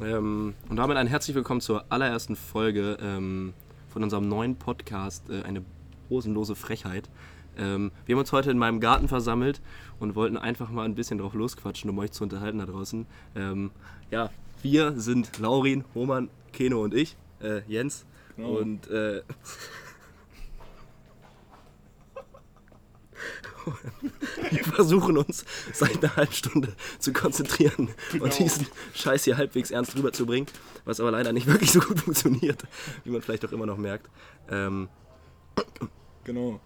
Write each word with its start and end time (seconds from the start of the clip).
Ähm, 0.00 0.54
und 0.68 0.76
damit 0.76 0.96
ein 0.96 1.06
herzlich 1.06 1.36
willkommen 1.36 1.60
zur 1.60 1.84
allerersten 1.90 2.34
Folge 2.34 2.96
ähm, 3.00 3.52
von 3.88 4.02
unserem 4.02 4.26
neuen 4.26 4.56
Podcast, 4.56 5.28
äh, 5.28 5.42
eine 5.42 5.62
hosenlose 6.08 6.54
Frechheit. 6.54 7.10
Ähm, 7.58 7.92
wir 8.06 8.14
haben 8.14 8.20
uns 8.20 8.32
heute 8.32 8.50
in 8.50 8.56
meinem 8.56 8.80
Garten 8.80 9.08
versammelt 9.08 9.60
und 10.00 10.14
wollten 10.14 10.38
einfach 10.38 10.70
mal 10.70 10.86
ein 10.86 10.94
bisschen 10.94 11.18
drauf 11.18 11.34
losquatschen, 11.34 11.90
um 11.90 11.98
euch 11.98 12.12
zu 12.12 12.24
unterhalten 12.24 12.58
da 12.58 12.66
draußen. 12.66 13.06
Ähm, 13.36 13.70
ja, 14.10 14.30
wir 14.62 14.98
sind 14.98 15.38
Laurin, 15.38 15.84
Roman, 15.94 16.30
Keno 16.52 16.82
und 16.82 16.94
ich, 16.94 17.16
äh, 17.42 17.60
Jens. 17.68 18.06
Genau. 18.36 18.56
Und 18.56 18.88
äh, 18.88 19.20
wir 24.50 24.64
versuchen 24.64 25.18
uns 25.18 25.44
seit 25.72 26.02
einer 26.02 26.16
halben 26.16 26.32
Stunde 26.32 26.74
zu 26.98 27.12
konzentrieren 27.12 27.88
und 28.20 28.38
diesen 28.38 28.66
Scheiß 28.94 29.24
hier 29.24 29.36
halbwegs 29.36 29.70
ernst 29.70 29.96
rüberzubringen, 29.96 30.48
was 30.84 31.00
aber 31.00 31.10
leider 31.10 31.32
nicht 31.32 31.46
wirklich 31.46 31.72
so 31.72 31.80
gut 31.80 32.00
funktioniert, 32.00 32.62
wie 33.04 33.10
man 33.10 33.22
vielleicht 33.22 33.44
auch 33.44 33.52
immer 33.52 33.66
noch 33.66 33.78
merkt. 33.78 34.08
Ähm, 34.48 34.88
Genau. 36.24 36.60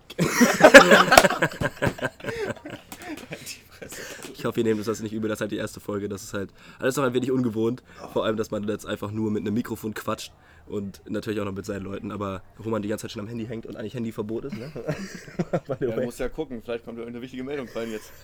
ich 4.35 4.45
hoffe, 4.45 4.61
ihr 4.61 4.65
nehmt 4.65 4.87
das 4.87 5.01
nicht 5.01 5.13
übel, 5.13 5.29
das 5.29 5.39
ist 5.39 5.41
halt 5.41 5.53
die 5.53 5.57
erste 5.57 5.81
Folge, 5.81 6.09
das 6.09 6.23
ist 6.23 6.35
halt 6.35 6.51
alles 6.79 6.97
noch 6.97 7.05
ein 7.05 7.15
wenig 7.15 7.31
ungewohnt, 7.31 7.83
vor 8.13 8.25
allem, 8.25 8.37
dass 8.37 8.51
man 8.51 8.69
jetzt 8.69 8.87
einfach 8.87 9.11
nur 9.11 9.31
mit 9.31 9.41
einem 9.43 9.55
Mikrofon 9.55 9.95
quatscht 9.95 10.33
und 10.69 11.01
natürlich 11.09 11.41
auch 11.41 11.45
noch 11.45 11.53
mit 11.53 11.65
seinen 11.65 11.85
Leuten, 11.85 12.11
aber 12.11 12.43
Roman 12.65 12.83
die 12.83 12.89
ganze 12.89 13.03
Zeit 13.03 13.13
schon 13.13 13.21
am 13.21 13.29
Handy 13.29 13.47
hängt 13.47 13.67
und 13.67 13.77
eigentlich 13.77 13.95
Handyverbot 13.95 14.47
ist, 14.47 14.57
ne? 14.57 14.73
Ja, 15.81 16.01
muss 16.01 16.19
ja 16.19 16.29
gucken, 16.29 16.63
vielleicht 16.63 16.85
kommt 16.85 16.99
irgendeine 16.99 17.23
wichtige 17.23 17.45
Meldung 17.45 17.69
rein 17.75 17.91
jetzt. 17.91 18.13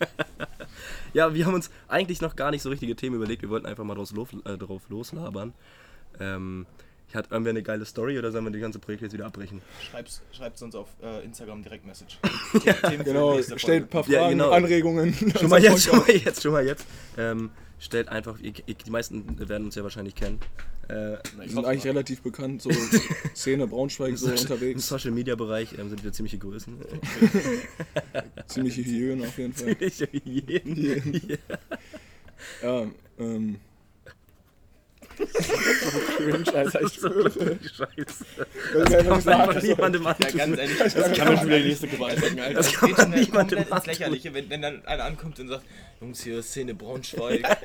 Ja, 1.14 1.34
wir 1.34 1.44
haben 1.44 1.54
uns 1.54 1.70
eigentlich 1.88 2.22
noch 2.22 2.34
gar 2.36 2.50
nicht 2.50 2.62
so 2.62 2.70
richtige 2.70 2.96
Themen 2.96 3.16
überlegt. 3.16 3.42
Wir 3.42 3.50
wollten 3.50 3.66
einfach 3.66 3.84
mal 3.84 3.94
draus 3.94 4.12
los, 4.12 4.28
äh, 4.46 4.56
drauf 4.56 4.82
loslabern. 4.88 5.52
Ähm, 6.18 6.66
hat 7.14 7.30
irgendwer 7.30 7.50
eine 7.50 7.62
geile 7.62 7.84
Story 7.84 8.18
oder 8.18 8.32
sollen 8.32 8.44
wir 8.44 8.50
die 8.50 8.60
ganze 8.60 8.78
Projekt 8.78 9.02
jetzt 9.02 9.12
wieder 9.12 9.26
abbrechen? 9.26 9.60
Schreib's, 9.90 10.22
schreibt's 10.32 10.62
uns 10.62 10.74
auf 10.74 10.88
äh, 11.02 11.24
Instagram 11.24 11.62
Direktmessage. 11.62 12.16
Genau, 13.04 13.40
stellt 13.42 13.84
ein 13.84 13.88
paar 13.88 14.04
Fragen, 14.04 14.14
Ja, 14.14 14.28
genau. 14.30 14.50
Anregungen. 14.50 15.14
Schon 15.38 15.50
mal 15.50 15.62
jetzt, 15.62 15.84
schon 15.84 15.98
mal 15.98 16.10
jetzt, 16.10 16.42
schon 16.42 16.52
mal 16.52 16.64
jetzt. 16.64 16.86
Ähm, 17.18 17.50
stellt 17.82 18.08
einfach, 18.08 18.38
ihr, 18.38 18.52
die 18.52 18.90
meisten 18.90 19.38
werden 19.48 19.64
uns 19.64 19.74
ja 19.74 19.82
wahrscheinlich 19.82 20.14
kennen. 20.14 20.38
Äh, 20.88 21.16
Wir 21.38 21.48
sind 21.48 21.64
eigentlich 21.64 21.84
relativ 21.84 22.22
bekannt, 22.22 22.62
so 22.62 22.70
Szene 23.34 23.66
Braunschweig 23.66 24.16
so 24.16 24.28
Im 24.30 24.38
unterwegs. 24.38 24.86
Social 24.86 25.10
Media 25.10 25.34
Bereich 25.34 25.76
ähm, 25.78 25.88
sind 25.88 26.02
wir 26.04 26.12
ziemliche 26.12 26.38
Größen. 26.38 26.76
Ziemliche 28.46 28.84
Hyänen 28.84 29.26
auf 29.26 29.36
jeden 29.36 29.52
Fall. 29.52 29.76
Ziemliche 29.76 30.08
Hyänen. 30.12 31.38
Ja, 32.62 32.86
ähm. 33.18 33.56
Cringe, 36.16 36.54
Alter, 36.54 36.82
ich 36.82 36.92
schwöre. 36.94 37.30
Scheiße. 37.30 38.24
Das 38.74 38.84
Das 38.90 38.90
kann 38.90 39.06
man 39.24 39.28
einfach 39.28 39.62
niemandem 39.62 40.02
Ja, 40.02 40.08
antun. 40.10 40.38
ganz 40.38 40.58
ehrlich, 40.58 40.78
Das 40.78 40.94
kann 40.94 41.26
man 41.28 41.36
schon 41.38 41.46
wieder 41.46 41.58
die 41.58 41.68
nächste 41.68 41.88
Gruppe 41.88 42.06
einstecken, 42.06 42.40
Alter. 42.40 42.54
Das 42.54 42.66
das 42.72 42.80
kann 42.80 42.90
man 43.10 43.10
niemandem 43.20 43.58
antun. 43.70 43.86
Lächerliche, 43.86 44.34
wenn, 44.34 44.50
wenn 44.50 44.62
dann 44.62 44.84
einer 44.86 45.04
ankommt 45.04 45.38
und 45.40 45.48
sagt, 45.48 45.64
Jungs, 46.00 46.22
hier 46.22 46.38
ist 46.38 46.50
Szene 46.50 46.74
Braunschweig. 46.74 47.42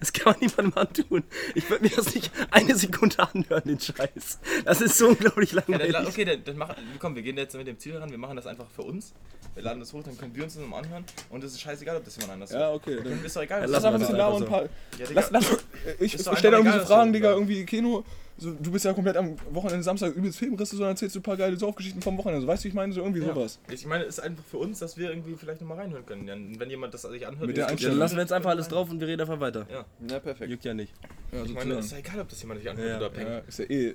Das 0.00 0.12
kann 0.12 0.32
man 0.32 0.40
niemandem 0.40 0.72
antun. 0.76 1.24
Ich 1.54 1.68
würde 1.70 1.84
mir 1.84 1.90
das 1.90 2.14
nicht 2.14 2.30
eine 2.50 2.74
Sekunde 2.74 3.18
anhören, 3.18 3.62
den 3.64 3.80
Scheiß. 3.80 4.38
Das 4.64 4.80
ist 4.80 4.98
so 4.98 5.08
unglaublich 5.08 5.52
Ja, 5.52 5.62
dann, 5.66 5.78
langweilig. 5.80 6.08
okay, 6.08 6.24
dann, 6.24 6.44
dann 6.44 6.56
machen, 6.56 6.76
komm, 6.98 7.14
wir 7.14 7.22
gehen 7.22 7.36
jetzt 7.36 7.54
mit 7.56 7.66
dem 7.66 7.78
Ziel 7.78 7.96
ran, 7.96 8.10
wir 8.10 8.18
machen 8.18 8.36
das 8.36 8.46
einfach 8.46 8.66
für 8.74 8.82
uns. 8.82 9.12
Wir 9.54 9.62
laden 9.64 9.80
das 9.80 9.92
hoch, 9.92 10.02
dann 10.02 10.16
können 10.16 10.34
wir 10.34 10.44
uns 10.44 10.54
das 10.54 10.62
nochmal 10.62 10.82
anhören. 10.82 11.04
Und 11.30 11.44
es 11.44 11.52
ist 11.52 11.60
scheißegal, 11.60 11.96
ob 11.96 12.04
das 12.04 12.14
jemand 12.16 12.32
anders 12.34 12.52
Ja, 12.52 12.58
hört. 12.60 12.74
okay. 12.76 12.98
Dann 13.04 13.24
Ist 13.24 13.36
doch 13.36 13.42
egal. 13.42 13.60
Ja, 13.60 13.66
lass 13.66 13.84
einfach 13.84 13.94
ein 13.94 14.00
bisschen 14.00 14.16
labern. 14.16 14.46
paar, 14.46 14.62
Ja, 14.98 15.06
lass, 15.12 15.30
lass, 15.30 15.44
ich 16.00 16.14
Ist 16.14 16.38
stelle 16.38 16.56
irgendwie 16.56 16.78
so 16.78 16.84
Fragen, 16.86 17.12
du 17.12 17.18
Digga, 17.18 17.32
irgendwie 17.32 17.64
Kino. 17.66 18.04
So, 18.42 18.50
du 18.52 18.72
bist 18.72 18.84
ja 18.84 18.92
komplett 18.92 19.16
am 19.16 19.36
Wochenende 19.52 19.84
Samstag 19.84 20.14
übelst 20.16 20.36
Filmrisse, 20.38 20.74
sondern 20.76 20.90
erzählst 20.94 21.14
du 21.14 21.20
ein 21.20 21.22
paar 21.22 21.36
geile 21.36 21.56
Saufgeschichten 21.56 22.02
vom 22.02 22.18
Wochenende. 22.18 22.40
So, 22.42 22.48
weißt 22.48 22.64
du, 22.64 22.68
ich 22.68 22.74
meine? 22.74 22.92
So 22.92 23.00
irgendwie 23.00 23.20
Ja. 23.20 23.32
sowas. 23.34 23.60
Ich 23.70 23.86
meine, 23.86 24.02
es 24.04 24.18
ist 24.18 24.24
einfach 24.24 24.42
für 24.44 24.58
uns, 24.58 24.80
dass 24.80 24.96
wir 24.96 25.10
irgendwie 25.10 25.36
vielleicht 25.36 25.60
nochmal 25.60 25.78
reinhören 25.78 26.04
können. 26.04 26.26
Ja, 26.26 26.34
wenn 26.58 26.68
jemand 26.70 26.92
das 26.92 27.02
sich 27.02 27.26
anhört, 27.26 27.46
Mit 27.46 27.56
der 27.56 27.68
Einstellung. 27.68 27.94
dann 27.94 28.00
lassen 28.00 28.16
wir 28.16 28.22
jetzt 28.22 28.32
einfach 28.32 28.50
alles 28.50 28.66
drauf 28.68 28.90
und 28.90 28.98
wir 29.00 29.06
reden 29.06 29.20
einfach 29.22 29.38
weiter. 29.38 29.64
Ja, 29.70 29.84
Ja, 30.08 30.18
perfekt. 30.18 30.50
Juckt 30.50 30.64
ja 30.64 30.74
nicht. 30.74 30.92
Ja, 31.30 31.44
ich 31.44 31.54
meine, 31.54 31.74
es 31.74 31.86
ist 31.86 31.92
ja 31.92 31.98
egal, 31.98 32.20
ob 32.20 32.28
das 32.28 32.40
jemand 32.42 32.60
sich 32.60 32.68
anhört 32.68 32.88
Ja, 32.88 32.96
oder 32.96 33.10
pennt. 33.10 33.28
Ja, 33.28 33.38
ist 33.38 33.58
ja 33.60 33.64
eh. 33.66 33.68
Wir 33.68 33.94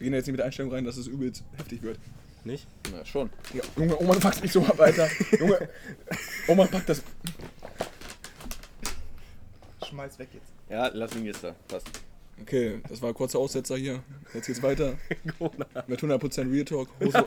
gehen 0.00 0.12
ja 0.12 0.16
jetzt 0.16 0.26
nicht 0.26 0.32
mit 0.32 0.38
der 0.40 0.46
Einstellung 0.46 0.72
rein, 0.72 0.84
dass 0.84 0.96
es 0.96 1.06
übelst 1.06 1.44
heftig 1.56 1.80
wird. 1.82 1.98
Nicht? 2.44 2.66
Na, 2.92 3.04
schon. 3.04 3.30
Ja, 3.54 3.62
Junge, 3.76 4.00
Oma, 4.00 4.14
du 4.14 4.20
packst 4.20 4.42
mich 4.42 4.50
so 4.52 4.62
ab, 4.64 4.80
Alter. 4.80 5.08
Junge, 5.38 5.68
Oma, 6.48 6.66
pack 6.66 6.86
das. 6.86 7.02
Schmeiß 9.88 10.18
weg 10.18 10.28
jetzt. 10.34 10.52
Ja, 10.68 10.88
lass 10.92 11.14
ihn 11.14 11.24
jetzt 11.24 11.44
da. 11.44 11.54
Passt. 11.68 11.86
Okay, 12.42 12.80
das 12.88 13.00
war 13.02 13.08
ein 13.08 13.14
kurzer 13.14 13.38
Aussetzer 13.38 13.76
hier. 13.76 14.02
Jetzt 14.34 14.46
geht's 14.46 14.62
weiter. 14.62 14.98
Mit 15.86 16.00
100% 16.00 16.52
Real 16.52 16.64
Talk. 16.64 16.88
Hosen, 17.00 17.22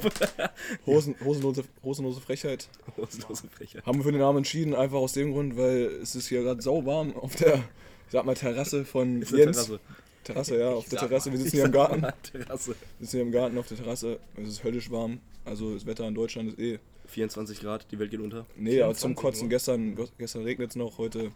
Hosen, 0.86 1.16
hosenlose, 1.24 1.64
hosenlose 1.84 2.22
Frechheit. 2.22 2.70
Hosenlose 2.96 3.48
Frechheit. 3.50 3.86
Haben 3.86 3.98
wir 4.00 4.04
für 4.06 4.12
den 4.12 4.22
Namen 4.22 4.40
entschieden, 4.40 4.76
einfach 4.76 4.98
aus 5.00 5.14
dem 5.14 5.34
Grund, 5.34 5.58
weil 5.58 5.86
es 6.02 6.16
ist 6.16 6.28
hier 6.28 6.44
gerade 6.44 6.62
sauwarm 6.62 7.16
auf 7.16 7.36
der, 7.36 7.56
ich 7.56 8.12
sag 8.12 8.26
mal, 8.26 8.36
Terrasse 8.36 8.86
von 8.86 9.22
Ist 9.22 9.32
Jens. 9.32 9.58
Terrasse. 9.58 9.80
Terrasse, 10.24 10.60
ja, 10.60 10.70
auf 10.70 10.88
der 10.88 11.00
sag 11.00 11.10
Terrasse. 11.10 11.32
Wir 11.32 11.38
Ich 11.38 11.44
sitzen 11.44 11.56
hier 11.56 11.66
im 11.66 11.72
Garten. 11.72 12.02
mal, 12.02 12.14
Terrasse. 12.22 12.70
Wir 12.70 12.76
sitzen 13.08 13.18
hier 13.18 13.22
im 13.22 13.32
Garten 13.32 13.58
auf 13.58 13.68
der 13.68 13.78
Terrasse. 13.78 14.20
Es 14.42 14.48
ist 14.48 14.64
höllisch 14.64 14.92
warm. 14.92 15.20
Also 15.44 15.74
das 15.74 15.86
Wetter 15.86 16.08
in 16.08 16.14
Deutschland 16.14 16.50
ist 16.50 16.60
eh. 16.60 16.80
24 17.08 17.62
Grad, 17.62 17.88
die 17.92 17.98
Welt 17.98 18.12
geht 18.12 18.20
unter. 18.20 18.46
Nee, 18.56 18.82
aber 18.84 18.94
zum 18.94 19.18
24 19.18 19.24
Kotzen. 19.24 19.50
Gestern, 19.50 20.10
gestern 20.20 20.44
regnet 20.44 20.70
es 20.70 20.76
noch, 20.76 21.00
heute. 21.00 21.32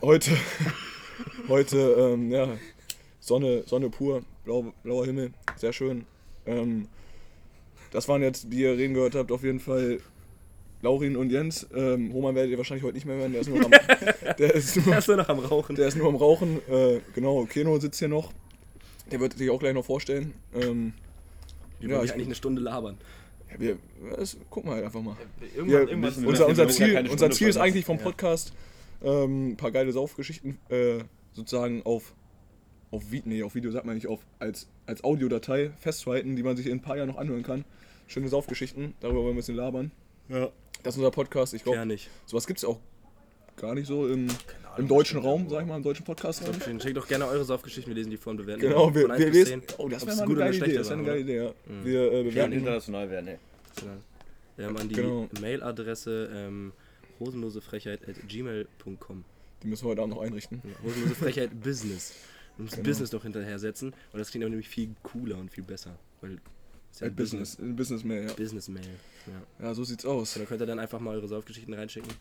Heute. 0.00 0.30
Heute, 1.48 1.78
ähm, 1.98 2.30
ja. 2.30 2.48
Sonne, 3.20 3.62
Sonne 3.66 3.88
pur, 3.88 4.22
blau, 4.44 4.72
blauer 4.82 5.06
Himmel, 5.06 5.32
sehr 5.56 5.72
schön. 5.72 6.06
Ähm, 6.46 6.88
das 7.92 8.08
waren 8.08 8.22
jetzt, 8.22 8.46
die 8.52 8.60
ihr 8.62 8.76
reden 8.76 8.94
gehört 8.94 9.14
habt, 9.14 9.30
auf 9.30 9.44
jeden 9.44 9.60
Fall 9.60 10.00
Laurin 10.80 11.16
und 11.16 11.30
Jens. 11.30 11.66
Ähm, 11.74 12.10
Roman 12.10 12.34
werdet 12.34 12.50
ihr 12.50 12.58
wahrscheinlich 12.58 12.82
heute 12.84 12.94
nicht 12.94 13.06
mehr 13.06 13.16
hören, 13.16 13.32
der 13.32 13.42
ist 13.42 13.48
nur 13.48 13.64
am, 13.64 13.70
der 14.38 14.54
ist 14.54 14.76
nur, 14.84 14.96
ist 14.96 15.06
nur 15.06 15.16
noch 15.18 15.28
am 15.28 15.38
Rauchen. 15.38 15.76
der 15.76 15.86
ist 15.86 15.96
nur 15.96 16.08
am 16.08 16.16
Rauchen. 16.16 16.60
Äh, 16.68 17.00
genau, 17.14 17.44
Keno 17.44 17.78
sitzt 17.78 18.00
hier 18.00 18.08
noch. 18.08 18.32
Der 19.12 19.20
wird 19.20 19.34
sich 19.36 19.50
auch 19.50 19.60
gleich 19.60 19.74
noch 19.74 19.84
vorstellen. 19.84 20.34
Ähm, 20.54 20.92
Wir 21.78 21.90
ja, 21.90 21.96
wollen 21.96 22.06
ich- 22.06 22.12
eigentlich 22.14 22.26
eine 22.26 22.34
Stunde 22.34 22.60
labern. 22.60 22.98
ja, 23.52 23.60
wir, 23.60 23.76
das, 24.16 24.36
gucken 24.50 24.70
wir 24.70 24.76
halt 24.76 24.84
einfach 24.86 25.02
mal. 25.02 25.16
Irgendwann, 25.54 25.68
Wir, 25.68 25.88
irgendwann 25.90 26.24
unser, 26.26 26.48
unser, 26.48 26.64
ja 26.64 26.68
Ziel, 26.70 27.08
unser 27.08 27.30
Ziel 27.30 27.48
ist 27.48 27.56
eigentlich 27.58 27.84
vom 27.84 27.98
Ja. 27.98 28.02
Podcast 28.04 28.52
ähm, 29.04 29.50
ein 29.50 29.56
paar 29.56 29.70
geile 29.70 29.92
Saufgeschichten 29.92 30.58
äh, 30.68 30.98
sozusagen 31.32 31.82
auf 31.84 32.14
auf, 32.92 33.04
nee, 33.24 33.42
auf 33.42 33.54
Video 33.54 33.70
sagt 33.70 33.86
man 33.86 33.94
nicht, 33.94 34.06
auf, 34.06 34.20
als, 34.38 34.68
als 34.86 35.02
Audiodatei 35.02 35.70
festzuhalten, 35.78 36.36
die 36.36 36.42
man 36.42 36.56
sich 36.56 36.66
in 36.66 36.72
ein 36.72 36.82
paar 36.82 36.96
Jahren 36.98 37.08
noch 37.08 37.16
anhören 37.16 37.42
kann. 37.42 37.64
Schöne 38.06 38.28
Saufgeschichten, 38.28 38.94
darüber 39.00 39.20
wollen 39.20 39.28
wir 39.28 39.32
ein 39.32 39.36
bisschen 39.36 39.56
labern. 39.56 39.90
Ja. 40.28 40.50
Das 40.82 40.94
ist 40.94 40.98
unser 40.98 41.10
Podcast. 41.10 41.54
Ich 41.54 41.64
glaube, 41.64 41.96
sowas 42.26 42.46
gibt 42.46 42.58
es 42.58 42.64
auch 42.64 42.78
gar 43.56 43.74
nicht 43.74 43.86
so 43.86 44.06
im, 44.06 44.28
Ahnung, 44.28 44.36
im 44.78 44.88
deutschen 44.88 45.20
Raum, 45.20 45.48
sag 45.48 45.62
ich 45.62 45.68
mal, 45.68 45.76
im 45.76 45.82
deutschen 45.82 46.04
Podcast. 46.04 46.42
Schön. 46.64 46.80
Schickt 46.80 46.96
doch 46.96 47.08
gerne 47.08 47.26
eure 47.26 47.44
Saufgeschichten, 47.44 47.90
wir 47.90 47.96
lesen 47.96 48.10
die 48.10 48.16
vor 48.16 48.32
und 48.32 48.38
bewerten. 48.38 48.60
Genau, 48.60 48.94
wir, 48.94 49.08
wir 49.08 49.30
bis 49.30 49.48
lesen. 49.48 49.62
Oh, 49.78 49.88
das 49.88 50.06
wäre 50.06 50.20
eine 50.22 50.30
oder 50.30 50.40
geile 50.44 50.56
Idee. 50.56 50.74
Das 50.74 50.88
wäre 50.88 50.98
eine 50.98 51.06
war, 51.06 51.14
geile 51.14 51.20
Idee, 51.20 51.36
ja. 51.36 51.50
Mhm. 51.66 51.84
Wir 51.84 52.12
äh, 52.12 52.22
bewerten. 52.24 52.52
international 52.52 53.10
werden, 53.10 53.28
ey. 53.28 53.38
Wir 54.56 54.66
haben 54.66 54.76
an 54.76 54.88
die 54.88 54.94
Genau. 54.96 55.28
Mailadresse 55.40 56.30
ähm, 56.34 56.72
hosenlosefrechheit.gmail.com. 57.22 59.24
Die 59.62 59.68
müssen 59.68 59.84
wir 59.84 59.90
heute 59.90 60.02
Abend 60.02 60.14
noch 60.14 60.22
einrichten. 60.22 60.60
Ja, 60.64 60.70
hosenlosefrechheit 60.82 61.62
Business. 61.62 62.14
Du 62.56 62.64
musst 62.64 62.76
Genau. 62.76 62.88
Business 62.88 63.12
noch 63.12 63.22
hinterher 63.22 63.58
setzen 63.58 63.94
und 64.12 64.18
das 64.18 64.30
klingt 64.30 64.44
aber 64.44 64.50
nämlich 64.50 64.68
viel 64.68 64.94
cooler 65.02 65.38
und 65.38 65.50
viel 65.50 65.64
besser. 65.64 65.98
Weil 66.20 66.38
ist 66.90 67.00
ja 67.00 67.08
Business, 67.08 67.58
äh, 67.58 67.62
Business 67.62 68.04
mehr, 68.04 68.24
ja. 68.24 68.32
Business 68.34 68.68
Mail. 68.68 68.84
Ja. 69.26 69.42
Ja, 69.66 69.74
so 69.74 69.82
sieht's 69.82 70.04
aus. 70.04 70.34
Da 70.34 70.44
könnt 70.44 70.60
ihr 70.60 70.66
dann 70.66 70.78
einfach 70.78 71.00
mal 71.00 71.16
eure 71.16 71.26
Saufgeschichten 71.26 71.72
reinschicken. 71.72 72.12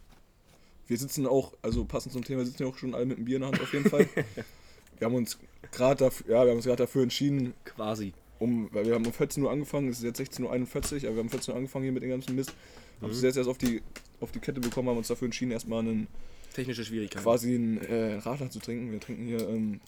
Wir 0.88 0.98
sitzen 0.98 1.28
auch, 1.28 1.52
also 1.62 1.84
passend 1.84 2.14
zum 2.14 2.24
Thema, 2.24 2.46
sitzen 2.46 2.60
wir 2.60 2.68
auch 2.68 2.78
schon 2.78 2.96
alle 2.96 3.06
mit 3.06 3.18
einem 3.18 3.26
Bier 3.26 3.36
in 3.36 3.42
der 3.42 3.52
Hand 3.52 3.62
auf 3.62 3.74
jeden 3.74 3.90
Fall. 3.90 4.08
wir 4.98 5.06
haben 5.06 5.16
uns 5.16 5.38
gerade 5.72 6.06
dafür, 6.06 6.26
ja, 6.28 6.44
wir 6.44 6.52
haben 6.52 6.58
uns 6.58 6.66
gerade 6.66 6.84
dafür 6.84 7.04
entschieden, 7.04 7.54
Quasi. 7.66 8.14
Um, 8.42 8.70
weil 8.72 8.86
wir 8.86 8.96
haben 8.96 9.06
um 9.06 9.14
14 9.14 9.44
Uhr 9.44 9.52
angefangen, 9.52 9.90
es 9.90 10.00
ist 10.00 10.04
jetzt 10.04 10.20
16.41 10.20 10.42
Uhr, 10.44 10.52
aber 10.52 11.02
wir 11.02 11.10
haben 11.10 11.20
um 11.20 11.30
14 11.30 11.52
Uhr 11.52 11.58
angefangen 11.58 11.84
hier 11.84 11.92
mit 11.92 12.04
dem 12.04 12.10
ganzen 12.10 12.36
Mist. 12.36 12.54
Haben 13.02 13.12
es 13.12 13.22
jetzt 13.22 13.38
erst 13.38 13.50
auf 13.50 13.58
die, 13.58 13.82
auf 14.20 14.32
die 14.32 14.40
Kette 14.40 14.60
bekommen, 14.60 14.90
haben 14.90 14.98
uns 14.98 15.08
dafür 15.08 15.26
entschieden, 15.26 15.52
erstmal 15.52 15.80
einen, 15.80 16.08
Technische 16.54 16.84
Schwierigkeiten. 16.84 17.24
quasi 17.24 17.56
einen 17.56 17.78
äh, 17.78 18.16
Radler 18.16 18.50
zu 18.50 18.60
trinken. 18.60 18.92
Wir 18.92 19.00
trinken 19.00 19.26
hier 19.26 19.48
ähm, 19.48 19.80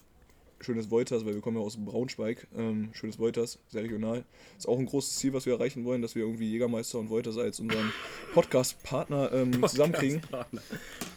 schönes 0.61 0.89
Wolters, 0.89 1.25
weil 1.25 1.33
wir 1.33 1.41
kommen 1.41 1.57
ja 1.57 1.63
aus 1.63 1.77
Braunschweig. 1.77 2.47
Ähm, 2.55 2.89
schönes 2.93 3.19
Wolters, 3.19 3.59
sehr 3.67 3.83
regional. 3.83 4.23
Ist 4.57 4.67
auch 4.67 4.79
ein 4.79 4.85
großes 4.85 5.17
Ziel, 5.17 5.33
was 5.33 5.45
wir 5.45 5.53
erreichen 5.53 5.83
wollen, 5.83 6.01
dass 6.01 6.15
wir 6.15 6.23
irgendwie 6.23 6.49
Jägermeister 6.49 6.99
und 6.99 7.09
Wolters 7.09 7.37
als 7.37 7.59
unseren 7.59 7.91
Podcast-Partner 8.33 9.31
ähm, 9.33 9.61
zusammenkriegen. 9.67 10.21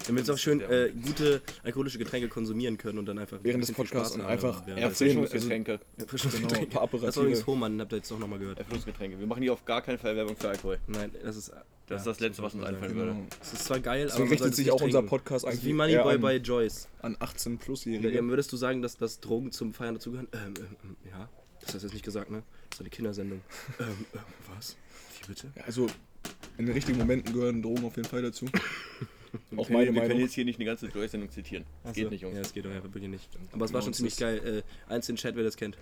Damit 0.06 0.26
wir 0.26 0.35
auch 0.35 0.38
schön 0.38 0.61
äh, 0.61 0.93
gute 1.05 1.43
alkoholische 1.64 1.99
Getränke 1.99 2.29
konsumieren 2.29 2.79
können 2.79 2.99
und 2.99 3.06
dann 3.06 3.19
einfach 3.19 3.38
Während 3.43 3.62
ein 3.62 3.67
des 3.67 3.73
Podcasts 3.73 4.14
und 4.14 4.23
einfach 4.23 4.67
Ja, 4.67 4.76
Erfrischungsgetränke. 4.76 5.81
Erfrischungsgetränke. 5.99 6.55
Genau, 6.67 6.82
ein 6.82 6.88
paar 6.91 7.00
Das 7.00 7.17
war 7.17 7.25
übrigens. 7.25 7.47
Hohmann, 7.47 7.81
habt 7.81 7.93
ihr 7.93 7.97
jetzt 7.99 8.12
auch 8.12 8.19
nochmal 8.19 8.38
gehört. 8.38 8.58
Erfrischungsgetränke. 8.58 9.19
Wir 9.19 9.26
machen 9.26 9.43
hier 9.43 9.53
auf 9.53 9.64
gar 9.64 9.82
keinen 9.82 9.99
Fall 9.99 10.17
Werbung 10.17 10.37
für 10.37 10.49
Alkohol. 10.49 10.79
Nein, 10.87 11.11
das 11.23 11.37
ist 11.37 11.53
Das 11.88 12.00
ist 12.00 12.06
das 12.06 12.20
Letzte, 12.20 12.43
was 12.43 12.55
uns 12.55 12.64
einfallen 12.64 12.93
Genau. 12.94 13.05
würde. 13.06 13.17
Es 13.41 13.53
ist 13.53 13.64
zwar 13.64 13.79
geil, 13.81 14.03
aber 14.03 14.06
Deswegen 14.08 14.25
man 14.25 14.32
richtet 14.32 14.55
sich 14.56 14.70
auch 14.70 14.75
nicht 14.76 14.85
unser 14.87 14.99
trinken. 14.99 15.08
Podcast 15.11 15.44
Das 15.44 15.53
eigentlich 15.53 15.64
wie 15.67 15.73
Moneyboy 15.73 16.14
an, 16.17 16.20
bei 16.20 16.37
Joyce. 16.37 16.88
an 17.00 17.17
18 17.20 17.53
Ja, 17.53 17.58
Plus-Jährige. 17.64 18.25
würdest 18.29 18.53
du 18.53 18.56
sagen, 18.56 18.82
dass, 18.82 18.97
dass 18.97 19.20
Drogen 19.20 19.53
zum 19.53 19.73
Feiern 19.73 19.94
dazugehören? 19.94 20.29
Ähm, 20.32 20.55
ähm, 20.58 20.76
ähm, 20.85 20.97
ja. 21.11 21.29
Das 21.61 21.75
hast 21.75 21.82
du 21.82 21.87
jetzt 21.87 21.94
nicht 21.94 22.05
gesagt, 22.05 22.31
ne? 22.31 22.43
Das 22.70 22.79
ist 22.79 22.81
eine 22.81 22.91
Kindersendung. 22.91 23.41
ähm, 23.81 23.87
ähm, 24.14 24.20
was? 24.56 24.76
Wie 25.20 25.29
bitte? 25.29 25.53
Ja, 25.56 25.62
also 25.64 25.87
in 26.58 26.67
den 26.67 26.75
richtigen 26.75 26.99
Momenten 26.99 27.32
gehören 27.32 27.62
Drogen 27.62 27.85
auf 27.85 27.97
jeden 27.97 28.08
Fall 28.08 28.23
dazu. 28.23 28.47
auch 29.26 29.31
Wir 29.50 29.56
meine 29.56 29.67
können, 29.67 29.76
wir 29.76 29.84
können 29.84 29.94
Meinung. 30.08 30.19
jetzt 30.20 30.34
hier 30.34 30.44
nicht 30.44 30.58
eine 30.58 30.64
ganze 30.67 30.87
Joyce-Sendung 30.87 31.31
zitieren. 31.31 31.64
Das 31.84 31.94
geht 31.94 32.05
Achso. 32.05 32.11
nicht, 32.12 32.20
Jungs. 32.23 32.34
Ja, 32.37 32.43
das 32.43 32.52
geht 32.52 32.64
ja 32.64 32.82
wirklich 32.82 33.08
nicht. 33.08 33.28
Aber 33.52 33.64
es 33.64 33.73
war 33.73 33.81
Genau, 33.81 33.84
schon 33.84 33.90
es 33.93 33.96
ziemlich 33.96 34.17
geil. 34.17 34.62
Äh, 34.88 34.93
eins 34.93 35.08
in 35.08 35.14
den 35.14 35.20
Chat, 35.20 35.37
wer 35.37 35.44
das 35.44 35.56
kennt. 35.56 35.76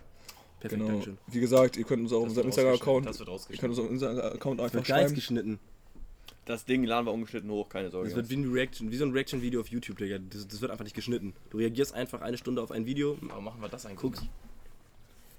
Perfekt, 0.60 0.80
Genau. 0.80 0.92
Dankeschön. 0.92 1.18
Wie 1.26 1.40
gesagt, 1.40 1.76
ihr 1.76 1.84
könnt 1.84 2.02
uns 2.02 2.12
auch 2.12 2.18
auf 2.18 2.22
Das 2.24 2.30
unserem 2.30 2.46
wird 2.46 2.54
Instagram-Account, 2.56 3.06
ihr 3.06 3.12
könnt 3.12 3.28
rausgeschnitten. 3.28 3.70
uns 3.70 3.78
auf 3.78 3.90
unserem 3.90 4.18
Account 4.18 4.60
einfach 4.60 4.74
Wird 4.74 4.86
schreiben. 4.86 5.14
geschnitten. 5.14 5.58
Das 6.46 6.64
Ding 6.66 6.84
laden 6.84 7.06
wir 7.06 7.12
ungeschnitten 7.12 7.50
hoch, 7.50 7.68
keine 7.70 7.90
Sorge. 7.90 8.08
Das 8.08 8.16
wird 8.16 8.28
wie, 8.30 8.36
ein 8.36 8.52
Reaction, 8.52 8.90
wie 8.90 8.96
so 8.96 9.04
ein 9.06 9.12
Reaction-Video 9.12 9.60
auf 9.62 9.68
YouTube, 9.68 9.96
Digga. 9.98 10.18
Das, 10.18 10.46
das 10.46 10.60
wird 10.60 10.70
einfach 10.70 10.84
nicht 10.84 10.94
geschnitten. 10.96 11.32
Du 11.50 11.56
reagierst 11.58 11.94
einfach 11.94 12.20
eine 12.20 12.36
Stunde 12.36 12.62
auf 12.62 12.70
ein 12.70 12.84
Video. 12.86 13.16
Warum 13.22 13.44
machen 13.44 13.60
wir 13.62 13.68
das 13.68 13.86
eigentlich? 13.86 14.00
Guckst. 14.00 14.22
nicht? 14.22 14.32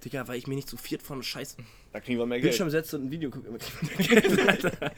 Digga, 0.05 0.27
weil 0.27 0.37
ich 0.37 0.47
mir 0.47 0.55
nicht 0.55 0.69
zu 0.69 0.77
viert 0.77 1.01
von 1.01 1.21
scheiß 1.23 1.57
da 1.91 1.99
kriegen 1.99 2.19
wir 2.19 2.25
mehr 2.25 2.37
Geld. 2.39 2.51
Bildschirm 2.51 2.69
setze 2.69 2.97
und 2.97 3.05
ein 3.05 3.11
Video 3.11 3.29
gucke. 3.29 3.47
immer 3.47 3.57
Geld, 3.57 4.39
Alter. 4.49 4.91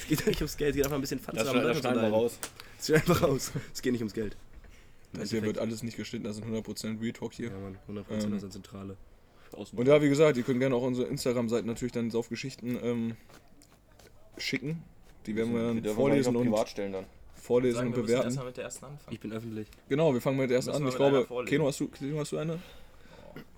Es 0.00 0.08
geht 0.08 0.20
doch 0.20 0.26
nicht 0.26 0.40
ums 0.40 0.56
Geld, 0.56 0.70
es 0.70 0.76
geht 0.76 0.84
einfach 0.84 0.96
ein 0.98 1.00
bisschen 1.02 1.20
Fun 1.20 1.34
Das, 1.34 1.44
zu 1.44 1.50
schneiden- 1.50 1.68
haben, 1.68 1.74
das 1.74 1.78
schneiden 1.82 2.02
wir 2.02 2.08
raus. 2.10 2.38
Es 2.78 2.86
geht 2.86 2.96
einfach 2.96 3.22
raus. 3.22 3.52
Es 3.72 3.82
geht 3.82 3.92
nicht 3.92 4.00
ums 4.02 4.14
Geld. 4.14 4.36
Das 5.14 5.30
hier 5.30 5.42
wird 5.42 5.58
alles 5.58 5.82
nicht 5.82 5.96
geschnitten, 5.96 6.24
das 6.24 6.36
sind 6.36 6.46
100% 6.46 7.00
Real 7.00 7.12
Talk 7.12 7.32
hier. 7.32 7.48
Ja, 7.50 7.58
Mann, 7.58 7.78
100% 7.88 8.24
Ähm, 8.24 8.30
das 8.32 8.40
sind 8.42 8.52
Zentrale. 8.52 8.96
Und 9.52 9.88
ja, 9.88 10.02
wie 10.02 10.08
gesagt, 10.10 10.36
ihr 10.36 10.42
könnt 10.42 10.60
gerne 10.60 10.74
auch 10.74 10.82
unsere 10.82 11.08
Instagram-Seiten 11.08 11.66
natürlich 11.66 11.92
dann 11.92 12.10
Saufgeschichten 12.10 12.78
ähm, 12.82 13.16
schicken. 14.36 14.82
Die 15.26 15.34
werden 15.36 15.52
wir 15.54 15.60
Wir 15.60 15.66
dann 15.68 15.82
dürfen 15.82 15.96
vorlesen 15.96 16.36
und 16.36 16.44
privat 16.44 16.68
stellen 16.68 16.92
dann. 16.92 17.06
vorlesen 17.34 17.76
Sagen, 17.76 17.88
und 17.88 17.96
wir 17.96 18.02
bewerten. 18.02 18.24
erstmal 18.26 18.46
mit 18.46 18.56
der 18.56 18.64
ersten 18.64 18.84
anfangen. 18.84 19.14
Ich 19.14 19.20
bin 19.20 19.32
öffentlich. 19.32 19.68
Genau, 19.88 20.12
wir 20.14 20.20
fangen 20.20 20.36
mit 20.38 20.50
der 20.50 20.56
ersten 20.56 20.70
an. 20.72 20.82
wir 20.82 20.88
Ich 20.90 20.96
glaube. 20.96 21.26
Keno, 21.46 21.66
hast 21.66 21.80
du, 21.80 21.88
Keno, 21.88 22.18
hast 22.20 22.32
du 22.32 22.38
eine? 22.38 22.58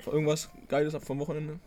Irgendwas 0.06 0.48
Geiles 0.68 0.94
ab 0.94 1.04
vom 1.04 1.18
Wochenende? 1.18 1.58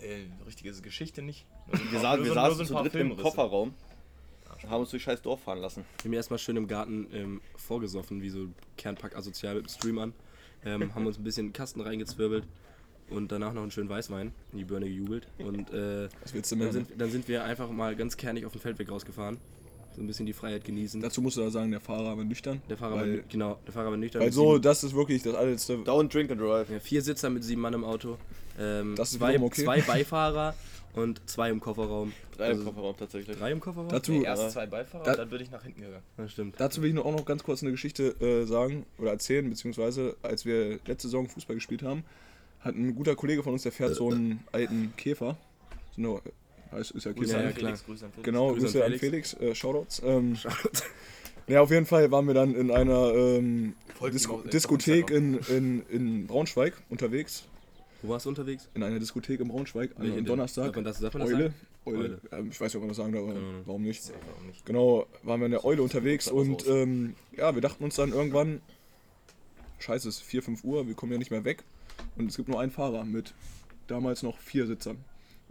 Äh, 0.00 0.24
richtige 0.46 0.72
Geschichte 0.72 1.22
nicht. 1.22 1.46
Wir, 1.90 2.00
sa 2.00 2.22
wir 2.22 2.32
saßen 2.32 2.64
so 2.64 2.74
zu 2.76 2.82
dritt 2.82 2.94
im. 2.94 3.16
Kofferraum, 3.16 3.74
haben 4.68 4.80
uns 4.80 4.90
durch 4.90 5.02
scheiß 5.02 5.22
Dorf 5.22 5.42
fahren 5.42 5.58
lassen. 5.58 5.84
Wir 5.98 6.04
haben 6.04 6.10
mir 6.10 6.16
erstmal 6.16 6.38
schön 6.38 6.56
im 6.56 6.66
Garten 6.66 7.08
ähm, 7.12 7.40
vorgesoffen, 7.56 8.22
wie 8.22 8.30
so 8.30 8.48
Kernpack 8.76 9.16
asozial 9.16 9.56
mit 9.56 9.66
dem 9.66 9.68
Stream 9.68 9.98
an. 9.98 10.12
Ähm, 10.64 10.94
haben 10.94 11.06
uns 11.06 11.18
ein 11.18 11.24
bisschen 11.24 11.52
Kasten 11.52 11.80
reingezwirbelt 11.80 12.46
und 13.10 13.32
danach 13.32 13.52
noch 13.52 13.62
einen 13.62 13.70
schönen 13.70 13.88
Weißwein 13.88 14.32
in 14.52 14.58
die 14.58 14.64
Birne 14.64 14.86
gejubelt. 14.86 15.26
Und 15.38 15.70
äh, 15.72 16.08
Was 16.22 16.34
willst 16.34 16.52
du 16.52 16.56
dann, 16.56 16.72
sind, 16.72 16.88
dann 16.96 17.10
sind 17.10 17.28
wir 17.28 17.44
einfach 17.44 17.70
mal 17.70 17.96
ganz 17.96 18.16
kernig 18.16 18.46
auf 18.46 18.52
den 18.52 18.60
Feldweg 18.60 18.90
rausgefahren. 18.90 19.38
So 19.94 20.00
ein 20.02 20.06
bisschen 20.06 20.26
die 20.26 20.32
Freiheit 20.32 20.64
genießen. 20.64 21.00
Dazu 21.00 21.20
musst 21.20 21.36
du 21.36 21.40
da 21.42 21.50
sagen, 21.50 21.70
der 21.70 21.80
Fahrer 21.80 22.16
war 22.16 22.24
nüchtern. 22.24 22.62
der 22.68 22.76
Fahrer 22.76 22.94
war, 22.96 23.00
weil, 23.02 23.24
genau, 23.28 23.58
der 23.66 23.72
Fahrer 23.72 23.90
war 23.90 23.96
nüchtern. 23.96 24.22
weil 24.22 24.32
so, 24.32 24.58
das 24.58 24.82
ist 24.84 24.94
wirklich 24.94 25.22
das 25.22 25.34
allerletzte. 25.34 25.74
Don't 25.78 26.08
drink 26.12 26.30
and 26.30 26.40
drive. 26.40 26.70
ja, 26.70 26.78
vier 26.80 27.02
Sitzer 27.02 27.28
mit 27.30 27.44
sieben 27.44 27.60
Mann 27.60 27.74
im 27.74 27.84
Auto. 27.84 28.16
Ähm, 28.58 28.94
Das 28.96 29.12
ist 29.12 29.18
zwei, 29.18 29.38
okay. 29.40 29.64
zwei 29.64 29.80
Beifahrer 29.86 30.54
und 30.94 31.20
zwei 31.28 31.50
im 31.50 31.60
Kofferraum. 31.60 32.12
Drei 32.36 32.48
Also 32.48 32.60
im 32.60 32.66
Kofferraum 32.66 32.96
tatsächlich. 32.98 33.36
Drei 33.38 33.50
im 33.52 33.60
Kofferraum? 33.60 33.88
Dazu, 33.88 34.12
Nee, 34.12 34.24
erst 34.24 34.50
zwei 34.52 34.66
Beifahrer 34.66 35.04
Da- 35.04 35.10
und 35.12 35.18
dann 35.18 35.30
würde 35.30 35.44
ich 35.44 35.50
nach 35.50 35.62
hinten 35.62 35.80
gegangen. 35.82 36.02
Ja, 36.18 36.28
stimmt. 36.28 36.54
dazu 36.58 36.82
will 36.82 36.88
ich 36.90 36.94
noch 36.94 37.04
auch 37.06 37.12
noch 37.16 37.24
ganz 37.24 37.42
kurz 37.42 37.62
eine 37.62 37.70
Geschichte 37.72 38.08
äh, 38.20 38.44
sagen 38.46 38.84
oder 38.98 39.10
erzählen, 39.12 39.48
beziehungsweise 39.48 40.16
als 40.22 40.44
wir 40.44 40.72
letzte 40.86 41.08
Saison 41.08 41.28
Fußball 41.28 41.56
gespielt 41.56 41.82
haben, 41.82 42.04
hat 42.60 42.74
ein 42.76 42.94
guter 42.94 43.16
Kollege 43.16 43.42
von 43.42 43.54
uns, 43.54 43.62
der 43.62 43.72
fährt 43.72 43.94
so 43.94 44.10
einen 44.10 44.44
alten 44.52 44.92
Käfer. 44.96 45.36
So 45.96 46.02
eine, 46.02 46.20
heißt, 46.72 46.92
ist 46.92 47.04
ja 47.04 47.12
Grüße. 47.12 47.32
Ja, 47.32 47.38
an 47.38 47.44
ja, 47.44 47.52
klar. 47.52 47.70
Felix, 47.70 47.84
Grüße 47.84 48.04
an 48.04 48.12
Felix. 48.12 48.24
Genau, 48.24 48.52
Grüße 48.52 48.60
Grüße, 48.66 48.84
an 48.84 48.92
an 48.92 48.98
Felix, 48.98 49.34
äh, 49.34 49.54
Shoutouts. 49.54 50.02
Ähm, 50.04 50.36
ja, 51.46 51.60
auf 51.60 51.70
jeden 51.70 51.86
Fall 51.86 52.10
waren 52.10 52.26
wir 52.26 52.34
dann 52.34 52.54
in 52.54 52.70
einer 52.70 53.14
ähm, 53.14 53.74
Disko 54.12 54.34
auf 54.36 54.48
Diskothek 54.48 55.10
in, 55.10 55.38
in, 55.48 55.82
in 55.88 56.26
Braunschweig 56.26 56.74
unterwegs. 56.88 57.44
Wo 58.02 58.08
warst 58.08 58.26
du 58.26 58.30
unterwegs? 58.30 58.68
In 58.74 58.82
einer 58.82 58.98
Diskothek 58.98 59.40
in 59.40 59.48
Braunschweig 59.48 59.92
an 59.96 60.10
einem? 60.10 60.24
Donnerstag. 60.24 60.66
Darf 60.66 60.74
man 60.74 60.84
das, 60.84 60.98
darf 60.98 61.14
man 61.14 61.22
das 61.22 61.30
Eule. 61.30 61.44
sagen? 61.44 61.54
Eule. 61.84 61.98
Eule. 61.98 62.20
Ähm, 62.32 62.48
ich 62.50 62.60
weiß 62.60 62.72
nicht, 62.72 62.76
ob 62.76 62.82
man 62.82 62.88
das 62.88 62.96
sagen 62.96 63.12
darf, 63.12 63.22
aber 63.22 63.32
Ahnung. 63.32 63.62
warum 63.64 63.82
nicht. 63.82 64.02
Warum 64.26 64.46
nicht? 64.46 64.66
Genau, 64.66 65.06
waren 65.22 65.40
wir 65.40 65.46
in 65.46 65.52
der 65.52 65.64
Eule 65.64 65.82
unterwegs 65.82 66.28
und 66.28 66.66
ähm, 66.66 67.14
ja, 67.36 67.54
wir 67.54 67.62
dachten 67.62 67.84
uns 67.84 67.94
dann 67.94 68.12
irgendwann, 68.12 68.60
scheiße, 69.78 70.08
es 70.08 70.16
ist 70.16 70.22
4, 70.22 70.42
5 70.42 70.64
Uhr, 70.64 70.86
wir 70.86 70.94
kommen 70.94 71.12
ja 71.12 71.18
nicht 71.18 71.30
mehr 71.30 71.44
weg. 71.44 71.64
Und 72.16 72.28
es 72.28 72.36
gibt 72.36 72.48
nur 72.48 72.60
einen 72.60 72.72
Fahrer 72.72 73.04
mit 73.04 73.34
damals 73.86 74.22
noch 74.22 74.38
vier 74.38 74.66
Sitzern. 74.66 74.98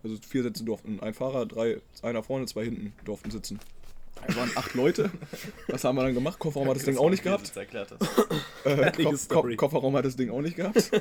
Also 0.03 0.17
vier 0.27 0.43
Sitze 0.43 0.63
durften. 0.63 0.99
Ein 0.99 1.13
Fahrer, 1.13 1.45
drei, 1.45 1.81
einer 2.01 2.23
vorne, 2.23 2.45
zwei 2.45 2.65
hinten 2.65 2.93
durften 3.05 3.31
sitzen. 3.31 3.59
Wir 4.27 4.35
waren 4.35 4.51
acht 4.55 4.73
Leute. 4.75 5.09
Was 5.67 5.83
haben 5.83 5.95
wir 5.95 6.03
dann 6.03 6.13
gemacht? 6.13 6.37
Kofferraum 6.37 6.69
hat 6.69 6.75
das 6.75 6.85
Ding 6.85 6.97
auch 6.97 7.09
nicht 7.09 7.23
gehabt. 7.23 7.47
Jetzt 7.47 7.57
erklärt 7.57 7.91
das. 7.91 7.99
Äh, 8.63 8.75
Fertige 8.75 9.17
Ko. 9.27 9.41
Kofferraum 9.57 9.95
hat 9.95 10.05
das 10.05 10.15
Ding 10.15 10.29
auch 10.29 10.41
nicht 10.41 10.55
gehabt. 10.55 10.91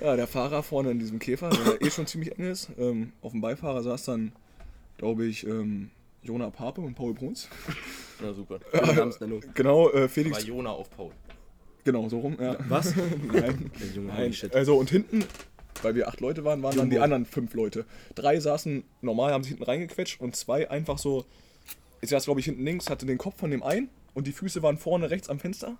Ja, 0.00 0.16
der 0.16 0.26
Fahrer 0.26 0.62
vorne 0.62 0.92
in 0.92 0.98
diesem 0.98 1.18
Käfer, 1.18 1.50
der 1.50 1.82
eh 1.82 1.90
schon 1.90 2.06
ziemlich 2.06 2.38
eng 2.38 2.50
ist. 2.50 2.70
Ähm, 2.78 3.12
auf 3.20 3.32
dem 3.32 3.42
Beifahrer 3.42 3.82
saß 3.82 4.06
dann, 4.06 4.32
glaube 4.96 5.26
ich, 5.26 5.46
ähm, 5.46 5.90
Jona 6.22 6.48
Pape 6.48 6.80
und 6.80 6.94
Paul 6.94 7.12
Bruns. 7.12 7.50
Na 8.22 8.32
super. 8.32 8.60
Namensnennung. 8.72 9.42
Genau, 9.52 9.90
äh, 9.90 10.00
War 10.00 10.08
Felix. 10.08 10.46
Jona 10.46 10.70
auf 10.70 10.88
Paul. 10.88 11.10
Genau, 11.84 12.08
so 12.08 12.18
rum. 12.18 12.38
Ja. 12.40 12.56
Was? 12.68 12.94
Nein. 13.32 13.70
Der 13.78 13.88
Junge, 13.94 14.08
Nein. 14.08 14.34
Also 14.54 14.78
und 14.78 14.88
hinten, 14.88 15.24
weil 15.82 15.94
wir 15.94 16.08
acht 16.08 16.20
Leute 16.20 16.44
waren, 16.44 16.62
waren 16.62 16.76
dann 16.76 16.90
die 16.90 16.96
Jumbo. 16.96 17.04
anderen 17.04 17.26
fünf 17.26 17.54
Leute. 17.54 17.84
Drei 18.14 18.38
saßen 18.40 18.84
normal, 19.02 19.32
haben 19.32 19.42
sich 19.42 19.50
hinten 19.50 19.64
reingequetscht 19.64 20.20
und 20.20 20.36
zwei 20.36 20.70
einfach 20.70 20.98
so. 20.98 21.24
Ich 22.00 22.10
saß, 22.10 22.24
glaube 22.24 22.40
ich, 22.40 22.46
hinten 22.46 22.64
links, 22.64 22.90
hatte 22.90 23.06
den 23.06 23.18
Kopf 23.18 23.38
von 23.38 23.50
dem 23.50 23.62
einen 23.62 23.88
und 24.14 24.26
die 24.26 24.32
Füße 24.32 24.62
waren 24.62 24.78
vorne 24.78 25.10
rechts 25.10 25.28
am 25.28 25.38
Fenster. 25.38 25.76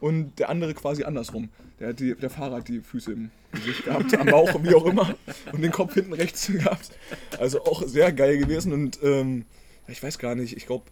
Und 0.00 0.38
der 0.38 0.48
andere 0.48 0.74
quasi 0.74 1.02
andersrum. 1.02 1.48
Der, 1.80 1.88
hat 1.88 2.00
die, 2.00 2.14
der 2.14 2.30
Fahrer 2.30 2.56
hat 2.56 2.68
die 2.68 2.80
Füße 2.80 3.12
im 3.12 3.30
Gesicht 3.52 3.84
gehabt, 3.84 4.16
am 4.16 4.26
Bauch, 4.26 4.62
wie 4.62 4.74
auch 4.74 4.86
immer. 4.86 5.16
Und 5.52 5.62
den 5.62 5.72
Kopf 5.72 5.94
hinten 5.94 6.12
rechts 6.12 6.46
gehabt. 6.52 6.90
Also 7.38 7.64
auch 7.64 7.82
sehr 7.86 8.12
geil 8.12 8.38
gewesen. 8.38 8.72
Und 8.72 9.00
ähm, 9.02 9.44
ich 9.88 10.02
weiß 10.02 10.18
gar 10.18 10.34
nicht, 10.34 10.56
ich 10.56 10.66
glaube, 10.66 10.84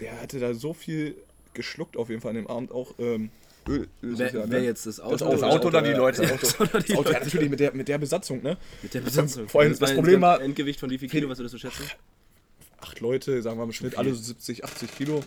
der 0.00 0.20
hatte 0.20 0.40
da 0.40 0.54
so 0.54 0.72
viel 0.72 1.14
geschluckt 1.52 1.96
auf 1.96 2.08
jeden 2.08 2.20
Fall 2.20 2.30
an 2.30 2.36
dem 2.36 2.46
Abend 2.48 2.72
auch. 2.72 2.94
Ähm, 2.98 3.30
Öl, 3.68 3.88
Öl 4.02 4.18
Wer, 4.18 4.26
ja, 4.34 4.50
wer 4.50 4.60
ne? 4.60 4.64
jetzt 4.66 4.86
das 4.86 5.00
Auto? 5.00 5.16
Das 5.24 5.40
Das 5.40 5.42
Auto 5.42 5.68
oder 5.68 5.82
die 5.82 5.92
Leute? 5.92 6.22
Das 6.22 6.32
Auto. 6.32 6.64
Das 6.72 6.90
Auto, 6.96 7.02
Das 7.04 7.12
ja, 7.12 7.20
natürlich 7.20 7.48
mit 7.50 7.60
der, 7.60 7.72
mit 7.74 7.88
der 7.88 7.98
Besatzung, 7.98 8.42
ne? 8.42 8.56
Mit 8.82 8.92
der 8.94 9.00
Besatzung. 9.00 9.48
Vor 9.48 9.62
allem 9.62 9.70
das 9.72 9.80
war 9.80 9.90
Problem 9.92 10.20
war- 10.20 10.40
Endgewicht 10.42 10.80
von 10.80 10.90
wie 10.90 10.98
viel 10.98 11.08
Kilo, 11.08 11.28
was 11.28 11.38
würdest 11.38 11.54
du 11.54 11.58
schätzen? 11.58 11.84
Acht 12.80 13.00
Leute, 13.00 13.40
sagen 13.42 13.56
wir 13.56 13.60
mal 13.60 13.64
im 13.64 13.72
Schnitt, 13.72 13.96
alle 13.96 14.10
so 14.12 14.20
70, 14.22 14.64
80 14.64 14.94
Kilo. 14.96 15.22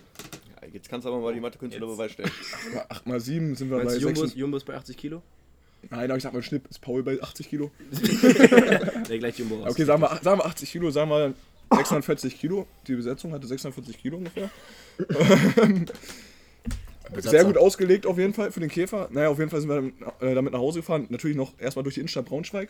Ja, 0.61 0.67
jetzt 0.71 0.89
kannst 0.89 1.05
du 1.05 1.09
aber 1.11 1.19
mal 1.21 1.33
die 1.33 1.39
Mathe-Künstler 1.39 1.87
Jetzt. 1.87 1.95
Beweis 1.97 2.11
stellen. 2.11 2.31
Ja, 2.75 2.85
Acht 2.89 3.07
mal 3.07 3.19
sieben 3.19 3.55
sind 3.55 3.69
wir 3.71 3.77
bei 3.77 3.83
Meinst 3.85 3.97
du, 3.97 4.01
Jumbo, 4.05 4.21
6. 4.21 4.31
ist- 4.33 4.37
Jumbo 4.37 4.57
ist 4.57 4.65
bei 4.65 4.75
80 4.75 4.95
Kilo? 4.97 5.21
Nein, 5.89 6.09
aber 6.09 6.17
ich 6.17 6.23
sag 6.23 6.33
mal 6.33 6.43
Schnitt 6.43 6.63
ist 6.69 6.81
Paul 6.81 7.01
bei 7.03 7.21
80 7.21 7.49
Kilo. 7.49 7.71
Nee, 9.09 9.19
gleich 9.19 9.39
Jumbo 9.39 9.55
raus. 9.63 9.71
Okay, 9.71 9.85
sagen 9.85 10.01
wir, 10.01 10.19
sagen 10.21 10.39
wir 10.39 10.45
80 10.45 10.71
Kilo, 10.71 10.91
sagen 10.91 11.09
wir 11.09 11.33
640 11.71 12.39
Kilo. 12.39 12.67
Die 12.87 12.95
Besetzung 12.95 13.31
hatte 13.33 13.47
640 13.47 13.97
Kilo 13.97 14.17
ungefähr. 14.17 14.49
Sehr 17.17 17.43
gut 17.45 17.57
ausgelegt 17.57 18.05
auf 18.05 18.17
jeden 18.17 18.33
Fall 18.33 18.51
für 18.51 18.59
den 18.59 18.69
Käfer. 18.69 19.09
Naja, 19.11 19.29
auf 19.29 19.39
jeden 19.39 19.49
Fall 19.49 19.61
sind 19.61 19.69
wir 19.69 20.27
äh, 20.27 20.35
damit 20.35 20.53
nach 20.53 20.59
Hause 20.59 20.79
gefahren. 20.79 21.07
Natürlich 21.09 21.37
noch 21.37 21.53
erstmal 21.59 21.83
durch 21.83 21.95
die 21.95 22.01
Innenstadt 22.01 22.25
Braunschweig. 22.25 22.69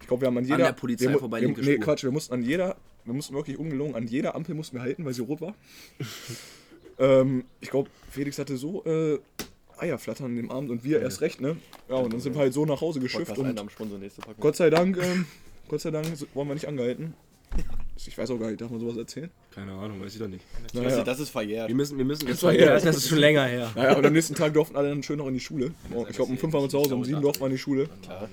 Ich 0.00 0.06
glaube, 0.06 0.22
wir 0.22 0.26
haben 0.28 0.38
an 0.38 0.44
jeder. 0.44 0.58
der 0.58 0.72
Polizei 0.72 1.08
wir, 1.08 1.18
vorbei, 1.18 1.40
wir, 1.40 1.48
Nee, 1.48 1.74
Spur. 1.74 1.84
Quatsch, 1.84 2.04
wir 2.04 2.10
mussten 2.10 2.34
an 2.34 2.42
jeder, 2.42 2.76
wir 3.04 3.14
mussten 3.14 3.34
wirklich 3.34 3.58
ungelogen, 3.58 3.94
an 3.94 4.06
jeder 4.06 4.34
Ampel 4.34 4.54
mussten 4.54 4.76
wir 4.76 4.82
halten, 4.82 5.04
weil 5.04 5.14
sie 5.14 5.22
rot 5.22 5.40
war. 5.40 5.54
ähm, 6.98 7.44
ich 7.60 7.70
glaube, 7.70 7.88
Felix 8.10 8.38
hatte 8.38 8.56
so 8.56 8.84
äh, 8.84 9.18
Eierflattern 9.78 10.26
an 10.26 10.36
dem 10.36 10.50
Abend 10.50 10.70
und 10.70 10.84
wir 10.84 11.00
erst 11.00 11.20
recht, 11.20 11.40
ne? 11.40 11.56
Ja, 11.88 11.96
und 11.96 12.12
dann 12.12 12.20
sind 12.20 12.34
wir 12.34 12.40
halt 12.40 12.52
so 12.52 12.66
nach 12.66 12.80
Hause 12.80 13.00
geschifft 13.00 13.36
und. 13.38 13.60
Gott 14.38 14.56
sei 14.56 14.70
Dank, 14.70 14.98
ähm, 14.98 15.26
Gott 15.68 15.80
sei 15.80 15.90
Dank 15.90 16.06
wurden 16.34 16.48
wir 16.48 16.54
nicht 16.54 16.68
angehalten. 16.68 17.14
Ich 17.96 18.16
weiß 18.16 18.30
auch 18.30 18.38
gar 18.38 18.48
nicht, 18.48 18.60
darf 18.60 18.70
man 18.70 18.78
sowas 18.80 18.96
erzählen? 18.96 19.30
Keine 19.54 19.72
Ahnung, 19.72 20.00
weiß 20.02 20.12
ich 20.12 20.18
doch 20.20 20.28
nicht. 20.28 20.44
Naja. 20.74 21.02
Das 21.02 21.18
ist 21.18 21.30
verjährt. 21.30 21.68
Wir 21.68 21.74
müssen, 21.74 21.96
wir 21.96 22.04
müssen, 22.04 22.26
das, 22.26 22.42
war, 22.42 22.52
ja- 22.52 22.78
das 22.78 22.84
ist 22.96 23.08
schon 23.08 23.18
länger 23.18 23.44
her. 23.46 23.70
Naja, 23.74 23.96
und 23.96 24.04
am 24.04 24.12
nächsten 24.12 24.34
Tag 24.34 24.52
durften 24.54 24.76
alle 24.76 24.90
dann 24.90 25.02
schön 25.02 25.18
noch 25.18 25.26
in 25.28 25.34
die 25.34 25.40
Schule. 25.40 25.72
Oh, 25.94 26.04
Ich 26.08 26.14
glaube, 26.16 26.30
um 26.32 26.38
5 26.38 26.52
waren 26.52 26.62
wir 26.64 26.68
zu 26.68 26.78
Hause, 26.78 26.94
um 26.94 27.04
7 27.04 27.20
durften 27.22 27.40
wir 27.42 27.46
in 27.46 27.52
die 27.52 27.58
Schule. 27.58 27.88
Klar. 28.02 28.28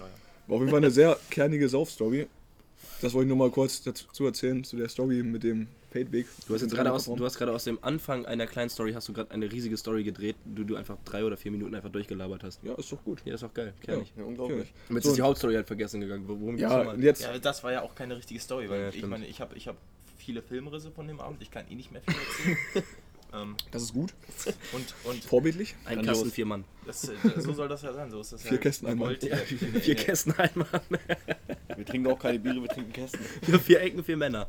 War 0.48 0.56
auf 0.56 0.62
jeden 0.62 0.70
Fall 0.70 0.80
eine 0.80 0.92
sehr 0.92 1.18
kernige 1.30 1.70
Sauf-Story. 1.70 2.28
Das 3.02 3.14
wollte 3.14 3.26
ich 3.26 3.30
nur 3.30 3.38
mal 3.38 3.50
kurz 3.52 3.82
dazu 3.84 4.26
erzählen, 4.26 4.64
zu 4.64 4.76
der 4.78 4.90
Story 4.90 5.24
mit 5.24 5.44
dem 5.44 5.68
Feldweg. 5.94 6.26
Du 6.48 6.54
hast 6.56 6.62
jetzt 6.62 6.74
gerade 6.74 6.92
aus, 6.92 7.06
du 7.06 7.24
hast 7.24 7.38
gerade 7.38 7.52
aus 7.54 7.64
dem 7.66 7.78
Anfang 7.84 8.26
einer 8.26 8.48
kleinen 8.48 8.70
Story 8.70 8.94
hast 8.94 9.08
du 9.08 9.14
gerade 9.14 9.30
eine 9.32 9.52
riesige 9.52 9.78
Story 9.78 10.04
gedreht, 10.04 10.36
die 10.44 10.66
du 10.66 10.76
einfach 10.76 10.98
drei 11.06 11.24
oder 11.24 11.38
vier 11.38 11.52
Minuten 11.52 11.76
einfach 11.76 11.90
durchgelabert 11.92 12.44
hast. 12.44 12.64
Ja, 12.64 12.74
ist 12.74 12.92
doch 12.92 13.04
gut. 13.04 13.22
Ja, 13.26 13.36
ist 13.36 13.44
auch 13.44 13.54
geil, 13.54 13.74
kenn 13.82 14.02
ich. 14.02 14.12
Ja, 14.18 14.24
unglaublich. 14.24 14.74
Und 14.90 14.96
jetzt 14.96 15.04
So, 15.06 15.12
ist 15.12 15.18
die 15.18 15.22
Hauptstory 15.22 15.54
halt 15.54 15.68
vergessen 15.68 16.02
gegangen. 16.02 16.24
Worum 16.28 16.58
Ja, 16.58 16.94
jetzt, 16.96 17.22
Ja, 17.22 17.38
das 17.38 17.64
war 17.64 17.72
ja 17.72 17.84
auch 17.84 17.94
keine 17.94 18.18
richtige 18.18 18.40
Story, 18.40 18.70
weil 18.70 18.82
Ja, 18.82 18.90
ich 18.90 18.96
stimmt. 18.96 19.12
meine, 19.12 19.28
ich 19.28 19.40
habe 19.40 19.56
ich 19.56 19.68
hab 19.68 19.78
viele 20.18 20.42
Filmrisse 20.42 20.90
von 20.92 21.08
dem 21.08 21.20
Abend, 21.20 21.42
ich 21.42 21.52
kann 21.52 21.66
eh 21.70 21.76
nicht 21.76 21.92
mehr 21.92 22.02
viel 22.02 22.16
erzählen. 22.16 22.86
Ähm, 23.34 23.56
Das 23.72 23.82
ist 23.82 23.94
gut. 23.94 24.14
und 24.74 24.94
und 25.06 25.24
Vorbildlich. 25.24 25.76
Ein 25.86 25.96
Grandios. 25.96 26.18
Kasten, 26.20 26.32
vier 26.32 26.46
Mann. 26.46 26.64
das, 26.86 27.08
äh, 27.10 27.14
so 27.38 27.54
soll 27.54 27.68
das 27.68 27.82
ja 27.82 27.92
sein. 27.94 28.12
So 28.12 28.22
ist 28.22 28.32
das 28.34 28.42
Vier 28.44 28.52
ja 28.54 28.58
Kästen 28.58 28.88
Ja, 29.00 29.08
hier. 29.20 29.38
vier 29.82 29.96
Kästen, 29.96 30.34
ein 30.38 30.50
Mann. 30.54 30.68
Wir 31.76 31.86
trinken 31.88 32.08
auch 32.12 32.20
keine 32.20 32.38
Biere, 32.38 32.62
wir 32.62 32.70
trinken 32.70 32.94
Kästen. 32.94 33.20
Ja, 33.48 33.58
vier 33.58 33.82
Ecken, 33.82 34.04
vier 34.04 34.16
Männer. 34.16 34.46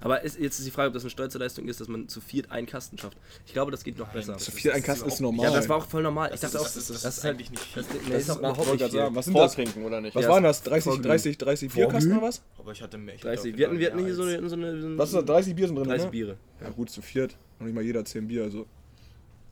Aber 0.00 0.22
ist, 0.22 0.38
jetzt 0.38 0.60
ist 0.60 0.66
die 0.66 0.70
Frage, 0.70 0.86
ob 0.88 0.94
das 0.94 1.02
eine 1.02 1.10
stolze 1.10 1.36
Leistung 1.38 1.66
ist, 1.66 1.80
dass 1.80 1.88
man 1.88 2.06
zu 2.08 2.20
viert 2.20 2.52
einen 2.52 2.68
Kasten 2.68 2.96
schafft. 2.96 3.16
Ich 3.44 3.52
glaube, 3.52 3.72
das 3.72 3.82
geht 3.82 3.98
noch 3.98 4.06
besser. 4.12 4.34
das 4.34 4.44
Zu 4.44 4.52
ist- 4.52 4.58
viel 4.60 4.70
ein 4.70 4.76
das 4.78 4.86
Kasten 4.86 5.08
ist 5.08 5.14
ist 5.14 5.20
normal. 5.20 5.46
ja, 5.46 5.52
das 5.56 5.68
war 5.68 5.78
auch 5.78 5.86
voll 5.88 6.04
normal. 6.04 6.30
Ich 6.32 6.38
Das 6.40 6.52
dachte 6.52 6.58
ist- 6.58 6.60
auch, 6.60 6.66
das 6.74 6.76
ist- 6.90 7.04
das 7.04 7.18
ist 7.18 7.24
halt 7.24 7.34
eigentlich 7.34 7.50
nicht 7.50 7.76
Das, 7.76 7.86
viel. 7.88 8.00
nee, 8.08 8.16
ist 8.16 8.30
auch 8.30 8.38
überhaupt 8.38 8.58
wollte 8.68 8.84
nicht 8.84 8.90
viel. 8.92 9.00
was 9.16 9.24
sind 9.24 9.34
das? 9.36 9.54
Vortrinken, 9.56 9.84
oder 9.84 10.00
nicht? 10.00 10.14
Was 10.14 10.22
Ja, 10.22 10.28
waren 10.30 10.44
das? 10.44 10.62
30, 10.62 10.84
Vorglühen. 10.84 11.02
30, 11.08 11.38
30 11.38 11.72
Bierkasten 11.72 12.12
oder 12.12 12.22
was? 12.22 12.42
Aber 12.56 12.70
ich 12.70 12.82
hatte 12.82 12.98
mehr. 12.98 13.16
Ich 13.16 13.20
30. 13.22 13.38
hatte 13.52 13.58
Wir 13.58 13.66
hatten, 13.66 13.78
wir 13.80 13.86
hatten 13.88 13.96
mehr 13.96 14.06
hier 14.06 14.14
so 14.14 14.22
eine, 14.22 14.96
Was 14.98 15.08
ist 15.08 15.14
das? 15.16 15.24
30 15.24 15.54
Bier 15.56 15.66
sind 15.66 15.76
drin, 15.76 15.88
30 15.88 16.04
ne? 16.04 16.10
Biere. 16.12 16.36
Ja 16.60 16.70
gut, 16.70 16.90
zu 16.90 17.02
viert. 17.02 17.36
Noch 17.60 17.66
nicht 17.66 17.74
mal 17.74 17.84
jeder 17.84 18.04
10 18.04 18.26
Bier, 18.26 18.42
also. 18.42 18.58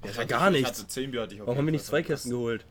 Ja, 0.03 0.11
Ich 0.11 0.17
war 0.17 0.25
hatte- 0.25 0.27
gar 0.29 0.55
ich 0.55 0.65
hatte 0.67 0.87
10 0.89 1.11
Bier 1.11 1.23
hatte 1.23 1.35
ich 1.35 1.41
auf 1.41 1.47
Warum 1.47 1.59
haben 1.59 1.67
wir 1.67 1.71
Fall. 1.71 1.73
nicht 1.73 1.85
zwei 1.87 2.03
Kästen 2.03 2.31
geholt? 2.33 2.67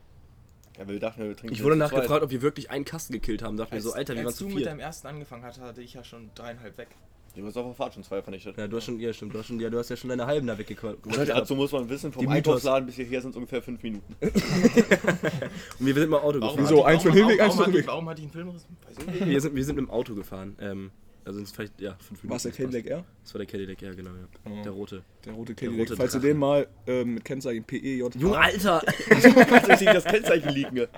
Ja, 0.78 0.86
wir 0.88 0.98
dachten, 1.00 1.22
wir 1.22 1.36
trinken 1.36 1.52
Ich 1.54 1.62
wurde 1.64 1.76
nachgefragt, 1.76 2.22
ob 2.22 2.30
wir 2.30 2.42
wirklich 2.42 2.70
einen 2.70 2.84
Kasten 2.84 3.12
gekillt 3.12 3.42
haben. 3.42 3.56
Dachte 3.56 3.74
mir 3.74 3.80
so, 3.80 3.92
Alter, 3.92 4.14
wir 4.14 4.18
waren 4.20 4.26
als 4.28 4.36
zu 4.36 4.44
du 4.44 4.48
mit 4.50 4.58
viert. 4.58 4.68
deinem 4.68 4.80
ersten 4.80 5.06
angefangen 5.08 5.42
hast, 5.44 5.60
hatte 5.60 5.80
ich 5.82 5.94
ja 5.94 6.04
schon 6.04 6.30
dreieinhalb 6.34 6.76
weg. 6.78 6.88
Du 7.36 7.46
hast 7.46 7.56
auf 7.56 7.66
der 7.66 7.74
Fahrt 7.74 7.94
schon 7.94 8.02
zwei 8.02 8.20
vernichtet. 8.22 8.56
Ja, 8.56 8.66
du 8.66 8.76
hast 8.76 8.84
schon, 8.84 8.98
ja 8.98 9.12
stimmt, 9.12 9.32
du 9.34 9.38
hast, 9.38 9.46
schon, 9.46 9.60
ja, 9.60 9.70
du 9.70 9.78
hast 9.78 9.90
ja 9.90 9.96
schon 9.96 10.10
deine 10.10 10.26
halben 10.26 10.46
da 10.48 10.58
weggequatscht. 10.58 10.98
Dazu 11.28 11.54
muss 11.54 11.70
man 11.70 11.88
wissen, 11.88 12.10
vom 12.12 12.20
Die 12.20 12.26
Mythos. 12.26 12.36
Einkaufsladen 12.38 12.86
bis 12.86 12.96
hierher 12.96 13.20
sind 13.20 13.30
es 13.30 13.36
ungefähr 13.36 13.62
fünf 13.62 13.80
Minuten. 13.82 14.16
Und 14.20 15.86
wir 15.86 15.94
sind 15.94 16.10
mal 16.10 16.18
Auto 16.18 16.40
gefahren. 16.40 16.56
Wieso? 16.58 16.84
hatte 16.86 16.94
ich- 16.94 16.94
Eins 16.94 17.02
für 17.02 17.08
den 17.10 17.16
Hinweg, 17.18 17.40
eins 17.40 17.56
warum 17.56 17.56
für 17.56 17.56
den 17.56 17.58
hatte 17.58 17.70
ich- 17.70 17.74
Rückweg. 17.76 17.86
Warum 17.86 18.08
hatte 18.08 18.20
ich 18.20 18.24
einen 18.24 18.32
Filmriss? 18.32 18.66
Weiß 18.86 18.96
ich 18.98 19.06
nicht. 19.20 19.26
Wir 19.26 19.40
sind, 19.40 19.54
wir 19.54 19.64
sind 19.64 19.76
mit 19.76 19.84
dem 19.86 19.90
Auto 19.90 20.14
gefahren. 20.14 20.56
Ähm, 20.60 20.90
also 21.28 21.40
sind 21.40 21.48
es 21.48 21.52
vielleicht, 21.52 21.78
ja, 21.78 21.94
fünf 21.98 22.22
Minuten. 22.22 22.30
War 22.30 22.36
es 22.36 22.42
der 22.44 22.52
Cadillac 22.52 22.86
R? 22.86 23.04
Das 23.22 23.34
war 23.34 23.38
der 23.40 23.46
Cadillac, 23.46 23.82
ja, 23.82 23.92
genau, 23.92 24.10
ja. 24.10 24.50
Oh. 24.50 24.62
Der 24.62 24.72
rote. 24.72 25.02
Der 25.26 25.34
rote 25.34 25.54
Der 25.54 25.66
Cadillac. 25.68 25.90
rote 25.90 25.96
Falls 25.98 26.12
Drache. 26.12 26.22
den 26.22 26.36
mal 26.38 26.66
ähm, 26.86 27.14
mit 27.14 27.24
Kennzeichen 27.26 27.64
PEJ. 27.64 28.02
Junge, 28.18 28.38
Alter! 28.38 28.82
Kannst 29.08 29.82
du 29.82 29.84
das 29.84 30.04
Kennzeichen 30.04 30.48
liegen? 30.48 30.76
War 30.78 30.88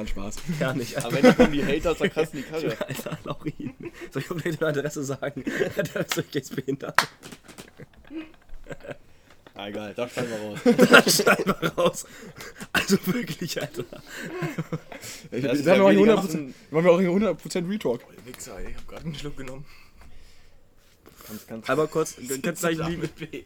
ein 0.00 0.06
Spaß. 0.06 0.36
Gar 0.60 0.74
nicht. 0.74 0.96
Am 1.04 1.12
Ende 1.14 1.34
kommen 1.34 1.52
die 1.52 1.64
Hater, 1.64 1.96
zerkratzen 1.96 2.38
die 2.38 2.44
Karre. 2.44 2.76
Alter, 2.86 3.18
Laurin. 3.24 3.74
Soll 4.12 4.22
ich 4.22 4.30
auch 4.30 4.36
gleich 4.36 4.60
eine 4.60 4.70
Adresse 4.70 5.02
sagen? 5.02 5.42
Der 5.76 6.06
ist 6.06 6.16
wirklich 6.16 6.34
jetzt 6.34 6.54
behindert. 6.54 6.94
Ah, 9.60 9.68
egal, 9.68 9.92
da 9.94 10.08
steigen 10.08 10.30
wir 10.30 10.38
raus. 10.38 10.58
Da 10.90 11.10
schneiden 11.10 11.54
wir 11.60 11.68
raus. 11.74 12.06
Also 12.72 12.96
wirklich, 13.08 13.60
Alter. 13.60 13.84
Ich, 15.30 15.42
Das 15.42 15.50
das 15.52 15.58
ist 15.60 15.66
haben 15.68 15.76
ja 15.76 15.76
wir 15.76 15.84
auch 15.84 15.90
hier 15.90 16.00
100%, 16.00 16.14
ganzen- 16.16 16.54
machen 16.70 16.84
wir 16.84 16.92
auch 16.92 17.00
hier 17.00 17.10
100% 17.10 17.68
Retalk. 17.70 18.00
Oh, 18.08 18.12
ihr 18.16 18.26
Wichser, 18.32 18.58
ey, 18.58 18.70
ich 18.70 18.76
hab 18.76 18.88
gerade 18.88 19.04
einen 19.04 19.14
Schluck 19.14 19.36
genommen. 19.36 19.64
Ganz, 21.28 21.46
ganz 21.46 21.68
Aber 21.68 21.86
kurz, 21.88 22.16
kannst 22.42 22.64
du 22.64 22.74
gleich 22.74 22.98
BE. 23.12 23.42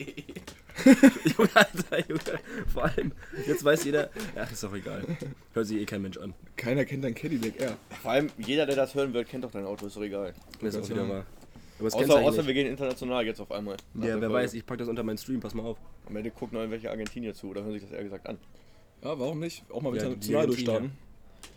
Junge, 1.37 1.51
Alter, 1.55 2.09
Junge. 2.09 2.41
Vor 2.73 2.85
allem, 2.85 3.13
jetzt 3.47 3.65
weiß 3.65 3.85
jeder. 3.85 4.11
Ach, 4.37 4.51
ist 4.51 4.63
doch 4.63 4.73
egal. 4.75 5.05
Hört 5.53 5.67
sich 5.67 5.79
eh 5.79 5.85
kein 5.85 6.01
Mensch 6.03 6.17
an. 6.19 6.33
Keiner 6.57 6.85
kennt 6.85 7.03
dein 7.05 7.15
Cadillac 7.15 7.59
R. 7.61 7.77
Vor 8.03 8.13
allem, 8.13 8.31
jeder, 8.39 8.67
der 8.67 8.77
das 8.77 8.95
hören 8.95 9.13
wird, 9.13 9.29
kennt 9.29 9.43
doch 9.45 9.51
dein 9.51 9.65
Auto, 9.67 9.87
ist 9.87 9.97
doch 9.97 10.03
egal. 10.03 10.33
Das 10.61 10.75
ist 10.77 10.85
auch 10.85 10.89
wieder 10.89 11.05
mal. 11.05 11.27
Aber 11.79 11.85
das 11.89 11.95
Außer, 11.95 12.21
außer 12.21 12.47
wir 12.47 12.55
gehen 12.55 12.67
international 12.69 13.27
jetzt 13.27 13.41
auf 13.41 13.51
einmal. 13.51 13.77
Ja, 13.95 14.01
der 14.03 14.15
wer 14.21 14.29
Folge. 14.31 14.35
weiß, 14.35 14.55
ich 14.55 14.65
pack 14.65 14.79
das 14.79 14.89
unter 14.89 15.03
meinen 15.03 15.19
Stream, 15.19 15.41
pass 15.41 15.55
mal 15.55 15.65
auf. 15.65 15.79
Am 16.09 16.15
Ende 16.17 16.31
gucken 16.31 16.55
noch 16.55 16.61
irgendwelche 16.61 16.91
Argentinier 16.91 17.35
zu 17.35 17.49
oder 17.49 17.63
hören 17.65 17.73
sich 17.73 17.83
das 17.83 17.91
eher 17.91 18.03
gesagt 18.05 18.27
an. 18.29 18.39
Ja, 19.03 19.19
warum 19.19 19.41
nicht? 19.41 19.65
Auch 19.71 19.83
mal 19.83 19.95
Ja, 19.97 20.05
international 20.05 20.47
durchstarten. 20.47 20.93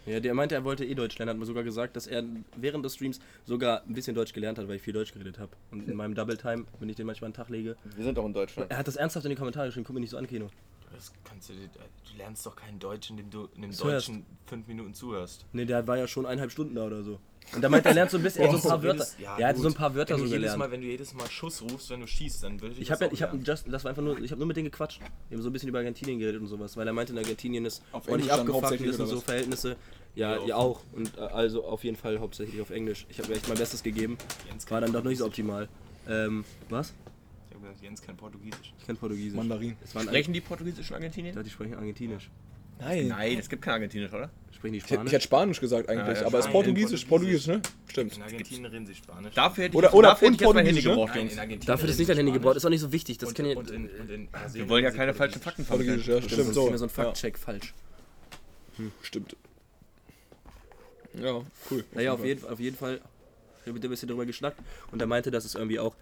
Ja, 0.06 0.20
der 0.20 0.34
meinte, 0.34 0.56
er 0.56 0.64
wollte 0.64 0.86
eh 0.86 0.96
Deutsch 0.96 1.18
lernen, 1.18 1.32
hat 1.32 1.38
mir 1.38 1.46
sogar 1.46 1.64
gesagt, 1.64 1.96
dass 1.96 2.08
er 2.08 2.24
während 2.56 2.84
des 2.84 2.96
Streams 2.96 3.20
sogar 3.46 3.84
ein 3.84 3.94
bisschen 3.94 4.16
Deutsch 4.16 4.34
gelernt 4.34 4.58
hat, 4.58 4.68
weil 4.68 4.78
ich 4.78 4.82
viel 4.82 4.94
Deutsch 4.94 5.12
geredet 5.14 5.38
habe. 5.38 5.52
Und 5.72 5.88
in 5.88 5.96
meinem 5.96 6.16
Double 6.16 6.38
Time, 6.38 6.66
wenn 6.80 6.90
ich 6.90 6.96
den 6.96 7.06
manchmal 7.06 7.28
einen 7.28 7.34
Tag 7.34 7.50
lege. 7.50 7.76
Wir 7.96 8.04
sind 8.06 8.18
doch 8.18 8.26
in 8.26 8.34
Deutschland. 8.34 8.72
Er 8.72 8.78
hat 8.78 8.88
das 8.88 8.96
ernsthaft 8.96 9.26
in 9.26 9.30
die 9.32 9.36
Kommentare 9.36 9.68
geschrieben, 9.68 9.86
guck 9.86 9.94
mir 9.94 10.00
nicht 10.00 10.10
so 10.10 10.18
an, 10.18 10.28
Kino. 10.28 10.48
Das 10.94 11.12
kannst 11.26 11.50
du, 11.50 11.54
dir- 11.54 11.68
du 11.70 12.18
lernst 12.18 12.46
doch 12.46 12.56
kein 12.56 12.80
Deutsch, 12.80 13.10
indem 13.10 13.30
du 13.30 13.50
einem 13.58 13.72
Zuhörst. 13.72 14.08
Deutschen 14.08 14.26
fünf 14.46 14.68
Minuten 14.68 14.94
zuhörst. 14.94 15.46
Ne, 15.52 15.66
der 15.66 15.86
war 15.88 15.98
ja 15.98 16.08
schon 16.08 16.26
eineinhalb 16.26 16.52
Stunden 16.52 16.76
da 16.76 16.86
oder 16.88 17.04
so. 17.04 17.20
Und 17.56 17.62
da 17.62 17.70
meinte 17.70 17.90
er, 17.90 17.96
lernt 17.96 18.12
so 18.12 18.18
ein 18.18 18.24
bisschen, 18.24 18.42
er 18.44 18.52
hat 18.52 18.62
so 18.62 18.68
ein 18.68 18.72
paar 18.72 18.84
Wörter. 18.84 19.08
ja, 19.20 19.38
er 19.38 19.48
hat 19.48 19.56
so 19.56 19.64
gut. 19.64 19.72
ein 19.72 19.76
paar 19.76 19.96
Wörter 19.96 20.16
wenn 20.16 20.24
so 20.26 20.30
gelernt. 20.30 20.60
Mal, 20.60 20.70
Wenn 20.72 20.82
du 20.82 20.88
jedes 20.88 21.14
Mal 21.14 21.30
Schuss 21.30 21.62
rufst, 21.62 21.90
wenn 21.90 22.02
du 22.02 22.08
schießt, 22.08 22.44
dann 22.44 22.60
würde 22.62 22.76
ich 22.76 22.82
Ich 22.82 22.92
habe 22.92 23.08
auch 23.08 23.12
ich 23.12 23.22
hab 23.24 23.32
lernen. 23.32 23.46
just, 23.46 23.66
das 23.72 23.84
war 23.84 23.90
einfach 23.90 24.04
nur, 24.04 24.20
ich 24.20 24.32
habe 24.32 24.40
nur 24.40 24.48
mit 24.48 24.58
denen 24.58 24.70
gequatscht. 24.70 25.00
Wir 25.30 25.38
haben 25.38 25.42
so 25.44 25.50
ein 25.50 25.54
bisschen 25.54 25.70
über 25.70 25.80
Argentinien 25.80 26.20
geredet 26.20 26.42
und 26.42 26.48
sowas, 26.48 26.76
weil 26.78 26.86
er 26.88 26.94
meinte, 26.94 27.14
in 27.14 27.20
Argentinien 27.20 27.66
ist 27.66 27.82
Auf 27.92 28.08
ordentlich 28.08 28.32
abgefuckt 28.32 28.72
und 28.80 28.88
das 28.88 28.98
sind 28.98 29.08
so? 29.08 29.22
Verhältnisse. 29.22 29.76
Ja, 30.16 30.44
Ja, 30.46 30.56
auch. 30.56 30.82
Und 30.94 31.16
äh, 31.18 31.22
also 31.22 31.64
auf 31.64 31.84
jeden 31.84 31.96
Fall 31.98 32.20
hauptsächlich 32.20 32.60
auf 32.62 32.70
Englisch. 32.72 33.06
Ich 33.10 33.20
habe 33.20 33.34
echt 33.34 33.48
mein 33.48 33.58
Bestes 33.58 33.82
gegeben. 33.84 34.18
Jens 34.50 34.70
War 34.70 34.82
dann 34.82 34.92
doch 34.92 35.04
nicht 35.04 35.20
so 35.20 35.26
optimal. 35.26 35.70
Ähm, 36.10 36.44
was? 36.70 36.94
Ich 37.50 37.56
habe 37.56 37.66
gesagt, 37.66 37.84
Jens 37.84 38.02
kann 38.02 38.18
Portugiesisch. 38.18 38.74
Ich 38.80 38.86
kann 38.88 38.98
Portugiesisch. 38.98 39.38
Mandarin. 39.38 39.78
Es 39.84 39.94
waren 39.96 40.06
Sprechen 40.08 40.34
die 40.34 40.42
Portugiesisch 40.42 40.90
in 40.90 40.96
Argentinien? 40.96 41.36
Ja, 41.36 41.44
die 41.44 41.50
sprechen 41.50 41.76
Argentinisch. 41.76 42.30
Nein. 42.80 43.08
Nein, 43.08 43.38
es 43.40 43.50
gibt 43.50 43.62
kein 43.64 43.74
Argentinisch, 43.76 44.12
oder? 44.14 44.30
Sprechen 44.52 44.74
die 44.74 44.78
Ich, 44.80 44.84
hätte- 44.86 44.94
Spanisch? 44.96 45.08
ich 45.10 45.14
hätte 45.14 45.24
Spanisch 45.24 45.60
gesagt 45.60 45.90
eigentlich, 45.90 46.08
Ja, 46.16 46.22
ja, 46.22 46.28
aber 46.28 46.40
es 46.40 46.46
ist 46.46 46.52
Portugiesisch, 46.52 47.06
Portugiesisch. 47.06 47.46
Portugiesisch, 47.48 47.48
ne? 47.48 47.90
Stimmt. 47.92 48.16
In 48.18 48.24
Argentinien 48.24 48.66
reden 48.66 48.86
sie 48.88 48.96
Spanisch. 48.96 49.34
Dafür 49.36 49.64
hätte 49.66 49.74
ich, 49.74 49.78
Oder- 49.78 49.94
oder 49.94 50.10
dafür 50.10 50.30
hätte 50.32 50.44
ich 50.44 50.54
mein 50.54 50.66
Handy 50.66 50.82
Portugiesisch, 50.82 50.86
ne? 50.86 50.92
gebraucht, 51.32 51.50
Jungs. 51.58 51.66
Dafür 51.66 51.90
ist 51.90 51.98
nicht 52.00 52.10
dein 52.10 52.18
Handy 52.18 52.32
gebaut, 52.32 52.56
ist 52.58 52.66
auch 52.66 52.70
nicht 52.70 52.82
so 52.82 52.92
wichtig. 52.92 53.18
Das 53.20 53.30
und, 53.30 53.36
kann 53.36 53.46
ja. 53.46 53.56
und, 53.58 53.70
in, 53.72 53.90
und 53.90 54.10
in 54.10 54.28
Wir 54.54 54.70
wollen 54.70 54.84
ja 54.84 54.92
keine 54.92 55.14
falschen 55.14 55.40
Portugiesisch. 55.42 55.44
Fakten 55.44 55.66
Portugiesisch, 55.66 56.06
vermitteln. 56.06 56.14
ja, 56.16 56.16
das 56.16 56.26
stimmt 56.32 56.50
ist 56.50 56.56
so. 56.56 56.78
so 56.78 56.86
ein 56.86 56.90
Ja, 56.90 57.04
Faktcheck 57.04 57.38
falsch. 57.38 57.74
stimmt. 59.02 59.36
Ja, 61.14 61.42
cool. 61.72 61.84
Naja, 61.94 62.14
auf 62.14 62.24
jeden, 62.24 62.46
auf 62.48 62.60
jeden 62.60 62.78
Fall 62.78 63.02
haben 63.66 63.76
wir 63.76 63.84
ein 63.84 63.90
bisschen 63.90 64.08
drüber 64.08 64.26
geschnackt 64.26 64.60
und 64.92 65.02
er 65.02 65.08
meinte, 65.08 65.32
dass 65.32 65.46
es 65.46 65.56
irgendwie 65.56 65.80
auch 65.80 65.96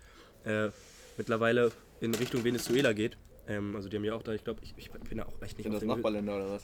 äh, 0.45 0.69
mittlerweile 1.17 1.71
in 2.01 2.13
Richtung 2.15 2.43
Venezuela 2.43 2.93
geht. 2.93 3.17
Ähm, 3.47 3.75
also 3.75 3.89
die 3.89 3.97
haben 3.97 4.03
ja 4.05 4.15
auch 4.15 4.23
da, 4.23 4.33
ich 4.33 4.43
glaube, 4.43 4.59
ich, 4.63 4.73
ich 4.77 4.89
bin 4.91 5.17
da 5.19 5.25
auch 5.25 5.41
echt 5.41 5.57
nicht 5.57 5.63
Sind 5.65 5.73
das 5.73 5.83
Nachbarländer 5.83 6.35
oder 6.35 6.49
was? 6.51 6.63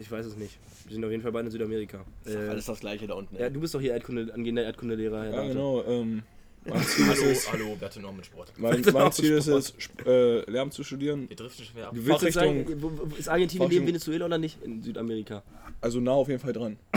Ich 0.00 0.10
weiß 0.10 0.26
es 0.26 0.36
nicht. 0.36 0.58
Wir 0.86 0.94
sind 0.94 1.04
auf 1.04 1.10
jeden 1.10 1.22
Fall 1.22 1.32
beide 1.32 1.46
in 1.46 1.50
Südamerika. 1.52 2.04
Ist 2.24 2.34
Äh, 2.34 2.48
alles 2.48 2.66
das 2.66 2.80
gleiche 2.80 3.06
da 3.06 3.14
unten. 3.14 3.34
ja, 3.36 3.46
ey. 3.46 3.52
du 3.52 3.60
bist 3.60 3.74
doch 3.74 3.80
hier 3.80 3.92
Erdkunde, 3.92 4.32
angehender 4.34 4.62
Erdkundelehrer. 4.64 5.22
Herr 5.24 5.30
Ja, 5.30 5.36
Dante. 5.36 5.52
genau. 5.54 5.84
Ähm, 5.84 6.22
mein 6.68 6.82
Ziel 6.82 7.06
ist 7.08 7.20
Hallo, 7.22 7.30
es, 7.30 7.52
hallo, 7.52 7.76
werte 7.80 8.00
Norm 8.00 8.16
mit 8.16 8.26
Sport. 8.26 8.52
mein, 8.58 8.82
mein 8.92 9.12
Ziel 9.12 9.32
ist 9.32 9.46
es, 9.46 9.72
äh, 10.04 10.40
Lärm 10.50 10.70
zu 10.70 10.84
studieren. 10.84 11.28
Wir 11.28 11.36
driften 11.36 11.64
schwer 11.64 11.88
ab. 11.88 11.94
Du 11.94 12.04
willst 12.04 12.20
sagen, 12.32 12.64
Fachrichtung- 12.66 12.82
wo- 12.82 13.16
ist 13.16 13.28
Argentinien 13.28 13.68
neben 13.70 13.86
Venezuela 13.86 14.26
oder 14.26 14.36
nicht 14.38 14.62
in 14.62 14.82
Südamerika? 14.82 15.42
Also 15.80 16.00
nah 16.00 16.10
auf 16.12 16.28
jeden 16.28 16.40
Fall 16.40 16.52
dran. 16.52 16.76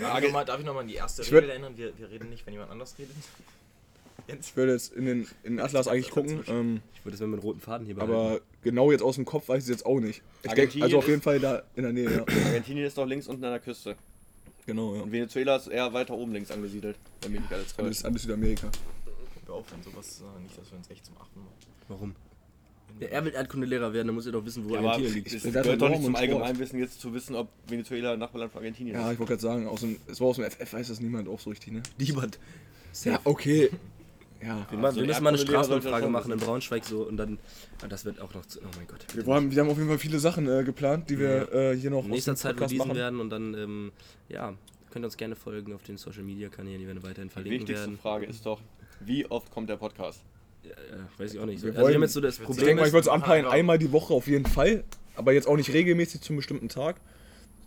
Darf 0.00 0.18
ich, 0.18 0.24
noch 0.26 0.32
mal, 0.32 0.44
darf 0.44 0.58
ich 0.58 0.66
noch 0.66 0.74
mal 0.74 0.80
an 0.80 0.88
die 0.88 0.94
erste 0.94 1.22
Ich 1.22 1.32
Regel 1.32 1.50
erinnern? 1.50 1.74
Wir, 1.76 1.96
wir 1.96 2.10
reden 2.10 2.28
nicht, 2.30 2.44
wenn 2.46 2.54
jemand 2.54 2.72
anders 2.72 2.96
redet. 2.98 3.14
Jens. 4.28 4.48
Ich 4.48 4.56
würde 4.56 4.72
jetzt 4.72 4.92
in 4.92 5.04
den, 5.06 5.20
in 5.44 5.54
den 5.56 5.60
Atlas 5.60 5.86
eigentlich 5.88 6.10
gucken, 6.10 6.42
ähm, 6.48 6.80
Ich 6.94 7.04
würde 7.04 7.14
es 7.14 7.20
mit 7.20 7.28
einem 7.32 7.38
roten 7.38 7.60
Faden 7.60 7.86
hier 7.86 7.94
behalten. 7.94 8.12
aber 8.14 8.40
genau 8.62 8.90
jetzt 8.90 9.02
aus 9.02 9.14
dem 9.16 9.24
Kopf 9.24 9.48
weiß 9.48 9.58
ich 9.58 9.64
es 9.64 9.68
jetzt 9.68 9.86
auch 9.86 10.00
nicht. 10.00 10.22
Ich 10.42 10.50
denke, 10.50 10.50
Argentinien 10.62 10.82
also 10.84 10.98
auf 10.98 11.08
jeden 11.08 11.22
Fall 11.22 11.38
da 11.40 11.62
in 11.76 11.82
der 11.84 11.92
Nähe, 11.92 12.10
ja. 12.10 12.24
Argentinien 12.46 12.86
ist 12.86 12.98
doch 12.98 13.06
links 13.06 13.26
unten 13.28 13.44
an 13.44 13.50
der 13.52 13.60
Küste. 13.60 13.96
Genau, 14.66 14.96
ja. 14.96 15.02
Und 15.02 15.12
Venezuela 15.12 15.56
ist 15.56 15.68
eher 15.68 15.92
weiter 15.92 16.14
oben 16.14 16.32
links 16.32 16.50
angesiedelt. 16.50 16.96
Wenn 17.22 17.32
mich 17.32 17.40
nicht 17.42 17.52
alles 17.52 17.78
Alles, 17.78 17.96
täuscht. 17.98 18.04
alles 18.06 18.22
Südamerika. 18.22 18.68
Wir 19.44 19.54
aufhören, 19.54 19.80
sowas 19.84 20.22
äh, 20.22 20.42
nicht, 20.42 20.58
dass 20.58 20.70
wir 20.72 20.78
uns 20.78 20.90
echt 20.90 21.06
zum 21.06 21.16
Achten 21.18 21.38
machen. 21.38 21.54
Warum? 21.86 22.14
Ja, 22.98 23.08
er 23.08 23.24
will 23.24 23.32
Erdkundelehrer 23.34 23.92
werden, 23.92 24.08
dann 24.08 24.14
muss 24.16 24.26
er 24.26 24.32
doch 24.32 24.44
wissen, 24.44 24.68
wo 24.68 24.74
Ja, 24.74 24.80
Argentinien 24.80 25.14
liegt. 25.14 25.32
Das 25.34 25.42
gehört 25.44 25.66
doch 25.66 25.88
Norm 25.88 25.92
nicht 25.92 26.04
zum. 26.06 26.16
Allgemeinwissen 26.16 26.78
jetzt 26.80 27.00
zu 27.00 27.14
wissen, 27.14 27.36
ob 27.36 27.48
Venezuela 27.68 28.14
ein 28.14 28.18
Nachbarland 28.18 28.50
von 28.52 28.60
Argentinien 28.60 28.96
Ja, 28.96 29.06
ist. 29.06 29.12
ich 29.12 29.18
wollte 29.20 29.32
gerade 29.34 29.42
sagen, 29.42 29.68
aus 29.68 29.80
dem, 29.82 30.00
es 30.08 30.20
war 30.20 30.28
aus 30.28 30.36
dem 30.36 30.50
FF, 30.50 30.72
weiß 30.72 30.88
das 30.88 31.00
niemand 31.00 31.28
auch 31.28 31.38
so 31.38 31.50
richtig, 31.50 31.72
ne? 31.74 31.82
Niemand. 31.98 32.40
Ja, 33.04 33.20
okay. 33.24 33.70
Ja. 34.46 34.66
Wir, 34.70 34.78
machen, 34.78 34.94
so 34.94 35.00
wir 35.00 35.06
müssen 35.08 35.22
mal 35.24 35.28
eine 35.30 35.38
Straßenumfrage 35.38 36.08
machen 36.08 36.32
in. 36.32 36.38
Braunschweig 36.38 36.84
so 36.84 37.02
und 37.02 37.16
dann. 37.16 37.38
ah, 37.82 37.88
das 37.88 38.04
wird 38.04 38.20
auch 38.20 38.32
noch 38.32 38.46
zu. 38.46 38.60
Oh 38.60 38.68
mein 38.76 38.86
Gott. 38.86 39.04
Wir 39.14 39.34
haben, 39.34 39.50
wir 39.50 39.60
haben 39.60 39.68
auf 39.70 39.76
jeden 39.76 39.88
Fall 39.88 39.98
viele 39.98 40.18
Sachen 40.18 40.48
äh, 40.48 40.62
geplant, 40.64 41.10
die 41.10 41.18
wir 41.18 41.52
äh, 41.52 41.76
hier 41.76 41.90
noch 41.90 42.04
in 42.04 42.10
nächster 42.12 42.36
Zeit 42.36 42.52
Podcast 42.56 42.70
releasen 42.72 42.88
machen. 42.88 42.96
werden 42.98 43.20
und 43.20 43.30
dann, 43.30 43.54
ähm, 43.54 43.92
ja, 44.28 44.54
könnt 44.90 45.04
ihr 45.04 45.06
uns 45.06 45.16
gerne 45.16 45.34
folgen 45.36 45.72
auf 45.74 45.82
den 45.82 45.96
Social 45.96 46.22
Media 46.22 46.48
Kanälen, 46.48 46.80
die 46.80 46.86
werden 46.86 47.02
weiterhin 47.02 47.28
Die 47.28 47.32
verlinken 47.32 47.60
wichtigste 47.62 47.86
werden. 47.86 47.98
Frage 47.98 48.26
ist 48.26 48.46
doch, 48.46 48.60
wie 49.00 49.26
oft 49.26 49.50
kommt 49.50 49.68
der 49.68 49.76
Podcast? 49.76 50.20
Ja, 50.62 50.70
ja, 50.70 51.08
weiß 51.18 51.34
ich 51.34 51.40
auch 51.40 51.46
nicht. 51.46 51.62
Wir 51.62 51.68
also 51.70 51.78
wir 51.78 51.84
haben 51.86 51.92
wollen- 51.94 52.02
jetzt 52.02 52.12
so 52.14 52.20
das 52.20 52.34
ich 52.34 52.40
würd 52.40 52.42
Ich 52.42 52.46
Problem. 52.56 52.66
denke 52.66 52.80
mal, 52.82 52.86
ich 52.86 52.92
würde 52.92 53.02
es 53.02 53.08
anpeilen, 53.08 53.46
einmal 53.46 53.78
die 53.78 53.92
Woche 53.92 54.14
auf 54.14 54.26
jeden 54.26 54.46
Fall, 54.46 54.84
aber 55.16 55.32
jetzt 55.32 55.46
auch 55.48 55.56
nicht 55.56 55.72
regelmäßig 55.72 56.20
zum 56.22 56.36
bestimmten 56.36 56.68
Tag. 56.68 56.96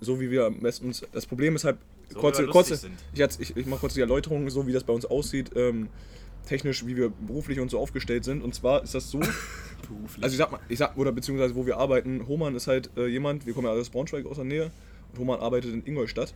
So 0.02 0.20
wie 0.22 0.32
wir 0.32 0.50
meistens. 0.50 1.04
Das 1.12 1.26
Problem 1.26 1.56
ist 1.56 1.66
halt, 1.66 1.78
So 2.10 2.20
kurze, 2.20 2.48
kurze, 2.48 2.80
ich, 3.14 3.22
ich, 3.40 3.58
ich 3.58 3.66
mache 3.68 3.82
kurz 3.82 3.94
die 3.96 4.00
Erläuterung, 4.02 4.50
so 4.50 4.66
wie 4.66 4.72
das 4.72 4.84
bei 4.86 4.94
uns 4.94 5.06
aussieht, 5.06 5.52
ähm, 5.56 5.90
technisch, 6.50 6.86
wie 6.86 6.98
wir 6.98 7.10
beruflich 7.10 7.60
und 7.60 7.70
so 7.72 7.79
aufgestellt 7.79 8.24
sind. 8.25 8.44
Und 8.44 8.53
zwar 8.56 8.84
ist 8.84 8.94
das 8.96 9.10
so, 9.10 9.20
beruflich. 9.88 10.24
also 10.24 10.34
ich 10.34 10.38
sag 10.38 10.51
mal, 10.51 10.60
ich 10.68 10.77
sag, 10.79 10.98
oder 10.98 11.12
beziehungsweise 11.12 11.56
wo 11.56 11.65
wir 11.65 11.77
arbeiten, 11.77 12.27
Homan 12.27 12.56
ist 12.56 12.68
halt 12.68 12.89
äh, 12.98 13.08
jemand, 13.08 13.46
wir 13.46 13.53
kommen 13.53 13.68
ja 13.68 13.74
aus 13.74 13.89
Braunschweig 13.89 14.25
aus 14.25 14.36
der 14.36 14.46
Nähe 14.46 14.72
und 15.13 15.20
Homan 15.20 15.39
arbeitet 15.39 15.74
in 15.74 15.86
Ingolstadt. 15.86 16.34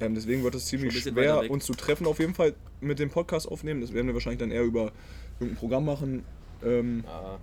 Ähm, 0.00 0.14
deswegen 0.14 0.42
wird 0.42 0.54
es 0.54 0.66
ziemlich 0.66 0.98
schwer, 1.00 1.50
uns 1.50 1.64
zu 1.64 1.74
treffen, 1.74 2.06
auf 2.06 2.18
jeden 2.18 2.34
Fall 2.34 2.54
mit 2.80 2.98
dem 2.98 3.08
Podcast 3.10 3.48
aufnehmen. 3.48 3.80
Das 3.80 3.92
werden 3.92 4.08
wir 4.08 4.14
wahrscheinlich 4.14 4.40
dann 4.40 4.50
eher 4.50 4.64
über 4.64 4.90
irgendein 5.38 5.58
Programm 5.58 5.84
machen. 5.84 6.24
Ähm, 6.64 7.04
Ah, 7.06 7.38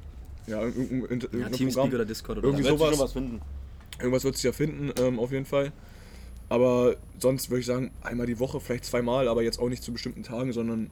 ja, 0.47 0.61
irgendein, 0.63 1.01
irgendein, 1.01 1.39
ja, 1.41 1.49
Teamspeak 1.49 1.73
Programm. 1.73 1.93
oder 1.93 2.05
Discord 2.05 2.38
oder 2.39 2.47
Irgendwie 2.47 2.63
sich 2.63 2.71
sowas. 2.71 2.89
schon 2.89 2.99
was 2.99 3.13
finden. 3.13 3.41
Irgendwas 3.99 4.23
wird 4.23 4.35
sich 4.35 4.43
ja 4.43 4.51
finden, 4.51 4.91
ähm, 4.99 5.19
auf 5.19 5.31
jeden 5.31 5.45
Fall. 5.45 5.71
Aber 6.49 6.95
sonst 7.19 7.49
würde 7.49 7.59
ich 7.59 7.65
sagen, 7.65 7.91
einmal 8.01 8.25
die 8.25 8.39
Woche, 8.39 8.59
vielleicht 8.59 8.85
zweimal, 8.85 9.27
aber 9.27 9.43
jetzt 9.43 9.59
auch 9.59 9.69
nicht 9.69 9.83
zu 9.83 9.91
bestimmten 9.93 10.23
Tagen, 10.23 10.51
sondern 10.51 10.89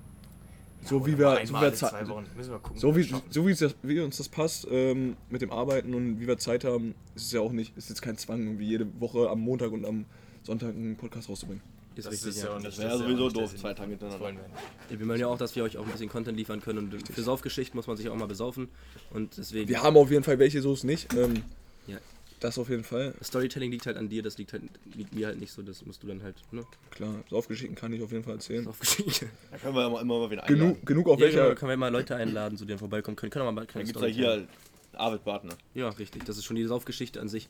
so 0.87 1.05
wie 1.05 1.17
wir, 1.17 1.29
so 1.31 1.35
wie 1.35 1.39
Einmal 1.47 1.61
wir 1.63 1.73
Zeit- 1.73 1.89
zwei 1.91 2.07
Wochen. 2.09 2.25
Müssen 2.35 2.51
wir 2.51 2.59
gucken. 2.59 2.79
so 2.79 2.95
wie 2.95 3.09
wie, 3.09 3.15
so 3.29 3.47
wie, 3.47 3.53
das, 3.53 3.75
wie 3.83 3.99
uns 3.99 4.17
das 4.17 4.29
passt 4.29 4.67
ähm, 4.69 5.15
mit 5.29 5.41
dem 5.41 5.51
Arbeiten 5.51 5.93
und 5.93 6.19
wie 6.19 6.27
wir 6.27 6.37
Zeit 6.37 6.63
haben, 6.63 6.95
ist 7.15 7.25
es 7.25 7.31
ja 7.31 7.41
auch 7.41 7.51
nicht, 7.51 7.75
ist 7.77 7.89
jetzt 7.89 8.01
kein 8.01 8.17
Zwang, 8.17 8.43
irgendwie 8.43 8.65
jede 8.67 8.87
Woche 8.99 9.29
am 9.29 9.41
Montag 9.41 9.71
und 9.71 9.85
am 9.85 10.05
Sonntag 10.43 10.69
einen 10.69 10.95
Podcast 10.95 11.29
rauszubringen. 11.29 11.61
Ist 11.95 12.05
Das 12.05 12.13
richtig, 12.13 12.29
ist 12.29 12.37
ja. 12.41 12.45
ja 12.45 12.51
auch 12.51 12.55
nicht 12.57 12.67
Das 12.67 12.77
wäre 12.77 12.89
ja 12.91 12.97
sowieso 12.97 13.29
doof, 13.29 13.55
zwei. 13.55 13.73
Tage 13.73 13.89
hintereinander. 13.89 14.41
Ja, 14.89 14.99
Wir 14.99 15.07
wollen 15.07 15.19
ja 15.19 15.27
auch, 15.27 15.37
dass 15.37 15.55
wir 15.55 15.63
euch 15.63 15.77
auch 15.77 15.85
ein 15.85 15.91
bisschen 15.91 16.09
Content 16.09 16.37
liefern 16.37 16.61
können 16.61 16.77
und 16.93 17.07
für 17.11 17.21
Saufgeschichten 17.23 17.75
muss 17.75 17.87
man 17.87 17.97
sich 17.97 18.07
auch 18.09 18.15
mal 18.15 18.27
besaufen 18.27 18.67
und 19.11 19.35
deswegen... 19.37 19.67
Wir 19.67 19.81
haben 19.81 19.97
auf 19.97 20.11
jeden 20.11 20.23
Fall 20.23 20.37
welche, 20.37 20.61
so 20.61 20.73
ist 20.73 20.83
nicht. 20.83 21.11
Ähm, 21.15 21.43
Ja. 21.87 21.97
Das 22.39 22.57
auf 22.59 22.69
jeden 22.69 22.83
Fall. 22.83 23.13
Storytelling 23.23 23.71
liegt 23.71 23.85
halt 23.87 23.97
an 23.97 24.09
dir, 24.09 24.21
das 24.21 24.37
liegt 24.37 24.53
halt 24.53 24.61
liegt 24.95 25.13
mir 25.15 25.27
halt 25.27 25.39
nicht 25.39 25.51
so, 25.51 25.61
das 25.63 25.85
musst 25.85 26.03
du 26.03 26.07
dann 26.07 26.21
halt, 26.21 26.35
ne? 26.51 26.63
Klar, 26.91 27.15
Saufgeschichten 27.29 27.75
kann 27.75 27.91
ich 27.93 28.01
auf 28.03 28.11
jeden 28.11 28.23
Fall 28.23 28.35
erzählen. 28.35 28.63
Saufgeschichte. 28.63 29.27
Da 29.51 29.57
können 29.57 29.73
wir 29.75 29.81
ja 29.81 29.87
immer, 29.87 30.01
immer 30.01 30.19
mal 30.19 30.29
wieder 30.29 30.43
einladen. 30.43 30.59
Genug, 30.75 30.85
genug 30.85 31.07
auf 31.09 31.19
Ja, 31.19 31.27
genau, 31.27 31.37
welcher. 31.39 31.49
da 31.49 31.55
können 31.55 31.69
wir 31.71 31.77
mal 31.77 31.91
Leute 31.91 32.15
einladen, 32.15 32.57
zu 32.57 32.65
denen 32.65 32.77
vorbeikommen 32.79 33.15
können. 33.15 33.31
Können 33.31 33.45
wir 33.45 33.51
mal 33.51 33.61
Dann 33.61 33.67
keine 33.67 33.85
gibt 33.85 33.95
es 33.97 34.01
ja 34.03 34.07
hier 34.07 34.47
Arvid 34.93 35.23
Bartner. 35.25 35.53
Ja, 35.75 35.89
richtig. 35.89 36.25
Das 36.25 36.37
ist 36.37 36.45
schon 36.45 36.55
die 36.55 36.65
Saufgeschichte 36.65 37.19
an 37.21 37.27
sich. 37.29 37.47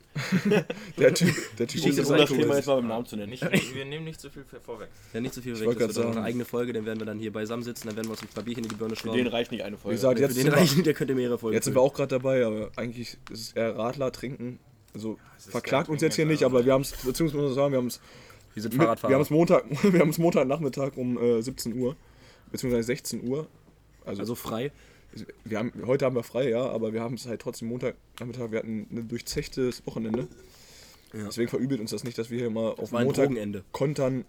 Der 0.98 1.13
Typ, 1.13 1.34
der 1.58 1.67
Typ 1.67 1.86
ist 1.86 1.98
ist 1.98 2.08
Um 2.08 2.13
ein 2.13 2.20
das. 2.20 2.29
Thema 2.29 2.56
jetzt 2.56 2.65
mal 2.67 2.75
beim 2.75 2.88
Namen 2.88 3.06
zu 3.06 3.15
nennen. 3.15 3.29
Nicht, 3.29 3.44
wir 3.75 3.86
nehmen 3.86 4.03
nicht 4.06 4.20
zu 4.20 4.29
viel 4.29 4.44
vorweg. 4.63 4.89
Ja, 5.13 5.22
nicht 5.22 5.34
so 5.34 5.41
viel 5.41 5.53
Ich 5.53 5.62
weg. 5.62 5.79
Das 5.79 5.96
wird 5.96 6.08
eine 6.08 6.24
eigene 6.24 6.44
Folge, 6.46 6.74
dann 6.74 6.86
werden 6.86 7.00
wir 7.00 7.06
dann 7.06 7.20
hier 7.20 7.32
beisammen 7.32 7.63
sitzen, 7.63 7.88
dann 7.88 7.96
werden 7.96 8.08
wir 8.08 8.12
uns 8.12 8.22
ein 8.22 8.27
paar 8.27 8.44
Bierchen 8.44 8.63
in 8.63 8.70
die 8.70 8.75
Birne 8.75 8.96
Für 8.96 9.03
schrauben. 9.03 9.17
den 9.17 9.27
reicht 9.27 9.51
nicht 9.51 9.63
eine 9.63 9.77
Wie 9.77 9.82
Folge. 9.82 9.96
gesagt, 9.96 10.17
Für 10.17 10.24
jetzt, 10.25 10.36
den 10.38 10.44
sind 10.44 10.51
wir, 10.53 10.58
reichen, 10.60 10.84
der 10.84 10.94
könnte 10.94 11.15
mehrere 11.15 11.38
Folgen 11.38 11.56
jetzt 11.56 11.65
sind 11.65 11.75
wir 11.75 11.82
auch 11.82 11.94
gerade 11.94 12.10
dabei, 12.10 12.46
aber 12.46 12.70
eigentlich 12.75 13.17
ist 13.32 13.41
es 13.41 13.51
eher 13.53 13.77
Radler 13.77 14.12
trinken. 14.12 14.60
Also 14.98 15.18
ist 15.38 15.51
verklagt 15.51 15.89
uns 15.89 16.01
jetzt 16.01 16.16
hier 16.16 16.25
nicht, 16.25 16.44
aber 16.44 16.66
wir 16.66 16.74
haben 16.74 16.82
es, 16.82 16.92
beziehungsweise 16.92 17.38
muss 17.42 17.46
man 17.50 17.54
sagen, 17.56 17.72
wir 17.74 17.77
haben 17.77 17.88
es 17.88 18.00
Wir 18.54 18.63
sind 18.63 18.74
wir 18.74 18.82
Fahrradfahrer. 18.82 19.13
haben 19.13 19.22
es 19.22 19.30
Montag, 19.30 19.66
wir 19.94 20.00
haben 20.00 20.10
es 20.10 20.18
Montagnachmittag 20.18 20.92
um 20.98 21.18
äh, 21.18 21.42
17 21.42 21.77
Uhr, 21.80 21.96
beziehungsweise 22.51 22.84
16 22.84 23.27
Uhr. 23.27 23.48
Also, 24.06 24.22
also 24.22 24.36
frei. 24.36 24.72
wir 25.46 25.60
haben, 25.60 25.72
heute 25.86 26.06
haben 26.06 26.16
wir 26.16 26.24
frei, 26.24 26.50
ja, 26.50 26.68
aber 26.70 26.94
wir 26.94 27.01
haben 27.01 27.16
es 27.16 27.25
halt 27.27 27.42
trotzdem 27.42 27.68
Montagnachmittag, 27.70 28.51
wir 28.51 28.60
hatten 28.60 28.88
ein 28.92 29.08
durchzechtes 29.08 29.86
Wochenende. 29.86 30.27
Ja. 31.13 31.25
Deswegen 31.25 31.48
verübelt 31.50 31.80
uns 31.80 31.92
das 31.92 32.04
nicht, 32.04 32.18
dass 32.18 32.30
wir 32.30 32.39
hier 32.39 32.50
mal 32.50 32.72
auf 32.72 32.92
Montag 32.92 33.30
kontern, 33.72 34.25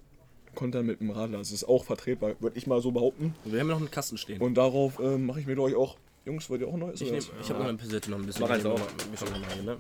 kontern 0.55 0.87
mit 0.87 1.01
dem 1.01 1.11
Radler. 1.11 1.39
Das 1.39 1.51
ist 1.51 1.65
auch 1.65 1.85
vertretbar, 1.85 2.35
würde 2.41 2.57
ich 2.59 2.67
mal 2.67 2.81
so 2.81 2.93
behaupten. 2.93 3.35
Wir 3.45 3.61
haben 3.61 3.67
noch 3.69 3.79
einen 3.79 3.91
Kasten 3.91 4.17
stehen. 4.19 4.41
Und 4.41 4.55
darauf 4.55 4.99
ähm, 5.01 5.27
mache 5.27 5.41
ich 5.41 5.47
mir, 5.47 5.55
glaube 5.55 5.71
ich, 5.71 5.77
auch. 5.77 5.97
Jungs, 6.25 6.51
wollt 6.51 6.61
ihr 6.61 6.69
auch 6.69 6.75
ein 6.75 6.81
neues? 6.81 7.01
ich 7.01 7.11
nehm, 7.11 7.21
ich 7.41 7.49
habe 7.49 7.61
noch 7.61 7.69
eine 7.69 7.79
Pisette 7.79 8.11
noch 8.11 8.19
ein 8.19 8.27
bisschen. 8.27 8.43
Mach 8.43 8.51
eins 8.51 8.63
noch 8.65 8.73
auf. 8.73 8.81
mal- 8.81 9.05
ein 9.05 9.11
bisschen 9.11 9.31
noch 9.33 9.41
mal, 9.41 9.63
ne? 9.63 9.77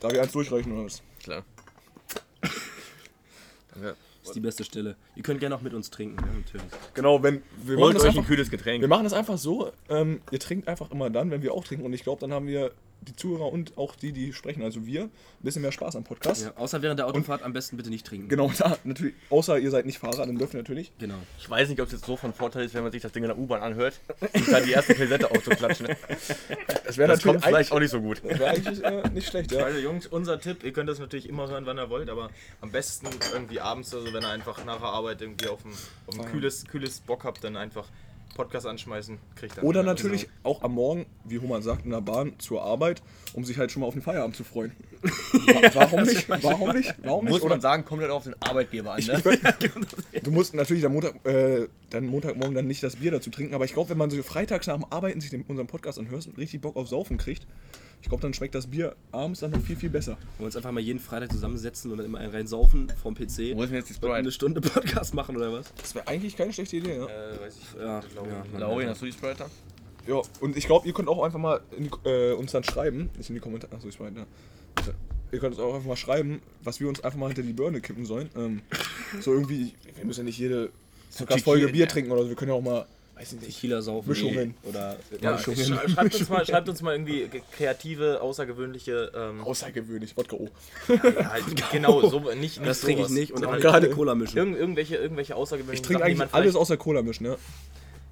Darf 0.00 0.12
ich 0.12 0.20
eins 0.20 0.32
durchreichen 0.32 0.72
oder 0.72 0.84
was? 0.84 1.02
Klar. 1.22 1.44
Danke. 3.72 3.96
Das 4.20 4.30
ist 4.30 4.34
die 4.34 4.40
beste 4.40 4.64
Stelle. 4.64 4.96
Ihr 5.16 5.22
könnt 5.22 5.40
gerne 5.40 5.54
auch 5.54 5.62
mit 5.62 5.72
uns 5.72 5.88
trinken, 5.90 6.18
ja, 6.18 6.32
natürlich. 6.32 6.66
Genau, 6.94 7.22
wenn 7.22 7.42
wir 7.62 7.74
machen, 7.76 7.84
Holt 7.84 7.96
das 7.96 8.02
euch 8.02 8.10
ein 8.10 8.16
einfach, 8.18 8.28
kühles 8.28 8.50
Getränk. 8.50 8.80
wir 8.82 8.88
machen 8.88 9.04
das 9.04 9.12
einfach 9.14 9.38
so, 9.38 9.72
ähm, 9.88 10.20
ihr 10.30 10.40
trinkt 10.40 10.68
einfach 10.68 10.90
immer 10.90 11.08
dann, 11.08 11.30
wenn 11.30 11.42
wir 11.42 11.54
auch 11.54 11.64
trinken. 11.64 11.86
Und 11.86 11.92
ich 11.94 12.02
glaube, 12.02 12.20
dann 12.20 12.32
haben 12.32 12.46
wir 12.46 12.72
die 13.02 13.14
Zuhörer 13.14 13.52
und 13.52 13.78
auch 13.78 13.94
die, 13.94 14.12
die 14.12 14.32
sprechen, 14.32 14.62
also 14.62 14.84
wir, 14.86 15.04
ein 15.04 15.10
bisschen 15.40 15.62
mehr 15.62 15.72
Spaß 15.72 15.96
am 15.96 16.04
Podcast. 16.04 16.42
Ja, 16.42 16.56
außer 16.56 16.82
während 16.82 16.98
der 16.98 17.06
Autofahrt 17.06 17.42
am 17.42 17.52
besten 17.52 17.76
bitte 17.76 17.90
nicht 17.90 18.06
trinken. 18.06 18.28
Genau, 18.28 18.50
da 18.58 18.76
natürlich, 18.84 19.14
außer 19.30 19.58
ihr 19.58 19.70
seid 19.70 19.86
nicht 19.86 19.98
Fahrer, 19.98 20.26
dann 20.26 20.36
dürft 20.36 20.54
ihr 20.54 20.58
natürlich. 20.58 20.92
Genau. 20.98 21.14
Ich 21.38 21.48
weiß 21.48 21.68
nicht, 21.68 21.80
ob 21.80 21.86
es 21.86 21.92
jetzt 21.92 22.04
so 22.04 22.16
von 22.16 22.32
Vorteil 22.32 22.64
ist, 22.64 22.74
wenn 22.74 22.82
man 22.82 22.92
sich 22.92 23.02
das 23.02 23.12
Ding 23.12 23.22
in 23.22 23.28
der 23.28 23.38
U-Bahn 23.38 23.62
anhört 23.62 24.00
und 24.20 24.48
dann 24.50 24.64
die 24.64 24.72
erste 24.72 24.94
Pilsette 24.94 25.30
aufzuklatschen. 25.30 25.88
Das 26.84 26.96
wäre 26.96 27.08
Das 27.08 27.22
kommt 27.22 27.40
natürlich 27.40 27.68
vielleicht 27.68 27.72
auch 27.72 27.80
nicht 27.80 27.90
so 27.90 28.00
gut. 28.00 28.22
eigentlich, 28.24 28.38
wär 28.38 28.50
eigentlich 28.50 28.84
äh, 28.84 29.10
nicht 29.10 29.28
schlecht, 29.28 29.52
ja. 29.52 29.64
Also 29.64 29.78
Jungs, 29.78 30.06
unser 30.06 30.40
Tipp, 30.40 30.64
ihr 30.64 30.72
könnt 30.72 30.88
das 30.88 30.98
natürlich 30.98 31.28
immer 31.28 31.48
hören, 31.48 31.66
wann 31.66 31.78
ihr 31.78 31.90
wollt, 31.90 32.10
aber 32.10 32.30
am 32.60 32.70
besten 32.70 33.08
irgendwie 33.32 33.60
abends, 33.60 33.94
also 33.94 34.12
wenn 34.12 34.22
ihr 34.22 34.28
einfach 34.28 34.64
nach 34.64 34.78
der 34.78 34.88
Arbeit 34.88 35.22
irgendwie 35.22 35.48
auf 35.48 35.64
ein, 35.64 35.72
auf 36.06 36.18
ein 36.18 36.30
kühles, 36.30 36.64
kühles 36.66 37.00
Bock 37.00 37.24
habt, 37.24 37.44
dann 37.44 37.56
einfach 37.56 37.88
Podcast 38.34 38.66
anschmeißen, 38.66 39.18
kriegt 39.34 39.56
dann. 39.58 39.64
Oder 39.64 39.82
natürlich 39.82 40.28
auch 40.44 40.62
am 40.62 40.72
Morgen, 40.74 41.06
wie 41.24 41.38
Homan 41.40 41.62
sagt, 41.62 41.84
in 41.84 41.90
der 41.90 42.00
Bahn 42.00 42.34
zur 42.38 42.62
Arbeit, 42.62 43.02
um 43.32 43.44
sich 43.44 43.58
halt 43.58 43.72
schon 43.72 43.80
mal 43.80 43.86
auf 43.86 43.94
den 43.94 44.02
Feierabend 44.02 44.36
zu 44.36 44.44
freuen. 44.44 44.72
Wa- 45.02 45.70
Warum 45.74 46.02
nicht? 46.02 46.28
Warum 46.28 46.72
nicht? 46.72 46.94
Warum 47.02 47.24
nicht? 47.24 47.32
Muss 47.32 47.42
Oder 47.42 47.50
man 47.54 47.60
sagen, 47.60 47.84
kommt 47.84 48.02
halt 48.02 48.10
auf 48.12 48.24
den 48.24 48.34
Arbeitgeber 48.40 48.92
an. 48.94 49.02
Ne? 49.04 49.22
Du 50.22 50.30
musst 50.30 50.54
natürlich 50.54 50.84
am 50.84 50.92
Montag, 50.92 51.24
äh, 51.26 51.68
dann 51.90 52.06
Montagmorgen 52.06 52.54
dann 52.54 52.66
nicht 52.66 52.82
das 52.82 52.96
Bier 52.96 53.10
dazu 53.10 53.30
trinken, 53.30 53.54
aber 53.54 53.64
ich 53.64 53.72
glaube, 53.72 53.90
wenn 53.90 53.98
man 53.98 54.10
so 54.10 54.22
freitags 54.22 54.66
nach 54.66 54.74
dem 54.76 54.84
Arbeiten 54.90 55.20
sich 55.20 55.30
den, 55.30 55.42
unseren 55.42 55.66
Podcast 55.66 55.98
anhört 55.98 56.26
und 56.26 56.36
richtig 56.38 56.60
Bock 56.60 56.76
auf 56.76 56.88
Saufen 56.88 57.16
kriegt, 57.18 57.46
ich 58.00 58.08
glaube, 58.08 58.22
dann 58.22 58.32
schmeckt 58.32 58.54
das 58.54 58.66
Bier 58.68 58.94
abends 59.12 59.40
dann 59.40 59.50
noch 59.50 59.60
viel, 59.60 59.76
viel 59.76 59.90
besser. 59.90 60.12
Wollen 60.12 60.38
wir 60.38 60.46
uns 60.46 60.56
einfach 60.56 60.70
mal 60.72 60.80
jeden 60.80 61.00
Freitag 61.00 61.32
zusammensetzen 61.32 61.90
und 61.90 61.98
dann 61.98 62.06
immer 62.06 62.18
einen 62.18 62.32
rein 62.32 62.46
saufen 62.46 62.92
vom 63.02 63.14
PC 63.14 63.54
Wo 63.54 63.62
ist 63.62 63.70
denn 63.70 63.74
jetzt 63.78 63.90
die 63.90 64.04
und 64.04 64.12
eine 64.12 64.30
Sprite? 64.30 64.32
Stunde 64.32 64.60
Podcast 64.62 65.14
machen 65.14 65.36
oder 65.36 65.52
was? 65.52 65.72
Das 65.76 65.94
wäre 65.94 66.06
eigentlich 66.06 66.36
keine 66.36 66.52
schlechte 66.52 66.76
Idee, 66.76 66.96
ja. 66.96 67.06
Äh, 67.06 67.40
weiß 67.40 67.56
ich. 67.56 67.80
Ja, 67.80 68.00
glaube, 68.00 68.28
ja. 68.52 68.58
Laurin, 68.58 68.88
hast 68.88 69.02
du 69.02 69.06
die 69.06 69.12
Sprite 69.12 69.36
da? 69.38 69.46
Ja, 70.06 70.22
und 70.40 70.56
ich 70.56 70.66
glaube, 70.66 70.86
ihr 70.86 70.94
könnt 70.94 71.08
auch 71.08 71.22
einfach 71.22 71.38
mal 71.38 71.60
in 71.76 71.84
die, 71.84 72.08
äh, 72.08 72.32
uns 72.32 72.52
dann 72.52 72.64
schreiben, 72.64 73.10
nicht 73.18 73.28
in 73.28 73.34
die 73.34 73.40
Kommentare, 73.40 73.74
achso, 73.76 73.88
ich 73.88 74.00
meine, 74.00 74.20
ja. 74.20 74.26
Ihr 75.30 75.40
könnt 75.40 75.54
uns 75.56 75.62
auch 75.62 75.74
einfach 75.74 75.88
mal 75.88 75.96
schreiben, 75.96 76.40
was 76.64 76.80
wir 76.80 76.88
uns 76.88 77.04
einfach 77.04 77.18
mal 77.18 77.26
hinter 77.26 77.42
die 77.42 77.52
Birne 77.52 77.82
kippen 77.82 78.06
sollen. 78.06 78.30
Ähm, 78.34 78.62
so 79.20 79.34
irgendwie, 79.34 79.74
wir 79.96 80.06
müssen 80.06 80.20
ja 80.20 80.24
nicht 80.24 80.38
jede 80.38 80.70
Podcast-Folge 81.18 81.66
Tequila- 81.66 81.72
Bier 81.72 81.88
trinken 81.88 82.10
oder 82.12 82.22
so, 82.22 82.28
wir 82.30 82.36
können 82.36 82.50
ja 82.50 82.54
auch 82.56 82.62
mal, 82.62 82.86
weiß 83.18 83.32
ich 83.34 83.40
nicht, 83.40 83.54
Tequila 83.56 83.82
saufen. 83.82 84.08
Mischungen. 84.08 84.54
Oder 84.62 84.96
Ja, 85.20 85.32
Mischungen. 85.32 85.58
sch 85.58 85.92
schreibt, 85.92 86.14
uns 86.14 86.28
mal, 86.28 86.46
schreibt 86.46 86.68
uns 86.68 86.82
mal 86.82 86.92
irgendwie 86.94 87.26
ge- 87.28 87.42
kreative, 87.56 88.20
außergewöhnliche. 88.20 89.12
Ähm, 89.14 89.40
außergewöhnlich, 89.42 90.16
Wodka 90.16 90.36
O. 90.36 90.48
ja, 90.88 91.30
halt, 91.32 91.70
genau, 91.72 92.08
so, 92.08 92.20
nicht, 92.20 92.38
nicht 92.40 92.60
Das 92.66 92.80
trinke 92.80 93.02
ich 93.02 93.08
nicht 93.10 93.32
und 93.32 93.44
auch 93.44 93.56
gerade- 93.58 93.90
Cola 93.90 94.14
mischen. 94.14 94.38
Irgend, 94.38 94.56
irgendwelche, 94.56 94.96
irgendwelche 94.96 95.32
Ich 95.32 95.38
außergewöhnlichen 95.38 95.84
trinke 95.84 96.04
die 96.06 96.14
man 96.14 96.22
eigentlich 96.28 96.34
alles 96.34 96.56
außer 96.56 96.76
Cola 96.76 97.02
mischen, 97.02 97.24
ne? 97.24 97.36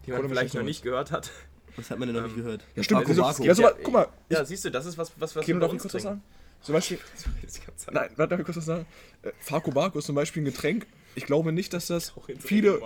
die 0.07 0.11
man 0.11 0.21
Cola 0.23 0.29
vielleicht 0.29 0.55
noch 0.55 0.62
nicht 0.62 0.83
gehört 0.83 1.11
hat. 1.12 1.31
Was 1.77 1.90
hat 1.90 1.99
man 1.99 2.09
denn 2.09 2.16
noch 2.16 2.25
nicht 2.25 2.37
gehört? 2.37 2.62
Ja, 2.75 2.83
stimmt. 2.83 3.07
Also, 3.07 3.23
Baco. 3.23 3.45
ja, 3.45 3.55
so, 3.55 3.62
guck 3.83 3.92
mal, 3.92 4.07
Ja, 4.31 4.45
siehst 4.45 4.64
du, 4.64 4.71
das 4.71 4.87
ist 4.87 4.97
was, 4.97 5.12
was, 5.19 5.37
was 5.37 5.47
wir 5.47 5.59
darf 5.59 5.73
ich 5.73 5.79
kurz 5.79 5.95
was 5.95 6.03
sagen? 6.03 6.23
Zum 6.62 6.73
Beispiel, 6.73 6.99
nein, 7.92 8.09
warte, 8.16 8.31
darf 8.31 8.38
ich 8.40 8.45
kurz 8.47 8.57
was 8.57 8.64
sagen? 8.64 8.87
Äh, 9.23 9.31
Faco 9.40 9.71
Baco 9.71 9.99
ist 9.99 10.07
zum 10.07 10.14
Beispiel 10.14 10.42
ein 10.42 10.47
Getränk. 10.47 10.87
Ich 11.14 11.27
glaube 11.27 11.53
nicht, 11.53 11.73
dass 11.75 11.87
das 11.87 12.12
viele, 12.38 12.81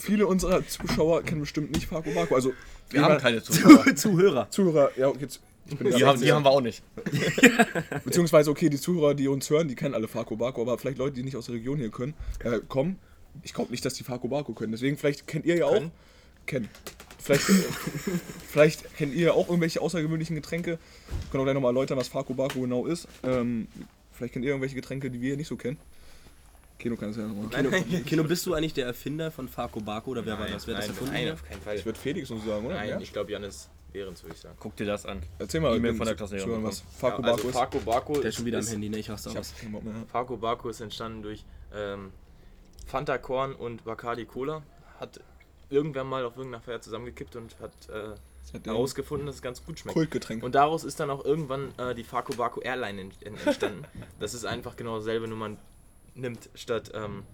viele 0.00 0.26
unserer 0.26 0.66
Zuschauer 0.66 1.22
kennen 1.22 1.40
bestimmt 1.40 1.72
nicht 1.72 1.86
Faco 1.86 2.10
Baco. 2.10 2.34
Also, 2.34 2.52
Wir 2.90 3.02
haben 3.02 3.18
keine 3.18 3.42
Zuhörer. 3.42 3.94
Zuhörer. 3.96 4.50
Zuhörer, 4.50 4.90
ja, 4.96 5.12
jetzt. 5.18 5.40
Die 5.70 6.04
haben, 6.04 6.20
die 6.20 6.32
haben 6.32 6.44
wir 6.44 6.50
auch 6.50 6.60
nicht. 6.60 6.82
Beziehungsweise, 8.04 8.50
okay, 8.50 8.68
die 8.68 8.80
Zuhörer, 8.80 9.14
die 9.14 9.28
uns 9.28 9.48
hören, 9.50 9.68
die 9.68 9.76
kennen 9.76 9.94
alle 9.94 10.08
Faco 10.08 10.34
Baco, 10.36 10.62
aber 10.62 10.78
vielleicht 10.78 10.98
Leute, 10.98 11.14
die 11.14 11.22
nicht 11.22 11.36
aus 11.36 11.46
der 11.46 11.54
Region 11.54 11.78
hier 11.78 11.90
können, 11.90 12.14
äh, 12.42 12.58
kommen. 12.66 12.98
Ich 13.44 13.54
glaube 13.54 13.70
nicht, 13.70 13.84
dass 13.84 13.94
die 13.94 14.02
Faco 14.02 14.26
Baco 14.26 14.52
können. 14.52 14.72
Deswegen, 14.72 14.96
vielleicht 14.96 15.28
kennt 15.28 15.46
ihr 15.46 15.56
ja 15.56 15.66
auch. 15.66 15.74
Können? 15.74 15.92
Kennen. 16.46 16.68
Vielleicht, 17.22 17.44
vielleicht 18.48 18.96
kennt 18.96 19.14
ihr 19.14 19.26
ja 19.26 19.32
auch 19.32 19.48
irgendwelche 19.48 19.80
außergewöhnlichen 19.80 20.34
Getränke. 20.34 20.78
Können 21.30 21.42
auch 21.42 21.44
gleich 21.44 21.54
nochmal 21.54 21.70
erläutern, 21.70 21.98
was 21.98 22.08
Faco 22.08 22.34
Baco 22.34 22.62
genau 22.62 22.86
ist. 22.86 23.06
Ähm, 23.22 23.68
vielleicht 24.12 24.32
kennt 24.32 24.44
ihr 24.44 24.50
irgendwelche 24.50 24.74
Getränke, 24.74 25.10
die 25.10 25.20
wir 25.20 25.36
nicht 25.36 25.48
so 25.48 25.56
kennen. 25.56 25.76
Keno 26.80 26.96
kann 26.96 27.10
es 27.10 27.16
ja 27.16 27.26
nochmal. 27.26 27.48
Kino, 27.82 28.00
Kino, 28.04 28.24
bist 28.24 28.44
du 28.46 28.54
eigentlich 28.54 28.74
der 28.74 28.86
Erfinder 28.86 29.30
von 29.30 29.48
Faco 29.48 29.80
Baco 29.80 30.10
oder 30.10 30.24
wer 30.26 30.34
war 30.34 30.40
Nein, 30.44 30.54
das? 30.54 30.66
Wer 30.66 30.74
hat 30.76 30.82
das 30.82 30.88
nein, 30.88 30.96
erfunden? 30.96 31.14
nein, 31.24 31.32
auf 31.32 31.44
keinen 31.44 31.60
Fall. 31.62 31.76
Ich 31.76 31.84
würde 31.84 31.98
Felix 31.98 32.30
und 32.30 32.40
so 32.42 32.48
sagen, 32.50 32.66
oder? 32.66 32.74
Nein, 32.74 32.88
Ja? 32.88 33.00
ich 33.00 33.12
glaube 33.12 33.30
Janis 33.32 33.68
Behrens, 33.92 34.22
würde 34.22 34.34
ich 34.34 34.40
sagen. 34.40 34.56
Guck 34.58 34.76
dir 34.76 34.86
das 34.86 35.04
an. 35.06 35.22
Erzähl 35.38 35.60
mal, 35.60 35.76
E-Mail 35.76 35.94
von 35.94 36.06
der 36.06 36.14
Klasse 36.16 36.36
was. 36.62 36.82
Faco 36.98 37.22
ja, 37.22 37.28
also 37.28 37.36
Baco 37.36 37.48
ist. 37.48 37.54
Faco 37.56 37.78
Baco 37.80 38.12
Der 38.20 38.24
ist 38.30 38.36
schon 38.36 38.46
wieder 38.46 38.58
am 38.58 38.64
ist, 38.64 38.72
Handy, 38.72 38.88
ne? 38.88 38.98
Ich 38.98 39.08
Bock 39.08 39.84
mehr. 39.84 39.94
Faco 40.10 40.36
Baco 40.36 40.68
ist 40.68 40.80
entstanden 40.80 41.22
durch 41.22 41.44
ähm, 41.74 42.12
Fanta 42.86 43.18
Korn 43.18 43.54
und 43.54 43.84
Bacardi 43.84 44.24
Cola. 44.24 44.62
Hat 44.98 45.20
irgendwer 45.70 46.04
mal 46.04 46.24
auf 46.24 46.36
irgendeiner 46.36 46.62
Feier 46.62 46.80
zusammengekippt 46.80 47.36
und 47.36 47.56
hat 47.60 47.72
äh, 47.88 48.58
herausgefunden, 48.64 49.26
dass 49.26 49.36
es 49.36 49.42
ganz 49.42 49.64
gut 49.64 49.78
schmeckt. 49.78 49.94
Kultgetränk. 49.94 50.42
Und 50.42 50.54
daraus 50.54 50.84
ist 50.84 50.98
dann 51.00 51.10
auch 51.10 51.24
irgendwann 51.24 51.72
äh, 51.78 51.94
die 51.94 52.04
Faco 52.04 52.34
Baco 52.34 52.60
Airline 52.60 53.00
ent 53.00 53.22
ent- 53.22 53.46
entstanden. 53.46 53.84
Das 54.18 54.34
ist 54.34 54.44
einfach 54.44 54.76
genau 54.76 54.98
dasselbe, 54.98 55.28
nur 55.28 55.38
man 55.38 55.56
nimmt 56.20 56.48
statt, 56.54 56.90
ähm, 56.94 57.24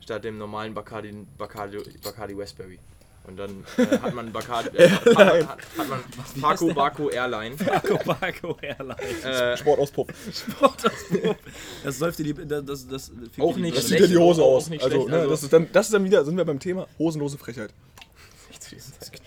statt 0.00 0.24
dem 0.24 0.38
normalen 0.38 0.74
Bacardi, 0.74 1.26
Bacardi, 1.38 1.78
Bacardi 2.02 2.36
Westberry. 2.36 2.78
Und 3.26 3.38
dann 3.38 3.64
äh, 3.78 3.98
hat 4.00 4.14
man 4.14 4.30
Bacardi, 4.32 4.68
äh, 4.76 4.88
hat, 4.90 5.04
man- 5.06 5.48
hat, 5.48 5.58
hat 5.78 5.88
man 5.88 6.00
Faco 6.40 6.74
Baco 6.74 7.08
Airline. 7.08 7.56
Faco 7.56 7.96
Baco 8.04 8.58
Airline. 8.60 8.96
Äh, 9.24 9.56
Sportauspuff. 9.56 10.08
Das 11.84 11.98
säuft 11.98 12.18
dir 12.18 12.34
die. 12.34 12.46
Das, 12.46 12.64
das, 12.64 12.86
das 12.86 13.10
Auch 13.38 13.48
dir 13.52 13.54
die 13.56 13.62
nicht 13.62 13.76
Das 13.78 13.86
sieht 13.88 14.00
ja 14.00 14.06
die 14.06 14.18
Hose 14.18 14.42
auch 14.42 14.56
aus. 14.56 14.68
nicht 14.68 14.84
Also, 14.84 14.96
schlecht, 14.96 15.08
ne, 15.10 15.16
also- 15.20 15.30
das, 15.30 15.42
ist 15.42 15.52
dann, 15.54 15.72
das 15.72 15.86
ist 15.86 15.92
dann 15.94 16.04
wieder, 16.04 16.22
sind 16.24 16.36
wir 16.36 16.44
beim 16.44 16.58
Thema 16.60 16.86
hosenlose 16.98 17.38
Frechheit. 17.38 17.72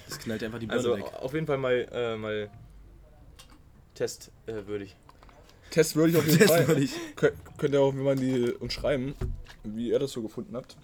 Das 0.10 0.20
knallt 0.20 0.42
dir 0.42 0.46
einfach 0.48 0.60
die 0.60 0.66
Birne 0.68 0.80
also 0.80 0.96
weg. 0.98 1.06
auf 1.20 1.34
jeden 1.34 1.48
Fall 1.48 1.58
mal, 1.58 1.88
äh, 1.92 2.16
mal 2.18 2.50
testwürdig. 3.96 4.96
Würdig. 5.78 5.86
Test 5.86 5.96
würde 5.96 6.12
ich 6.12 6.18
auf 6.18 6.26
jeden 6.26 6.38
Test 6.40 6.54
Fall. 7.16 7.34
Könnt, 7.58 7.74
ihr 7.74 7.82
auch, 7.82 7.94
wenn 7.96 8.04
man 8.04 8.20
die 8.20 8.52
uns 8.60 8.74
schreiben, 8.74 9.16
wie 9.63 9.90
ihr 9.90 10.00
das 10.00 10.12
so 10.12 10.22
gefunden 10.22 10.56
habt. 10.56 10.76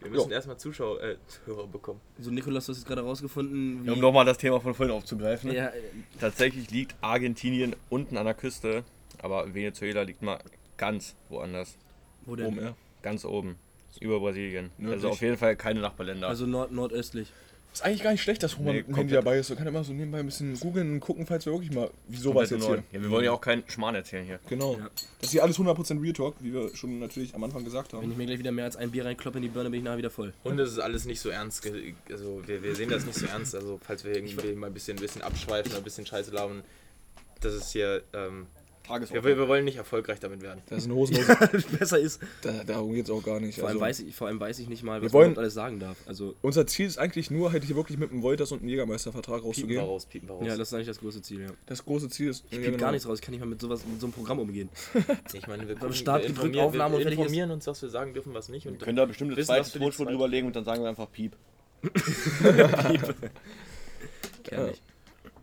Wir 0.00 0.10
müssen 0.10 0.28
Jo. 0.30 0.34
erstmal 0.34 0.56
Zuschauer, 0.58 1.02
äh, 1.02 1.16
Hörer 1.46 1.66
bekommen. 1.66 2.00
So, 2.20 2.30
Nikolas, 2.30 2.66
du 2.66 2.72
hast 2.72 2.78
jetzt 2.78 2.86
gerade 2.86 3.00
rausgefunden, 3.02 3.84
wie. 3.84 3.90
Um 3.90 3.98
nochmal 3.98 4.24
das 4.24 4.38
Thema 4.38 4.60
von 4.60 4.74
vorhin 4.74 4.94
aufzugreifen. 4.94 5.50
ja, 5.52 5.68
äh, 5.68 5.72
Tatsächlich 6.20 6.70
liegt 6.70 6.94
Argentinien 7.00 7.74
unten 7.88 8.16
an 8.16 8.26
der 8.26 8.34
Küste, 8.34 8.84
aber 9.20 9.52
Venezuela 9.54 10.02
liegt 10.02 10.22
mal 10.22 10.38
ganz 10.76 11.16
woanders. 11.28 11.76
wo 12.24 12.36
denn? 12.36 12.46
Oben, 12.46 12.60
ja. 12.60 12.76
Ganz 13.02 13.24
oben. 13.24 13.56
Über 14.00 14.20
Brasilien. 14.20 14.70
Nördlich. 14.76 14.92
Also 15.04 15.08
auf 15.08 15.22
jeden 15.22 15.38
Fall 15.38 15.56
keine 15.56 15.80
Nachbarländer. 15.80 16.28
Also 16.28 16.46
nord 16.46 16.70
nordöstlich. 16.70 17.32
Ist 17.76 17.82
eigentlich 17.84 18.02
gar 18.02 18.12
nicht 18.12 18.22
schlecht, 18.22 18.42
dass 18.42 18.56
Roman 18.56 18.72
Nee, 18.72 18.78
mit 18.80 18.88
dem 18.88 18.94
Handy 18.96 19.12
dabei 19.12 19.36
ist. 19.38 19.50
Man 19.50 19.58
kann 19.58 19.66
immer 19.66 19.84
so 19.84 19.92
nebenbei 19.92 20.20
ein 20.20 20.24
bisschen 20.24 20.58
googeln 20.58 20.94
und 20.94 21.00
gucken, 21.00 21.26
falls 21.26 21.44
wir 21.44 21.52
wirklich 21.52 21.70
mal, 21.70 21.90
wieso 22.08 22.34
was 22.34 22.48
jetzt 22.48 22.62
neu. 22.62 22.76
hier. 22.76 22.84
Ja, 22.90 23.02
wir 23.02 23.10
wollen 23.10 23.24
ja 23.26 23.32
auch 23.32 23.40
keinen 23.42 23.64
Schmarrn 23.68 23.94
erzählen 23.94 24.24
hier. 24.24 24.40
Genau. 24.48 24.78
Ja. 24.78 24.88
Das 25.18 25.26
ist 25.28 25.32
hier 25.32 25.42
alles 25.42 25.58
100% 25.58 26.00
Real 26.02 26.14
Talk, 26.14 26.36
wie 26.40 26.54
wir 26.54 26.74
schon 26.74 26.98
natürlich 27.00 27.34
am 27.34 27.44
Anfang 27.44 27.64
gesagt 27.64 27.92
Wenn 27.92 28.00
haben. 28.00 28.10
ich 28.12 28.16
mir 28.16 28.24
gleich 28.24 28.38
wieder 28.38 28.50
mehr 28.50 28.64
als 28.64 28.76
ein 28.76 28.90
Bier 28.92 29.04
reinkloppe 29.04 29.36
in 29.36 29.42
die 29.42 29.50
Birne, 29.50 29.68
bin 29.68 29.80
ich 29.80 29.84
nachher 29.84 29.98
wieder 29.98 30.08
voll. 30.08 30.32
Und 30.42 30.58
es 30.58 30.72
ist 30.72 30.78
alles 30.78 31.04
nicht 31.04 31.20
so 31.20 31.28
ernst. 31.28 31.70
Also 32.10 32.42
wir, 32.46 32.62
wir 32.62 32.74
sehen 32.74 32.88
das 32.88 33.04
nicht 33.04 33.18
so 33.18 33.26
ernst. 33.26 33.54
Also 33.54 33.78
falls 33.82 34.04
wir 34.04 34.14
irgendwie 34.16 34.54
mal 34.54 34.68
ein 34.68 34.72
bisschen, 34.72 34.96
ein 34.96 35.00
bisschen 35.02 35.20
abschweifen 35.20 35.76
ein 35.76 35.82
bisschen 35.82 36.06
Scheiße 36.06 36.30
labern, 36.30 36.62
das 37.42 37.52
ist 37.52 37.72
hier. 37.72 38.02
Ähm, 38.14 38.46
wir, 38.88 38.94
Tagesordnung. 38.94 39.24
wir 39.24 39.36
wir 39.38 39.48
wollen 39.48 39.64
nicht 39.64 39.76
erfolgreich 39.76 40.20
damit 40.20 40.42
werden. 40.42 40.62
Das 40.68 40.78
ist 40.78 40.84
eine 40.86 40.94
Hosenlose. 40.94 41.36
Besser 41.78 41.98
ist. 41.98 42.20
da, 42.42 42.64
darum 42.64 42.92
geht 42.94 43.04
es 43.04 43.10
auch 43.10 43.22
gar 43.22 43.40
nicht. 43.40 43.58
Vor 43.58 43.68
allem, 43.68 43.76
Also, 43.78 43.86
weiß 43.86 44.00
ich, 44.00 44.14
vor 44.14 44.26
allem 44.28 44.40
weiß 44.40 44.58
ich 44.58 44.68
nicht 44.68 44.82
mal, 44.82 45.00
Wir 45.00 45.06
was 45.06 45.12
wollen- 45.12 45.22
man 45.26 45.32
überhaupt 45.32 45.38
alles 45.44 45.54
sagen 45.54 45.80
darf. 45.80 45.96
Also, 46.06 46.34
unser 46.42 46.66
Ziel 46.66 46.86
ist 46.86 46.98
eigentlich 46.98 47.30
nur, 47.30 47.52
halt 47.52 47.64
hier 47.64 47.76
wirklich 47.76 47.98
mit 47.98 48.10
einem 48.12 48.22
Wolters 48.22 48.52
und 48.52 48.60
einem 48.60 48.68
Jägermeistervertrag 48.68 49.42
Piepen 49.42 49.68
wir 49.68 49.80
rauszugehen. 49.80 49.80
raus, 49.84 50.06
piepen 50.06 50.28
wir 50.28 50.34
raus. 50.36 50.44
ja, 50.46 50.56
das 50.56 50.68
ist 50.68 50.74
eigentlich 50.74 50.86
das 50.88 51.00
große 51.00 51.22
Ziel, 51.22 51.40
ja. 51.42 51.48
Das 51.66 51.84
große 51.84 52.08
Ziel 52.08 52.30
ist. 52.30 52.44
Ich 52.50 52.60
piep 52.60 52.78
gar 52.78 52.92
nichts 52.92 53.08
raus, 53.08 53.18
ich 53.18 53.22
kann 53.24 53.32
nicht 53.32 53.40
mal 53.40 53.46
mit 53.46 53.60
sowas, 53.60 53.82
mit 53.86 54.00
so 54.00 54.06
einem 54.06 54.12
Programm 54.12 54.38
umgehen. 54.38 54.68
Ich 55.32 55.46
meine, 55.46 55.66
wir, 55.68 55.74
gucken, 55.74 55.92
Start 55.94 56.22
wir, 56.22 56.28
gedrückt, 56.30 56.56
Aufnahme 56.56 56.94
und 56.94 57.00
wir 57.00 57.04
fertig 57.04 57.18
informieren 57.18 57.50
uns, 57.50 57.66
was 57.66 57.82
wir 57.82 57.88
sagen 57.90 58.14
dürfen, 58.14 58.32
was 58.34 58.48
nicht. 58.48 58.64
Wir 58.64 58.72
Und 58.72 58.78
können 58.80 58.96
da 58.96 59.04
bestimmt 59.04 59.30
eine 59.30 59.36
Wissen, 59.36 59.48
zweite 59.48 59.60
was 59.60 59.70
für 59.72 59.78
die 59.78 59.84
Tonspur 59.84 60.06
zweite- 60.06 60.16
drüber 60.16 60.28
legen 60.28 60.46
und 60.46 60.56
dann 60.56 60.64
sagen 60.64 60.82
wir 60.82 60.88
einfach 60.88 61.10
Piep. 61.12 61.36
Gerne 64.44 64.68
nicht. 64.68 64.82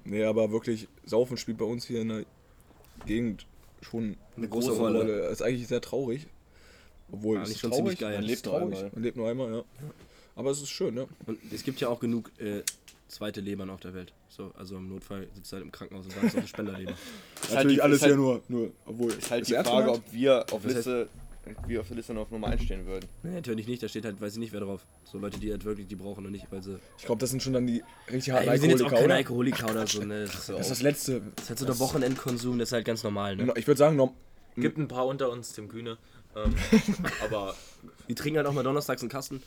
Nee, 0.06 0.24
aber 0.24 0.52
wirklich, 0.52 0.88
Saufen 1.06 1.38
spielt 1.38 1.58
bei 1.58 1.66
uns 1.66 1.86
hier 1.86 2.02
in 2.02 2.10
der 2.10 2.26
Gegend 3.06 3.46
schon 3.82 4.16
Eine 4.38 4.48
große 4.48 4.72
Rolle. 4.72 5.24
Das 5.24 5.34
ist 5.34 5.42
eigentlich 5.42 5.68
sehr 5.68 5.82
traurig. 5.82 6.28
Obwohl, 7.12 7.38
Eigentlich 7.38 7.50
es 7.50 7.56
ist 7.56 7.62
schon 7.62 7.70
traurig, 7.72 7.84
ziemlich 7.86 8.00
geil. 8.00 8.16
Man 8.16 8.24
lebt 8.24 8.46
nur 8.46 8.54
traurig. 8.60 8.76
einmal. 8.78 8.92
Man 8.94 9.04
lebt 9.04 9.18
nur 9.18 9.30
einmal, 9.30 9.54
ja. 9.54 9.64
Aber 10.36 10.50
es 10.52 10.62
ist 10.62 10.70
schön, 10.70 10.96
ne? 10.96 11.08
Und 11.28 11.38
es 11.54 11.64
gibt 11.64 11.80
ja 11.80 11.90
auch 11.90 12.00
genug 12.00 12.32
äh, 12.40 12.62
zweite 13.08 13.40
Lebern 13.42 13.70
auf 13.70 13.82
der 13.82 13.94
Welt. 13.94 14.14
So, 14.30 14.52
also 14.58 14.78
im 14.78 14.90
Notfall 14.90 15.28
sitzt 15.36 15.52
du 15.52 15.58
halt 15.58 15.66
im 15.66 15.72
Krankenhaus 15.72 16.06
und 16.08 16.16
wartest 16.16 16.34
auf 16.36 16.40
eine 16.40 16.48
Spenderleber. 16.48 16.92
Ist 17.44 17.54
Natürlich 17.54 17.76
die- 17.78 17.82
alles 17.84 17.96
ist 17.98 18.02
halt, 18.04 18.12
hier 18.14 18.18
nur, 18.18 18.42
nur, 18.48 18.72
obwohl. 18.86 19.12
Ist 19.14 19.30
halt 19.30 19.48
die 19.48 19.54
Frage, 19.54 19.92
ob 19.92 20.02
wir 20.12 20.46
auf 20.52 20.66
Liste, 20.66 21.08
wir 21.68 21.82
auf 21.82 21.88
der 21.88 21.98
Liste 21.98 22.14
noch 22.14 22.22
auf 22.24 22.32
Nummer 22.32 22.48
1 22.48 22.64
stehen 22.64 22.86
würden. 22.86 23.08
Nee, 23.24 23.32
natürlich 23.36 23.68
nicht, 23.68 23.84
da 23.84 23.88
steht 23.88 24.06
halt, 24.06 24.20
weiß 24.22 24.34
ich 24.34 24.40
nicht, 24.40 24.54
wer 24.54 24.62
drauf. 24.62 24.86
So 25.04 25.18
Leute, 25.18 25.40
die 25.40 25.52
halt 25.52 25.66
wirklich 25.66 25.88
die 25.88 25.96
brauchen 25.96 26.26
und 26.26 26.32
nicht, 26.32 26.48
weil 26.52 26.62
sie. 26.64 26.80
Ich 26.98 27.06
glaube, 27.06 27.20
das 27.20 27.30
sind 27.32 27.44
schon 27.44 27.54
dann 27.54 27.68
die 27.68 27.84
richtig 28.12 28.34
harten 28.34 28.48
Ey, 28.48 28.54
wir 28.54 28.60
sind 28.62 28.70
jetzt 28.72 28.84
auch 28.84 28.92
keine 28.92 29.14
Alkoholiker, 29.16 29.66
oder? 29.66 29.82
Alkoholiker 29.82 29.82
oder 29.82 29.88
so, 29.88 30.04
ne? 30.04 30.22
Das 30.26 30.34
ist, 30.34 30.46
so 30.48 30.54
Das 30.54 30.62
ist 30.62 30.66
auch, 30.68 30.70
das 30.70 30.82
Letzte. 30.82 31.22
das 31.36 31.44
ist 31.46 31.50
halt 31.50 31.60
so 31.60 31.66
der 31.66 31.80
Wochenendkonsum, 31.80 32.58
das 32.60 32.70
ist 32.70 32.74
halt 32.74 32.86
ganz 32.86 33.04
normal, 33.04 33.36
ne? 33.36 33.54
Ich 33.58 33.68
würde 33.68 33.78
sagen, 33.78 33.96
norm- 33.98 34.14
gibt 34.56 34.78
ein 34.78 34.88
paar 34.88 35.06
unter 35.08 35.30
uns, 35.32 35.54
Tim 35.54 35.68
Kühne. 35.68 35.98
Ähm, 36.36 36.56
aber 37.24 37.56
Die 38.10 38.16
trinken 38.16 38.38
halt 38.38 38.48
auch 38.48 38.54
mal 38.54 38.64
donnerstags 38.64 39.02
einen 39.02 39.10
Kasten. 39.10 39.44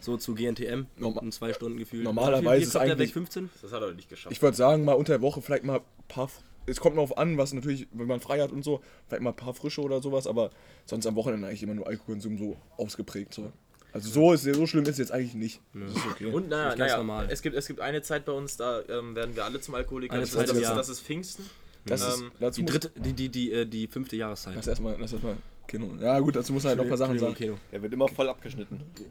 So 0.00 0.16
zu 0.16 0.34
GNTM. 0.34 0.86
Norma- 0.98 1.22
in 1.22 1.32
zwei 1.32 1.52
Stunden 1.52 1.78
gefühlt. 1.78 2.04
Normalerweise 2.04 2.60
Wie 2.60 2.64
ist 2.64 2.74
der 2.74 2.82
eigentlich- 2.82 3.08
weg 3.08 3.12
15? 3.14 3.50
das 3.62 3.72
hat 3.72 3.82
er 3.82 3.92
nicht 3.94 4.08
geschafft. 4.08 4.32
ich 4.32 4.40
würde 4.40 4.56
sagen, 4.56 4.84
mal 4.84 4.92
unter 4.92 5.12
der 5.14 5.22
Woche 5.22 5.42
vielleicht 5.42 5.64
mal 5.64 5.78
ein 5.78 5.84
paar. 6.08 6.30
Es 6.70 6.80
kommt 6.80 6.96
noch 6.96 7.02
auf 7.02 7.18
an, 7.18 7.36
was 7.38 7.52
natürlich, 7.52 7.88
wenn 7.92 8.06
man 8.06 8.20
frei 8.20 8.40
hat 8.40 8.52
und 8.52 8.62
so, 8.62 8.80
vielleicht 9.08 9.22
mal 9.22 9.30
ein 9.30 9.36
paar 9.36 9.54
frische 9.54 9.80
oder 9.80 10.00
sowas, 10.00 10.26
aber 10.26 10.50
sonst 10.86 11.06
am 11.06 11.16
Wochenende 11.16 11.48
eigentlich 11.48 11.62
immer 11.62 11.74
nur 11.74 11.86
Alkoholkonsum 11.86 12.38
so 12.38 12.56
ausgeprägt. 12.76 13.34
So. 13.34 13.52
Also 13.92 14.08
so, 14.08 14.32
ist, 14.32 14.44
so 14.44 14.66
schlimm 14.66 14.84
ist 14.84 14.90
es 14.90 14.98
jetzt 14.98 15.12
eigentlich 15.12 15.34
nicht. 15.34 15.60
Das 15.74 15.90
ist 15.90 16.06
okay. 16.06 16.26
Und 16.26 16.48
naja, 16.48 16.70
ist 16.70 16.78
ganz 16.78 16.78
naja 16.78 16.96
normal. 16.98 17.28
es, 17.30 17.42
gibt, 17.42 17.56
es 17.56 17.66
gibt 17.66 17.80
eine 17.80 18.02
Zeit 18.02 18.24
bei 18.24 18.32
uns, 18.32 18.56
da 18.56 18.82
ähm, 18.88 19.14
werden 19.16 19.34
wir 19.34 19.44
alle 19.44 19.60
zum 19.60 19.74
Alkoholiker. 19.74 20.14
Eine 20.14 20.22
das, 20.22 20.32
Zeit 20.32 20.44
ist, 20.44 20.54
das, 20.54 20.62
Jahr. 20.62 20.76
das 20.76 20.88
ist 20.88 21.00
Pfingsten. 21.00 21.44
das 21.86 22.02
ist, 22.02 22.20
ähm, 22.20 22.30
dazu 22.38 22.60
Die 22.60 22.66
dritte, 22.66 22.90
die, 22.96 23.12
die, 23.12 23.28
die, 23.28 23.52
äh, 23.52 23.66
die 23.66 23.88
fünfte 23.88 24.16
Jahreszeit. 24.16 24.54
Lass 24.54 24.68
erstmal, 24.68 24.96
lass 25.00 25.12
erstmal 25.12 25.36
Kino. 25.66 25.90
Ja 26.00 26.18
gut, 26.20 26.36
dazu 26.36 26.52
muss 26.52 26.64
halt 26.64 26.76
noch 26.76 26.84
ein 26.84 26.88
paar 26.88 26.98
Sachen 26.98 27.18
sagen. 27.18 27.30
Entschuldigung, 27.30 27.60
Der 27.72 27.82
wird 27.82 27.92
immer 27.92 28.08
voll 28.08 28.28
abgeschnitten. 28.28 28.80
Keno. 28.94 29.10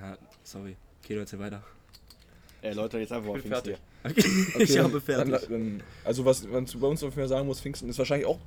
Ja, 0.00 0.18
sorry. 0.42 0.76
Keno, 1.02 1.20
erzähl 1.20 1.38
weiter. 1.38 1.62
Ey 2.62 2.74
Leute, 2.74 2.98
jetzt 2.98 3.12
einfach 3.12 3.28
mal 3.30 3.36
Ich 3.38 3.42
bin 3.44 3.52
Pfingst 3.52 3.78
fertig. 4.04 4.24
hier. 4.54 4.60
ich 4.62 4.78
habe 4.78 4.92
Dann, 5.06 5.28
fertig. 5.30 5.48
dann, 5.48 5.82
also 6.04 6.24
was 6.24 6.44
man 6.46 6.64
bei 6.80 6.86
uns 6.86 7.02
ungefähr 7.02 7.28
sagen 7.28 7.46
muss, 7.46 7.60
Pfingsten 7.60 7.88
ist 7.88 7.98
wahrscheinlich 7.98 8.26
auch. 8.26 8.38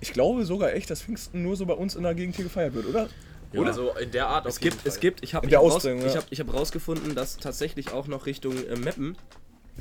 Ich 0.00 0.12
glaube 0.12 0.44
sogar 0.44 0.72
echt, 0.72 0.90
dass 0.90 1.02
Pfingsten 1.02 1.42
nur 1.42 1.56
so 1.56 1.66
bei 1.66 1.74
uns 1.74 1.94
in 1.94 2.02
der 2.04 2.14
Gegend 2.14 2.36
hier 2.36 2.44
gefeiert 2.44 2.74
wird, 2.74 2.86
oder? 2.86 3.08
Ja. 3.52 3.62
Also 3.62 3.90
in 4.00 4.10
der 4.12 4.28
Art 4.28 4.46
Es 4.46 4.54
auf 4.56 4.60
gibt, 4.60 4.76
jeden 4.76 4.88
es 4.88 4.94
Fall. 4.94 5.00
gibt, 5.00 5.22
ich 5.24 5.34
habe 5.34 5.46
ich 5.46 5.54
raus, 5.56 5.74
Ausprägung, 5.74 6.06
ich 6.06 6.14
ja. 6.14 6.20
hab, 6.20 6.26
ich 6.30 6.40
hab 6.40 6.52
rausgefunden, 6.54 7.14
dass 7.14 7.36
tatsächlich 7.36 7.92
auch 7.92 8.06
noch 8.06 8.26
Richtung 8.26 8.54
äh, 8.66 8.76
Meppen 8.76 9.16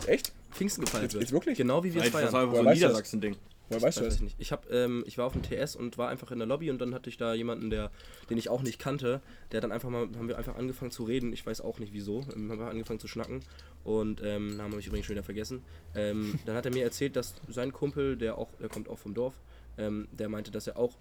Echt? 0.07 0.33
Pfingsten 0.51 0.83
gefeiert 0.85 1.03
Jetzt- 1.03 1.13
wird. 1.13 1.23
jetzt 1.23 1.31
wirklich? 1.31 1.57
Genau 1.57 1.83
wie 1.83 1.93
wir 1.93 2.01
es 2.03 2.11
Nein, 2.11 2.23
das 2.23 2.31
feiern. 2.31 2.33
war 2.33 2.41
einfach 2.43 2.63
so 2.63 2.67
ein? 2.67 2.73
Niedersachsen-Ding. 2.73 3.35
Woher 3.71 3.81
weißt 3.81 3.99
du 3.99 4.03
das? 4.03 4.15
ich 4.15 4.21
nicht. 4.21 4.35
Ich, 4.39 4.51
hab, 4.51 4.69
ähm, 4.71 5.03
ich 5.07 5.17
war 5.17 5.25
auf 5.25 5.33
dem 5.33 5.43
TS 5.43 5.75
und 5.75 5.97
war 5.97 6.09
einfach 6.09 6.31
in 6.31 6.39
der 6.39 6.47
Lobby 6.47 6.69
und 6.69 6.79
dann 6.79 6.93
hatte 6.93 7.09
ich 7.09 7.17
da 7.17 7.33
jemanden, 7.33 7.69
der, 7.69 7.91
den 8.29 8.37
ich 8.37 8.49
auch 8.49 8.61
nicht 8.61 8.79
kannte, 8.79 9.21
der 9.51 9.61
dann 9.61 9.71
einfach 9.71 9.89
mal, 9.89 10.09
haben 10.17 10.27
wir 10.27 10.37
einfach 10.37 10.55
angefangen 10.55 10.91
zu 10.91 11.03
reden. 11.03 11.33
Ich 11.33 11.45
weiß 11.45 11.61
auch 11.61 11.79
nicht 11.79 11.93
wieso. 11.93 12.25
Haben 12.27 12.59
wir 12.59 12.67
angefangen 12.67 12.99
zu 12.99 13.07
schnacken 13.07 13.41
und 13.83 14.21
ähm, 14.23 14.57
Namen 14.57 14.71
habe 14.71 14.79
ich 14.79 14.87
übrigens 14.87 15.05
schon 15.07 15.15
wieder 15.15 15.23
vergessen. 15.23 15.63
Ähm, 15.95 16.39
dann 16.45 16.55
hat 16.55 16.65
er 16.65 16.73
mir 16.73 16.83
erzählt, 16.83 17.15
dass 17.15 17.35
sein 17.47 17.71
Kumpel, 17.71 18.17
der 18.17 18.37
auch, 18.37 18.49
der 18.59 18.69
kommt 18.69 18.89
auch 18.89 18.99
vom 18.99 19.13
Dorf, 19.13 19.33
ähm, 19.77 20.07
der 20.11 20.29
meinte, 20.29 20.51
dass 20.51 20.67
er 20.67 20.77
auch 20.77 20.97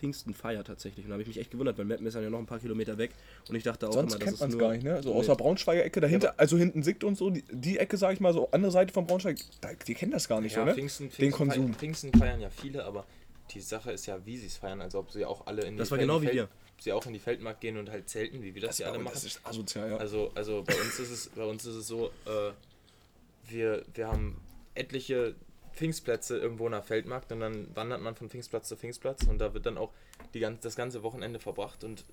Pfingsten 0.00 0.34
feiert 0.34 0.66
tatsächlich. 0.66 1.04
Und 1.04 1.10
da 1.10 1.12
habe 1.14 1.22
ich 1.22 1.28
mich 1.28 1.38
echt 1.38 1.50
gewundert, 1.50 1.76
weil 1.78 1.84
Meppen 1.84 2.06
ist 2.06 2.14
ja 2.14 2.20
noch 2.22 2.38
ein 2.38 2.46
paar 2.46 2.58
Kilometer 2.58 2.96
weg 2.98 3.10
und 3.48 3.54
ich 3.54 3.62
dachte 3.62 3.88
auch 3.88 3.92
Sonst 3.92 4.14
immer, 4.14 4.18
das 4.18 4.24
kennt 4.28 4.40
man 4.40 4.48
es 4.48 4.54
nur, 4.56 4.60
gar 4.62 4.72
nicht, 4.72 4.82
ne? 4.82 5.02
So 5.02 5.10
Nee. 5.12 5.18
außer 5.20 5.36
Braunschweiger 5.36 5.84
Ecke 5.84 6.00
dahinter, 6.00 6.34
also 6.38 6.56
hinten 6.56 6.82
Siegt 6.82 7.04
und 7.04 7.16
so, 7.16 7.30
die, 7.30 7.44
die 7.50 7.78
Ecke, 7.78 7.96
sag 7.96 8.12
ich 8.14 8.20
mal, 8.20 8.32
so 8.32 8.50
andere 8.50 8.72
Seite 8.72 8.92
von 8.94 9.06
Braunschweig, 9.06 9.36
da, 9.60 9.68
die 9.86 9.94
kennen 9.94 10.12
das 10.12 10.26
gar 10.26 10.40
nicht 10.40 10.54
ja, 10.56 10.60
so, 10.60 10.64
ne? 10.64 10.74
Pfingsten, 10.74 11.04
Den 11.04 11.10
Pfingsten, 11.12 11.36
Konsum. 11.38 11.62
Feiern, 11.66 11.74
Pfingsten 11.74 12.12
feiern 12.14 12.40
ja 12.40 12.50
viele, 12.50 12.84
aber 12.84 13.06
die 13.52 13.60
Sache 13.60 13.92
ist 13.92 14.06
ja, 14.06 14.18
wie 14.24 14.36
sie 14.38 14.46
es 14.46 14.56
feiern, 14.56 14.80
als 14.80 14.94
ob 14.94 15.10
sie 15.12 15.24
auch 15.24 15.46
alle 15.46 15.62
in 15.62 15.72
die 15.74 15.78
Das 15.78 15.90
war 15.90 15.98
Fel- 15.98 16.06
genau 16.06 16.22
wie 16.22 16.26
Fel- 16.26 16.34
wir. 16.34 16.48
Sie 16.78 16.92
auch 16.94 17.04
in 17.04 17.12
die 17.12 17.18
Feldmarkt 17.18 17.60
gehen 17.60 17.76
und 17.76 17.90
halt 17.90 18.08
zelten, 18.08 18.42
wie 18.42 18.54
wir 18.54 18.62
das, 18.62 18.70
Das, 18.70 18.76
hier 18.78 18.86
alle 18.88 18.98
machen. 19.00 19.12
das 19.12 19.24
ist 19.24 19.40
asozial, 19.44 19.90
ja. 19.90 19.96
Also, 19.98 20.30
also 20.34 20.62
bei 20.66 20.74
uns 20.80 20.98
ist 20.98 21.10
es, 21.10 21.28
bei 21.28 21.44
uns 21.44 21.66
ist 21.66 21.74
es 21.74 21.86
so, 21.86 22.06
äh, 22.24 22.52
wir, 23.50 23.84
wir 23.92 24.08
haben 24.08 24.40
etliche 24.74 25.34
Pfingstplätze 25.74 26.38
irgendwo 26.38 26.68
nach 26.68 26.84
Feldmarkt 26.84 27.32
und 27.32 27.40
dann 27.40 27.74
wandert 27.74 28.00
man 28.00 28.14
von 28.14 28.28
Pfingstplatz 28.28 28.68
zu 28.68 28.76
Pfingstplatz 28.76 29.24
und 29.24 29.38
da 29.38 29.54
wird 29.54 29.66
dann 29.66 29.78
auch 29.78 29.90
die 30.34 30.40
ganz, 30.40 30.60
das 30.60 30.76
ganze 30.76 31.02
Wochenende 31.02 31.38
verbracht 31.38 31.84
und 31.84 32.04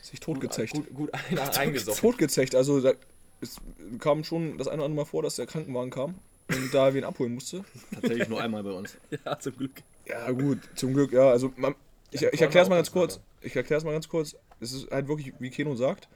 sich 0.00 0.20
totgezecht. 0.20 0.74
gut, 0.74 0.94
gut 0.94 1.14
ein, 1.14 1.38
eingesoffen. 1.38 2.00
Totgezecht, 2.00 2.54
also 2.54 2.80
da, 2.80 2.92
es 3.40 3.56
kam 3.98 4.24
schon 4.24 4.58
das 4.58 4.68
eine 4.68 4.78
oder 4.78 4.86
andere 4.86 5.04
Mal 5.04 5.08
vor, 5.10 5.22
dass 5.22 5.36
der 5.36 5.46
Krankenwagen 5.46 5.90
kam 5.90 6.14
und 6.48 6.74
da 6.74 6.92
wen 6.94 7.04
abholen 7.04 7.34
musste. 7.34 7.64
Tatsächlich 7.94 8.28
nur 8.28 8.40
einmal 8.40 8.62
bei 8.62 8.72
uns. 8.72 8.96
Ja, 9.24 9.38
zum 9.38 9.56
Glück. 9.56 9.82
Ja, 10.06 10.30
gut, 10.32 10.58
zum 10.74 10.94
Glück, 10.94 11.12
ja. 11.12 11.30
Also, 11.30 11.52
man, 11.56 11.74
ich, 12.10 12.20
Ja, 12.20 12.30
ich 12.32 12.40
erkläre 12.42 12.64
es 12.64 12.68
mal 12.68 12.76
ganz 12.76 12.90
kurz. 12.90 13.20
Ich 13.40 13.54
erkläre 13.54 13.78
es 13.78 13.84
mal 13.84 13.92
ganz 13.92 14.08
kurz. 14.08 14.36
Es 14.60 14.72
ist 14.72 14.90
halt 14.90 15.08
wirklich, 15.08 15.32
wie 15.38 15.50
Keno 15.50 15.74
sagt, 15.76 16.08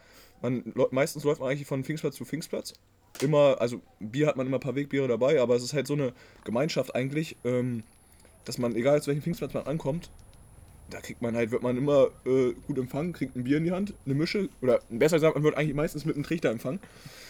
man, 0.43 0.73
meistens 0.91 1.25
läuft 1.25 1.41
man 1.41 1.51
eigentlich 1.51 1.67
von 1.67 1.85
Pfingstplatz 1.85 2.17
zu 2.17 2.25
Pfingstplatz. 2.25 2.75
Immer, 3.21 3.61
also 3.61 3.81
Bier 4.01 4.27
hat 4.27 4.37
man 4.37 4.47
immer 4.47 4.59
ein 4.59 4.61
paar 4.61 4.75
Wegbiere 4.75 5.09
dabei, 5.09 5.41
aber 5.41 5.57
es 5.57 5.63
ist 5.63 5.73
halt 5.73 5.87
so 5.87 5.95
eine 5.95 6.13
Gemeinschaft 6.45 6.95
eigentlich, 6.95 7.37
ähm, 7.45 7.83
dass 8.45 8.59
man, 8.59 8.75
egal 8.77 9.01
zu 9.03 9.09
welchem 9.09 9.23
Pfingstplatz 9.23 9.55
man 9.55 9.67
ankommt, 9.67 10.11
da 10.91 11.01
kriegt 11.01 11.21
man 11.21 11.35
halt, 11.35 11.51
wird 11.51 11.63
man 11.63 11.77
immer 11.77 12.09
äh, 12.25 12.53
gut 12.67 12.79
empfangen, 12.79 13.13
kriegt 13.13 13.35
ein 13.37 13.45
Bier 13.45 13.57
in 13.57 13.65
die 13.65 13.73
Hand, 13.73 13.95
eine 14.05 14.15
Mische, 14.15 14.49
oder 14.63 14.81
besser 14.89 15.17
gesagt, 15.17 15.35
man 15.35 15.43
wird 15.43 15.57
eigentlich 15.57 15.75
meistens 15.75 16.05
mit 16.05 16.15
einem 16.15 16.25
Trichter 16.25 16.51
empfangen. 16.51 16.81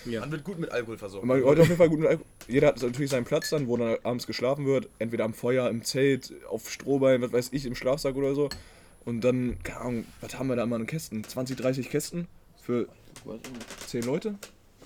Ja. 0.05 0.21
Man 0.21 0.31
wird 0.31 0.45
gut 0.45 0.59
mit 0.59 0.71
Alkohol 0.71 0.99
versorgt. 0.99 1.23
Und 1.23 1.29
man 1.29 1.43
heute 1.43 1.63
auf 1.63 1.69
jeden 1.69 1.79
Fall 1.79 1.89
gut 1.89 2.01
mit 2.01 2.09
Alkohol. 2.09 2.27
Jeder 2.49 2.69
hat 2.69 2.83
natürlich 2.83 3.11
seinen 3.11 3.25
Platz 3.25 3.51
dann, 3.51 3.67
wo 3.67 3.77
dann 3.77 3.97
abends 4.03 4.27
geschlafen 4.27 4.67
wird. 4.67 4.89
Entweder 4.99 5.25
am 5.25 5.35
Feuer, 5.35 5.69
im 5.69 5.83
Zelt, 5.83 6.33
auf 6.49 6.71
Strohbein, 6.71 7.23
was 7.23 7.33
weiß 7.33 7.49
ich, 7.53 7.67
im 7.67 7.75
Schlafsack 7.75 8.15
oder 8.15 8.35
so. 8.35 8.49
Und 9.05 9.23
dann, 9.23 9.57
keine 9.63 9.81
Ahnung, 9.81 10.05
was 10.21 10.39
haben 10.39 10.49
wir 10.49 10.57
da 10.57 10.65
immer 10.65 10.77
an 10.77 10.87
Kästen? 10.87 11.25
20, 11.25 11.57
30 11.57 11.91
Kästen 11.91 12.29
für 12.61 12.89
10 13.87 14.03
Leute? 14.03 14.35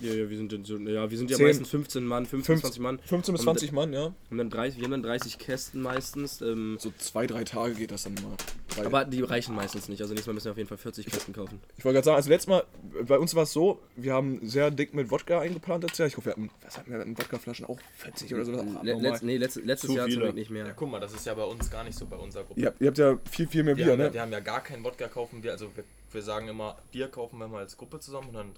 Ja, 0.01 0.13
ja, 0.13 0.29
wir 0.29 0.35
sind, 0.37 0.65
so, 0.67 0.77
ja, 0.77 1.09
wir 1.11 1.17
sind 1.17 1.29
ja 1.29 1.37
meistens 1.37 1.69
15 1.69 2.03
Mann, 2.05 2.25
15, 2.25 2.57
20 2.59 2.81
Mann. 2.81 2.99
15 3.05 3.33
bis 3.33 3.41
Und 3.41 3.45
20 3.45 3.71
Mann, 3.71 3.93
ja. 3.93 4.13
Und 4.29 4.37
dann 4.37 4.49
30, 4.49 4.77
wir 4.79 4.85
haben 4.85 4.91
dann 4.91 5.03
30 5.03 5.37
Kästen 5.37 5.81
meistens. 5.81 6.41
Ähm, 6.41 6.77
So 6.79 6.91
zwei, 6.97 7.27
drei 7.27 7.43
Tage 7.43 7.75
geht 7.75 7.91
das 7.91 8.03
dann 8.03 8.15
mal. 8.15 8.35
Drei- 8.69 8.85
aber 8.85 9.05
die 9.05 9.21
reichen 9.21 9.53
meistens 9.53 9.89
nicht. 9.89 10.01
Also 10.01 10.13
nächstes 10.13 10.27
Mal 10.27 10.33
müssen 10.33 10.45
wir 10.45 10.51
auf 10.53 10.57
jeden 10.57 10.69
Fall 10.69 10.77
40 10.77 11.05
Kästen 11.05 11.33
kaufen. 11.33 11.59
ich 11.77 11.85
wollte 11.85 11.95
gerade 11.95 12.05
sagen, 12.05 12.15
also 12.15 12.29
letztes 12.29 12.47
Mal, 12.47 12.63
bei 13.05 13.19
uns 13.19 13.35
war 13.35 13.43
es 13.43 13.53
so, 13.53 13.79
wir 13.95 14.13
haben 14.13 14.39
sehr 14.43 14.71
dick 14.71 14.93
mit 14.93 15.11
Wodka 15.11 15.39
eingeplant 15.41 15.83
letztes 15.83 15.99
Jahr. 15.99 16.07
Ich 16.07 16.17
hoffe, 16.17 16.25
wir 16.27 16.31
hatten, 16.31 16.49
was 16.63 16.77
hatten 16.77 16.91
wir, 16.91 16.99
hatten 16.99 17.17
Wodkaflaschen 17.17 17.65
auch 17.67 17.79
40 17.97 18.33
oder 18.33 18.45
so. 18.45 18.51
Le 18.81 18.93
letzt, 18.95 19.23
nee, 19.23 19.37
letzt, 19.37 19.57
letztes 19.63 19.89
Zu 19.89 19.95
Jahr 19.97 20.05
zum 20.05 20.11
viele. 20.13 20.25
Glück 20.25 20.35
nicht 20.35 20.49
mehr. 20.49 20.65
ja, 20.67 20.73
guck 20.73 20.89
mal, 20.89 20.99
das 20.99 21.13
ist 21.13 21.25
ja 21.25 21.33
bei 21.33 21.43
uns 21.43 21.69
gar 21.69 21.83
nicht 21.83 21.97
so 21.97 22.05
bei 22.05 22.15
unserer 22.15 22.43
Gruppe. 22.45 22.59
ihr, 22.59 22.67
habt, 22.67 22.81
ihr 22.81 22.87
habt 22.87 22.97
ja 22.97 23.19
viel, 23.29 23.47
viel 23.47 23.63
mehr 23.63 23.75
Wir, 23.77 23.83
Bier, 23.85 23.93
haben, 23.93 23.99
ja- 23.99 24.07
ne? 24.07 24.13
wir 24.13 24.21
haben 24.21 24.31
ja 24.31 24.39
gar 24.39 24.63
keinen 24.63 24.83
Wodka 24.83 25.07
kaufen 25.09 25.43
wir, 25.43 25.51
also 25.51 25.67
wir, 25.75 25.83
wir 26.11 26.21
sagen 26.21 26.47
immer, 26.47 26.77
Bier 26.91 27.07
kaufen 27.09 27.37
wir 27.39 27.47
mal 27.47 27.59
als 27.59 27.77
Gruppe 27.77 27.99
zusammen 27.99 28.29
und 28.29 28.35
dann 28.35 28.51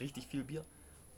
richtig 0.00 0.26
viel 0.28 0.44
Bier. 0.44 0.64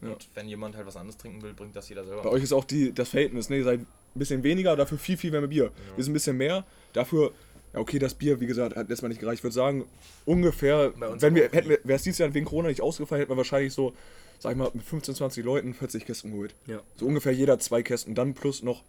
Und 0.03 0.29
wenn 0.35 0.49
jemand 0.49 0.77
halt 0.77 0.87
was 0.87 0.97
anderes 0.97 1.17
trinken 1.19 1.43
will, 1.43 1.53
bringt 1.53 1.77
das 1.77 1.89
jeder 1.89 2.05
selber. 2.05 2.23
Bei 2.23 2.31
euch 2.31 2.43
ist 2.43 2.53
auch 2.53 2.65
die, 2.65 2.93
das 2.93 3.11
Verhältnis, 3.11 3.51
ne? 3.51 3.59
Ihr 3.59 3.65
seid 3.65 3.81
ein 3.81 3.87
bisschen 4.15 4.43
weniger, 4.43 4.75
dafür 4.77 4.99
viel, 4.99 5.17
viel 5.17 5.31
mehr 5.31 5.47
Bier. 5.47 5.71
Wir 5.97 6.05
sind 6.05 6.13
ein 6.13 6.15
bisschen 6.15 6.37
mehr, 6.37 6.65
dafür, 6.93 7.33
ja 7.75 7.81
okay, 7.81 7.99
das 7.99 8.15
Bier, 8.15 8.41
wie 8.41 8.47
gesagt, 8.47 8.77
hat 8.77 8.89
letztes 8.89 9.03
Mal 9.03 9.09
nicht 9.09 9.21
gereicht. 9.21 9.41
Ich 9.41 9.45
würde 9.45 9.55
sagen, 9.55 9.85
ungefähr, 10.25 10.93
wenn 11.21 11.35
wir, 11.35 11.51
hätten 11.51 11.69
wäre 11.69 11.81
es 11.97 12.03
dieses 12.03 12.19
Jahr 12.19 12.33
wegen 12.35 12.47
Corona 12.47 12.69
nicht 12.69 12.81
ausgefallen, 12.81 13.21
hätten 13.21 13.33
wir 13.33 13.37
wahrscheinlich 13.37 13.73
so, 13.73 13.93
sag 14.39 14.53
ich 14.53 14.59
mal, 14.59 14.71
mit 14.73 14.83
15, 14.85 15.15
20 15.15 15.45
Leuten 15.45 15.75
40 15.75 16.07
Kästen 16.07 16.33
geholt. 16.33 16.55
Ja. 16.67 16.81
So 16.97 17.07
ungefähr 17.07 17.33
jeder 17.33 17.59
zwei 17.59 17.83
Kästen, 17.83 18.15
dann 18.15 18.35
plus 18.35 18.63
noch 18.63 18.83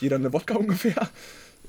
jeder 0.00 0.16
eine 0.16 0.32
Wodka 0.32 0.54
ungefähr. 0.58 1.08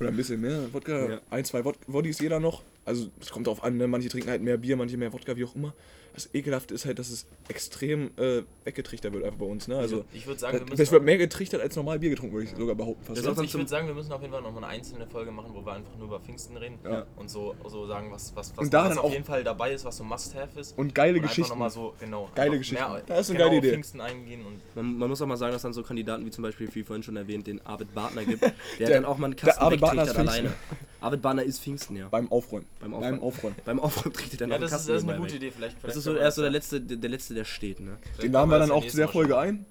Oder 0.00 0.08
ein 0.10 0.16
bisschen 0.16 0.40
mehr 0.40 0.72
Wodka, 0.72 1.08
Ja. 1.10 1.20
ein, 1.30 1.44
zwei 1.44 1.64
Wod 1.64 1.76
Woddies 1.86 2.18
jeder 2.20 2.38
noch. 2.40 2.62
also 2.84 3.08
es 3.20 3.30
kommt 3.30 3.46
darauf 3.46 3.64
an, 3.64 3.76
ne? 3.76 3.86
manche 3.88 4.08
trinken 4.08 4.30
halt 4.30 4.42
mehr 4.42 4.56
Bier, 4.56 4.76
manche 4.76 4.96
mehr 4.96 5.12
Wodka, 5.12 5.36
wie 5.36 5.44
auch 5.44 5.54
immer. 5.56 5.72
Das 6.18 6.34
Ekelhafte 6.34 6.74
ist 6.74 6.84
halt, 6.84 6.98
dass 6.98 7.10
es 7.10 7.26
extrem 7.48 8.10
äh, 8.16 8.42
weggetrichtert 8.64 9.12
wird 9.12 9.22
einfach 9.22 9.38
bei 9.38 9.46
uns. 9.46 9.68
Ne? 9.68 9.76
Also, 9.76 10.04
Ich 10.12 10.26
würde 10.26 10.40
sagen, 10.40 10.58
wir 10.68 10.76
das 10.76 10.90
wird 10.90 11.04
mehr 11.04 11.16
getrichtert 11.16 11.60
als 11.60 11.76
normal 11.76 12.00
Bier 12.00 12.10
getrunken, 12.10 12.34
würde 12.34 12.48
ich 12.50 12.56
sogar 12.56 12.74
behaupten. 12.74 13.04
Fast. 13.04 13.24
Dann 13.24 13.44
ich 13.44 13.54
würde 13.54 13.68
sagen, 13.68 13.86
wir 13.86 13.94
müssen 13.94 14.10
auf 14.12 14.20
jeden 14.20 14.32
Fall 14.32 14.42
nochmal 14.42 14.64
eine 14.64 14.72
einzelne 14.72 15.06
Folge 15.06 15.30
machen, 15.30 15.50
wo 15.54 15.64
wir 15.64 15.72
einfach 15.74 15.94
nur 15.96 16.08
über 16.08 16.18
Pfingsten 16.18 16.56
reden 16.56 16.76
Ja. 16.84 17.06
und 17.14 17.30
so, 17.30 17.54
so 17.68 17.86
sagen, 17.86 18.08
was, 18.10 18.32
was, 18.34 18.50
was, 18.56 18.64
Und 18.66 18.72
was 18.72 18.98
auf 18.98 19.04
auch- 19.04 19.12
jeden 19.12 19.24
Fall 19.24 19.44
dabei 19.44 19.72
ist, 19.72 19.84
was 19.84 19.96
so 19.96 20.02
Must-Have 20.02 20.58
ist. 20.58 20.76
Und 20.76 20.92
geile 20.92 21.14
einfach 21.18 21.28
Geschichten. 21.28 21.50
Noch 21.50 21.56
mal 21.58 21.70
so, 21.70 21.94
genau, 22.00 22.28
Geile 22.34 22.58
Geschichten. 22.58 22.82
Mehr, 22.84 23.02
Das 23.06 23.20
ist 23.20 23.30
eine 23.30 23.38
genau 23.38 23.48
geile 23.50 23.58
Idee. 23.60 23.70
Pfingsten 23.74 24.00
eingehen 24.00 24.44
und 24.44 24.60
Man, 24.74 24.98
man 24.98 25.08
muss 25.08 25.22
auch 25.22 25.26
mal 25.26 25.36
sagen, 25.36 25.52
dass 25.52 25.62
dann 25.62 25.72
so 25.72 25.84
Kandidaten 25.84 26.26
wie 26.26 26.30
zum 26.30 26.42
Beispiel, 26.42 26.68
wie 26.74 26.82
vorhin 26.82 27.04
schon 27.04 27.16
erwähnt, 27.16 27.46
den 27.46 27.64
Arvid 27.64 27.94
Bartner 27.94 28.24
gibt, 28.24 28.42
der, 28.42 28.52
Der- 28.78 28.88
dann 28.90 29.04
auch 29.04 29.18
mal 29.18 29.26
einen 29.26 29.36
Kasten 29.36 29.62
Arvid 29.62 29.80
Bartner 29.80 30.02
ist 30.02 30.08
wegtrichtert 30.18 30.34
alleine. 30.34 30.52
Arvid 31.00 31.22
Bartner 31.22 31.42
ist 31.44 31.60
Pfingsten, 31.62 31.96
ja. 31.96 32.08
Beim 32.08 32.30
Aufräumen. 32.32 32.66
Beim 32.80 32.90
Beim 32.90 33.00
Aufräumen. 33.00 33.20
Aufräumen. 33.22 33.56
Beim 33.64 33.80
Aufräumen 33.80 34.12
trichtet 34.14 34.40
er 34.40 34.46
noch 34.48 34.52
ja, 34.52 34.56
einen 34.56 34.62
das 34.62 34.70
ist, 34.72 34.76
Kasten 34.78 34.92
das 34.92 35.02
ist 35.02 35.08
eine 35.08 35.18
gute 35.18 35.30
weg. 35.32 35.36
Idee. 35.36 35.50
Vielleicht, 35.50 35.74
Das 35.76 35.80
vielleicht 35.82 35.96
ist 35.98 36.04
so, 36.04 36.14
er 36.14 36.28
ist 36.28 36.34
so 36.34 36.42
der 36.42 36.50
Letzte, 36.50 36.80
der, 36.80 36.96
der 36.96 37.10
Letzte, 37.10 37.34
der 37.34 37.44
steht, 37.44 37.80
ne? 37.80 37.98
vielleicht 38.02 38.22
Den 38.24 38.32
laden 38.32 38.50
wir 38.50 38.58
das 38.58 38.68
dann 38.68 38.76
auch 38.76 38.86
zu 38.86 38.96
der 38.96 39.08
Folge 39.08 39.38
ein. 39.38 39.64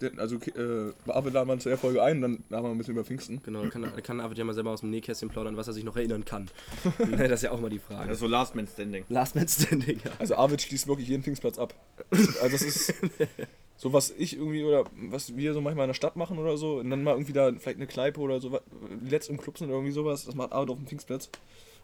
Den, 0.00 0.18
also, 0.18 0.36
äh, 0.36 0.92
Arvid 1.10 1.34
laden 1.34 1.48
wir 1.48 1.58
zu 1.58 1.68
der 1.68 1.78
Folge 1.78 2.02
ein, 2.02 2.20
dann 2.20 2.44
haben 2.50 2.64
wir 2.64 2.70
ein 2.70 2.78
bisschen 2.78 2.94
über 2.94 3.04
Pfingsten. 3.04 3.40
Genau, 3.44 3.62
da 3.62 3.70
kann, 3.70 4.02
kann 4.02 4.20
Arvid 4.20 4.38
ja 4.38 4.44
mal 4.44 4.52
selber 4.52 4.70
aus 4.70 4.80
dem 4.80 4.90
Nähkästchen 4.90 5.28
plaudern, 5.28 5.56
was 5.56 5.68
er 5.68 5.72
sich 5.72 5.84
noch 5.84 5.96
erinnern 5.96 6.24
kann. 6.24 6.48
Ne, 6.98 7.28
das 7.28 7.40
ist 7.40 7.42
ja 7.42 7.50
auch 7.52 7.60
mal 7.60 7.70
die 7.70 7.78
Frage. 7.78 8.08
Das 8.08 8.16
ist 8.16 8.20
so 8.20 8.26
Last 8.26 8.54
Man 8.54 8.66
Standing. 8.66 9.04
Last 9.08 9.34
Man 9.36 9.46
Standing, 9.48 10.00
ja. 10.04 10.10
Also 10.18 10.36
Arvid 10.36 10.62
schließt 10.62 10.86
wirklich 10.88 11.08
jeden 11.08 11.22
Pfingstplatz 11.22 11.58
ab. 11.58 11.74
Also 12.10 12.48
das 12.50 12.62
ist 12.62 12.94
so, 13.76 13.92
was 13.92 14.10
ich 14.10 14.36
irgendwie 14.36 14.64
oder 14.64 14.84
was 15.10 15.36
wir 15.36 15.52
so 15.52 15.60
manchmal 15.60 15.84
in 15.84 15.90
der 15.90 15.94
Stadt 15.94 16.16
machen 16.16 16.38
oder 16.38 16.56
so. 16.56 16.78
Und 16.78 16.90
dann 16.90 17.02
mal 17.02 17.12
irgendwie 17.12 17.32
da 17.32 17.52
vielleicht 17.52 17.78
eine 17.78 17.86
Kneipe 17.86 18.20
oder 18.20 18.40
so, 18.40 18.58
letzt 19.02 19.30
im 19.30 19.38
Club 19.38 19.58
sind 19.58 19.68
oder 19.68 19.76
irgendwie 19.76 19.92
sowas. 19.92 20.24
Das 20.24 20.34
macht 20.34 20.52
Arvid 20.52 20.70
auf 20.70 20.78
dem 20.78 20.86
Pfingstplatz. 20.86 21.30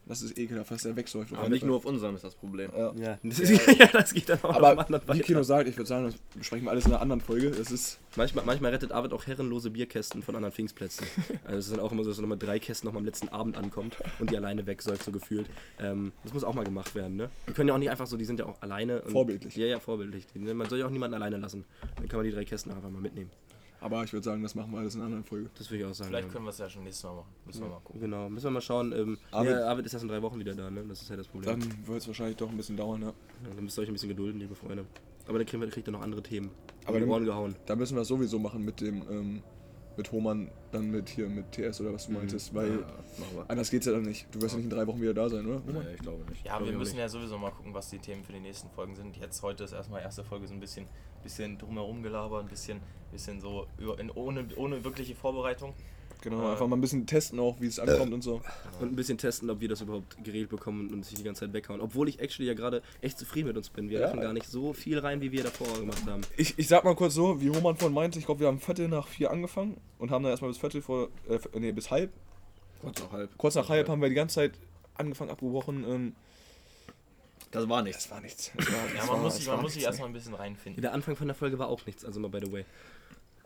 Das 0.06 0.22
ist 0.22 0.36
ekelhaft, 0.38 0.70
dass 0.70 0.82
der 0.82 0.96
wegsäuft. 0.96 1.32
Aber 1.32 1.48
nicht 1.48 1.64
nur 1.64 1.76
auf 1.76 1.84
unserem 1.84 2.16
ist 2.16 2.24
das 2.24 2.34
Problem. 2.34 2.70
Ja. 2.76 2.92
Ja, 2.94 3.18
das, 3.22 3.38
ist, 3.40 3.66
ja, 3.78 3.86
das 3.86 4.12
geht 4.12 4.28
dann 4.28 4.42
auch 4.42 4.54
Aber 4.54 4.78
anderen 4.78 5.18
wie. 5.18 5.20
Kino 5.20 5.42
sagt, 5.42 5.68
ich 5.68 5.76
würde 5.76 5.88
sagen, 5.88 6.04
das 6.04 6.14
besprechen 6.36 6.66
wir 6.66 6.70
alles 6.70 6.86
in 6.86 6.92
einer 6.92 7.02
anderen 7.02 7.20
Folge. 7.20 7.50
Das 7.50 7.70
ist 7.70 7.98
Manchmal, 8.16 8.44
manchmal 8.44 8.72
rettet 8.72 8.90
Arvid 8.90 9.12
auch 9.12 9.26
herrenlose 9.26 9.70
Bierkästen 9.70 10.22
von 10.22 10.34
anderen 10.34 10.52
Pfingstplätzen. 10.52 11.06
Also 11.44 11.58
es 11.58 11.66
ist 11.66 11.72
dann 11.72 11.80
auch 11.80 11.92
immer 11.92 12.04
so, 12.04 12.10
dass 12.10 12.18
nochmal 12.18 12.38
drei 12.38 12.58
Kästen 12.58 12.86
nochmal 12.86 13.00
am 13.00 13.06
letzten 13.06 13.28
Abend 13.28 13.56
ankommt 13.56 13.96
und 14.18 14.30
die 14.30 14.36
alleine 14.36 14.66
wegsäuft, 14.66 15.02
so 15.02 15.10
gefühlt. 15.10 15.48
Ähm, 15.80 16.12
das 16.22 16.32
muss 16.32 16.44
auch 16.44 16.54
mal 16.54 16.64
gemacht 16.64 16.94
werden, 16.94 17.16
ne? 17.16 17.30
Die 17.48 17.52
können 17.52 17.68
ja 17.68 17.74
auch 17.74 17.78
nicht 17.78 17.90
einfach 17.90 18.06
so, 18.06 18.16
die 18.16 18.24
sind 18.24 18.38
ja 18.38 18.46
auch 18.46 18.60
alleine. 18.62 19.00
Und, 19.02 19.12
Vorbildlich. 19.12 19.56
Ja, 19.56 19.66
ja, 19.66 19.80
vorbildlich. 19.80 20.26
Man 20.34 20.68
soll 20.68 20.78
ja 20.78 20.86
auch 20.86 20.90
niemanden 20.90 21.14
alleine 21.14 21.38
lassen. 21.38 21.64
Dann 21.96 22.08
kann 22.08 22.18
man 22.18 22.26
die 22.26 22.32
drei 22.32 22.44
Kästen 22.44 22.72
einfach 22.72 22.90
mal 22.90 23.00
mitnehmen. 23.00 23.30
Aber 23.80 24.04
ich 24.04 24.12
würde 24.12 24.24
sagen, 24.24 24.42
das 24.42 24.54
machen 24.54 24.72
wir 24.72 24.78
alles 24.78 24.94
in 24.94 25.00
einer 25.00 25.06
anderen 25.06 25.24
Folge. 25.24 25.48
Das 25.56 25.70
würde 25.70 25.82
ich 25.84 25.90
auch 25.90 25.94
sagen. 25.94 26.08
Vielleicht 26.10 26.28
ja. 26.28 26.32
können 26.32 26.44
wir 26.44 26.50
es 26.50 26.58
ja 26.58 26.68
schon 26.68 26.84
nächstes 26.84 27.04
Mal 27.04 27.14
machen. 27.16 27.28
Müssen 27.46 27.62
wir 27.62 27.68
mal 27.68 27.80
gucken. 27.80 28.00
Genau, 28.00 28.28
müssen 28.28 28.44
wir 28.44 28.50
mal 28.50 28.60
schauen. 28.60 28.92
Ähm, 28.92 29.18
Arvid- 29.32 29.50
ja, 29.50 29.66
Arvid 29.66 29.86
ist 29.86 29.92
erst 29.94 30.02
in 30.02 30.08
drei 30.08 30.20
Wochen 30.22 30.38
wieder 30.38 30.54
da, 30.54 30.70
ne? 30.70 30.84
Das 30.86 31.00
ist 31.02 31.08
ja 31.08 31.16
das 31.16 31.28
Problem. 31.28 31.58
Dann 31.60 31.86
wird 31.86 31.98
es 32.02 32.06
wahrscheinlich 32.06 32.36
doch 32.36 32.50
ein 32.50 32.56
bisschen 32.56 32.76
dauern, 32.76 33.00
ja. 33.02 33.08
Ja, 33.08 33.54
dann 33.54 33.64
müsst 33.64 33.78
ihr 33.78 33.82
euch 33.82 33.88
ein 33.88 33.92
bisschen 33.94 34.10
gedulden, 34.10 34.38
liebe 34.40 34.54
Freunde. 34.54 34.84
Aber 35.26 35.38
dann 35.38 35.46
kriegen 35.46 35.62
wir, 35.62 35.68
kriegt 35.70 35.88
ihr 35.88 35.92
noch 35.92 36.02
andere 36.02 36.22
Themen. 36.22 36.50
Aber 36.84 37.00
dann- 37.00 37.08
Ohren 37.08 37.24
gehauen. 37.24 37.54
Da 37.66 37.74
müssen 37.76 37.94
wir 37.96 38.02
es 38.02 38.08
sowieso 38.08 38.38
machen 38.38 38.64
mit 38.64 38.80
dem, 38.80 39.02
ähm, 39.10 39.42
mit 40.00 40.12
Hohmann, 40.12 40.50
dann 40.72 40.90
mit 40.90 41.08
hier, 41.10 41.28
mit 41.28 41.52
TS 41.52 41.80
oder 41.82 41.92
was 41.92 42.06
du 42.06 42.12
meintest, 42.12 42.54
weil 42.54 42.80
Ja, 42.80 43.44
anders 43.48 43.70
geht's 43.70 43.84
ja 43.86 43.92
dann 43.92 44.02
nicht. 44.02 44.26
Du 44.34 44.40
wirst 44.40 44.52
ja 44.52 44.56
nicht 44.56 44.64
in 44.64 44.70
drei 44.70 44.86
Wochen 44.86 45.00
wieder 45.00 45.12
da 45.12 45.28
sein, 45.28 45.44
oder? 45.46 45.62
Hohmann? 45.66 45.84
Nee, 45.84 45.94
ich 45.94 46.00
glaube 46.00 46.24
nicht. 46.30 46.44
Ja, 46.44 46.56
Glaub 46.56 46.68
wir 46.70 46.78
müssen 46.78 46.92
nicht. 46.92 47.00
ja 47.00 47.08
sowieso 47.08 47.36
mal 47.36 47.50
gucken, 47.50 47.74
was 47.74 47.90
die 47.90 47.98
Themen 47.98 48.24
für 48.24 48.32
die 48.32 48.40
nächsten 48.40 48.70
Folgen 48.70 48.94
sind. 48.94 49.16
Jetzt 49.18 49.42
heute 49.42 49.64
ist 49.64 49.72
erstmal 49.72 50.00
erste 50.00 50.24
Folge 50.24 50.46
so 50.46 50.54
ein 50.54 50.60
bisschen, 50.60 50.86
bisschen 51.22 51.58
drumherum 51.58 52.02
gelabert, 52.02 52.42
ein 52.44 52.48
bisschen, 52.48 52.80
bisschen 53.12 53.40
so 53.40 53.66
über, 53.78 53.98
in, 54.00 54.10
ohne, 54.10 54.46
ohne 54.56 54.82
wirkliche 54.84 55.14
Vorbereitung. 55.14 55.74
Genau, 56.22 56.46
Äh, 56.48 56.52
einfach 56.52 56.66
mal 56.66 56.76
ein 56.76 56.80
bisschen 56.80 57.06
testen 57.06 57.38
auch, 57.40 57.60
wie 57.60 57.66
es 57.66 57.78
ankommt 57.78 58.12
und 58.12 58.22
so. 58.22 58.42
Und 58.80 58.92
ein 58.92 58.96
bisschen 58.96 59.16
testen, 59.18 59.48
ob 59.50 59.60
wir 59.60 59.68
das 59.68 59.80
überhaupt 59.80 60.22
geregelt 60.22 60.50
bekommen 60.50 60.88
und 60.88 60.94
uns 60.94 61.10
nicht 61.10 61.20
die 61.20 61.24
ganze 61.24 61.46
Zeit 61.46 61.52
weghauen. 61.54 61.80
Obwohl 61.80 62.08
ich 62.08 62.20
actually 62.20 62.48
ja 62.48 62.54
gerade 62.54 62.82
echt 63.00 63.18
zufrieden 63.18 63.48
mit 63.48 63.56
uns 63.56 63.70
bin. 63.70 63.88
Wir 63.88 64.00
Ja. 64.00 64.06
werfen 64.06 64.20
gar 64.20 64.32
nicht 64.32 64.46
so 64.46 64.72
viel 64.74 64.98
rein, 64.98 65.20
wie 65.22 65.32
wir 65.32 65.44
davor 65.44 65.66
gemacht 65.78 66.04
haben. 66.06 66.20
Ich, 66.36 66.58
ich 66.58 66.68
sag 66.68 66.84
mal 66.84 66.94
kurz 66.94 67.14
so, 67.14 67.40
wie 67.40 67.48
Hohmann 67.50 67.76
vorhin 67.76 67.94
meinte, 67.94 68.18
ich 68.18 68.26
glaube, 68.26 68.40
wir 68.40 68.48
haben 68.48 68.60
Viertel 68.60 68.88
nach 68.88 69.08
vier 69.08 69.30
angefangen 69.30 69.76
und 69.98 70.10
haben 70.10 70.22
dann 70.22 70.30
erstmal 70.30 70.50
bis 70.50 70.58
Viertel 70.58 70.82
vor, 70.82 71.08
äh, 71.28 71.38
nee, 71.58 71.72
bis 71.72 71.90
halb. 71.90 72.10
Kurz 72.82 73.00
nach 73.02 73.12
halb. 73.12 73.38
Kurz 73.38 73.54
nach 73.54 73.68
halb 73.68 73.88
haben 73.88 74.00
wir 74.02 74.08
die 74.08 74.14
ganze 74.14 74.34
Zeit 74.36 74.52
angefangen, 74.94 75.30
abgebrochen. 75.30 75.84
Ähm, 75.88 76.12
Das 77.50 77.68
war 77.68 77.82
nichts. 77.82 78.04
das 78.04 78.10
war 78.12 78.20
nichts. 78.20 78.50
Das 78.56 78.66
war, 78.66 78.74
Ja, 78.94 79.00
man 79.00 79.08
war, 79.08 79.18
muss 79.18 79.36
sich, 79.36 79.46
man 79.46 79.60
muss 79.62 79.72
sich 79.74 79.84
erstmal 79.84 80.08
ein 80.08 80.12
bisschen 80.12 80.34
reinfinden. 80.34 80.80
Der 80.82 80.92
Anfang 80.92 81.16
von 81.16 81.26
der 81.26 81.34
Folge 81.34 81.58
war 81.58 81.68
auch 81.68 81.84
nichts, 81.86 82.04
also 82.04 82.20
mal 82.20 82.28
by 82.28 82.40
the 82.44 82.52
way. 82.52 82.64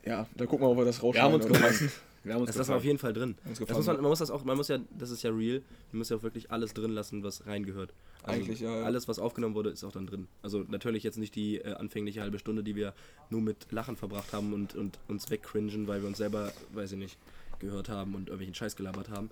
Ja, 0.04 0.26
da 0.34 0.44
gucken 0.46 0.66
wir, 0.66 0.70
ob 0.70 0.76
wir 0.78 0.84
das 0.84 1.02
Wir 1.02 1.22
haben 1.22 1.32
rausschneiden. 1.34 1.52
uns 1.64 1.76
gefallen. 1.78 1.92
Wir 2.24 2.34
haben 2.34 2.40
uns 2.40 2.48
Das 2.48 2.56
lassen 2.56 2.70
wir 2.70 2.76
auf 2.76 2.84
jeden 2.84 2.98
Fall 2.98 3.12
drin. 3.12 3.36
Muss 3.44 3.60
man, 3.86 3.96
man 3.96 4.02
muss 4.04 4.18
das 4.18 4.30
auch, 4.30 4.44
man 4.44 4.56
muss 4.56 4.68
ja, 4.68 4.78
das 4.98 5.10
ist 5.10 5.22
ja 5.22 5.30
real, 5.30 5.62
man 5.92 5.98
muss 5.98 6.08
ja 6.08 6.16
auch 6.16 6.22
wirklich 6.22 6.50
alles 6.50 6.72
drin 6.72 6.90
lassen, 6.90 7.22
was 7.22 7.46
reingehört. 7.46 7.92
Also 8.22 8.40
Eigentlich, 8.40 8.60
ja, 8.60 8.78
ja. 8.78 8.84
Alles, 8.84 9.06
was 9.08 9.18
aufgenommen 9.18 9.54
wurde, 9.54 9.70
ist 9.70 9.84
auch 9.84 9.92
dann 9.92 10.06
drin. 10.06 10.26
Also 10.42 10.64
natürlich 10.68 11.02
jetzt 11.02 11.18
nicht 11.18 11.34
die 11.34 11.58
äh, 11.58 11.74
anfängliche 11.74 12.22
halbe 12.22 12.38
Stunde, 12.38 12.64
die 12.64 12.74
wir 12.74 12.94
nur 13.28 13.42
mit 13.42 13.70
Lachen 13.70 13.96
verbracht 13.96 14.32
haben 14.32 14.54
und, 14.54 14.74
und 14.74 14.98
uns 15.06 15.30
wegcringen, 15.30 15.86
weil 15.86 16.00
wir 16.00 16.08
uns 16.08 16.16
selber, 16.16 16.52
weiß 16.72 16.92
ich 16.92 16.98
nicht, 16.98 17.18
gehört 17.58 17.90
haben 17.90 18.14
und 18.14 18.28
irgendwelchen 18.28 18.54
Scheiß 18.54 18.74
gelabert 18.74 19.10
haben. 19.10 19.30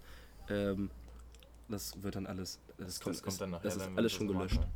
Ähm, 0.50 0.90
das 1.68 2.02
wird 2.02 2.16
dann 2.16 2.26
alles, 2.26 2.60
das 2.76 3.00
kommt, 3.00 3.16
das 3.16 3.22
kommt 3.22 3.40
dann 3.40 3.50
nachher. 3.50 3.64
das 3.64 3.76
ist 3.76 3.82
alles 3.82 4.12
das 4.12 4.12
schon 4.12 4.26
machen. 4.26 4.66